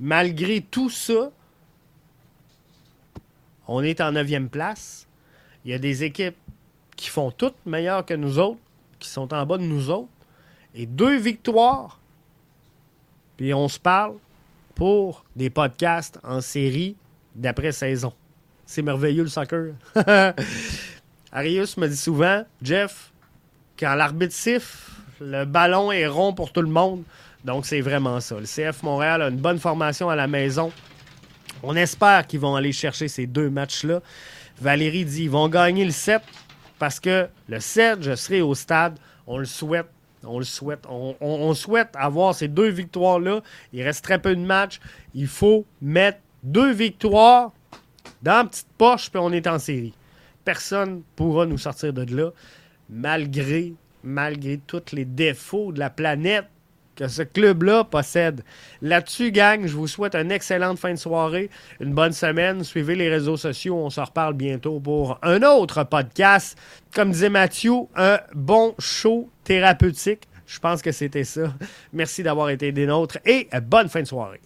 malgré 0.00 0.60
tout 0.60 0.90
ça, 0.90 1.30
on 3.66 3.82
est 3.82 4.00
en 4.00 4.12
neuvième 4.12 4.48
place. 4.48 5.06
Il 5.64 5.70
y 5.70 5.74
a 5.74 5.78
des 5.78 6.04
équipes 6.04 6.36
qui 6.96 7.08
font 7.08 7.30
toutes 7.30 7.56
meilleures 7.64 8.04
que 8.04 8.14
nous 8.14 8.38
autres, 8.38 8.60
qui 8.98 9.08
sont 9.08 9.32
en 9.32 9.46
bas 9.46 9.58
de 9.58 9.62
nous 9.62 9.90
autres. 9.90 10.08
Et 10.74 10.86
deux 10.86 11.16
victoires. 11.16 12.00
Puis 13.36 13.54
on 13.54 13.68
se 13.68 13.78
parle 13.78 14.16
pour 14.74 15.24
des 15.36 15.50
podcasts 15.50 16.18
en 16.24 16.40
série 16.40 16.96
d'après-saison. 17.34 18.12
C'est 18.66 18.82
merveilleux 18.82 19.22
le 19.22 19.28
soccer. 19.28 19.74
Arius 21.34 21.76
me 21.76 21.88
dit 21.88 21.96
souvent, 21.96 22.44
Jeff, 22.62 23.10
quand 23.76 23.92
l'arbitre 23.96 24.32
siffle, 24.32 24.92
le 25.20 25.44
ballon 25.44 25.90
est 25.90 26.06
rond 26.06 26.32
pour 26.32 26.52
tout 26.52 26.62
le 26.62 26.68
monde. 26.68 27.02
Donc 27.44 27.66
c'est 27.66 27.80
vraiment 27.80 28.20
ça. 28.20 28.36
Le 28.38 28.46
CF 28.46 28.84
Montréal 28.84 29.20
a 29.20 29.28
une 29.28 29.38
bonne 29.38 29.58
formation 29.58 30.08
à 30.08 30.14
la 30.14 30.28
maison. 30.28 30.72
On 31.64 31.74
espère 31.74 32.28
qu'ils 32.28 32.38
vont 32.38 32.54
aller 32.54 32.70
chercher 32.70 33.08
ces 33.08 33.26
deux 33.26 33.50
matchs-là. 33.50 34.00
Valérie 34.60 35.04
dit 35.04 35.24
ils 35.24 35.30
vont 35.30 35.48
gagner 35.48 35.84
le 35.84 35.90
7 35.90 36.22
parce 36.78 37.00
que 37.00 37.28
le 37.48 37.58
7, 37.58 38.02
je 38.02 38.14
serai 38.14 38.40
au 38.40 38.54
stade. 38.54 38.96
On 39.26 39.38
le 39.38 39.44
souhaite. 39.44 39.88
On 40.22 40.38
le 40.38 40.44
souhaite. 40.44 40.84
On, 40.88 41.52
souhaite 41.54 41.88
avoir 41.94 42.34
ces 42.34 42.46
deux 42.46 42.68
victoires-là. 42.68 43.40
Il 43.72 43.82
reste 43.82 44.04
très 44.04 44.20
peu 44.20 44.36
de 44.36 44.40
matchs. 44.40 44.80
Il 45.14 45.26
faut 45.26 45.66
mettre 45.82 46.18
deux 46.44 46.72
victoires 46.72 47.50
dans 48.22 48.36
la 48.38 48.44
petite 48.44 48.68
poche, 48.78 49.10
puis 49.10 49.18
on 49.18 49.32
est 49.32 49.48
en 49.48 49.58
série. 49.58 49.94
Personne 50.44 51.02
pourra 51.16 51.46
nous 51.46 51.58
sortir 51.58 51.92
de 51.92 52.14
là, 52.14 52.30
malgré, 52.88 53.74
malgré 54.02 54.58
tous 54.58 54.92
les 54.92 55.04
défauts 55.04 55.72
de 55.72 55.78
la 55.78 55.90
planète 55.90 56.46
que 56.94 57.08
ce 57.08 57.22
club-là 57.22 57.84
possède. 57.84 58.42
Là-dessus, 58.80 59.32
gang, 59.32 59.66
je 59.66 59.74
vous 59.74 59.86
souhaite 59.86 60.14
une 60.14 60.30
excellente 60.30 60.78
fin 60.78 60.92
de 60.92 60.98
soirée, 60.98 61.50
une 61.80 61.92
bonne 61.92 62.12
semaine. 62.12 62.62
Suivez 62.62 62.94
les 62.94 63.08
réseaux 63.08 63.36
sociaux. 63.36 63.76
On 63.76 63.90
se 63.90 64.00
reparle 64.00 64.34
bientôt 64.34 64.80
pour 64.80 65.18
un 65.22 65.42
autre 65.42 65.84
podcast. 65.84 66.56
Comme 66.94 67.10
disait 67.10 67.30
Mathieu, 67.30 67.72
un 67.96 68.20
bon 68.34 68.74
show 68.78 69.28
thérapeutique. 69.42 70.28
Je 70.46 70.58
pense 70.60 70.82
que 70.82 70.92
c'était 70.92 71.24
ça. 71.24 71.54
Merci 71.92 72.22
d'avoir 72.22 72.50
été 72.50 72.70
des 72.70 72.86
nôtres 72.86 73.18
et 73.24 73.48
bonne 73.62 73.88
fin 73.88 74.02
de 74.02 74.06
soirée. 74.06 74.40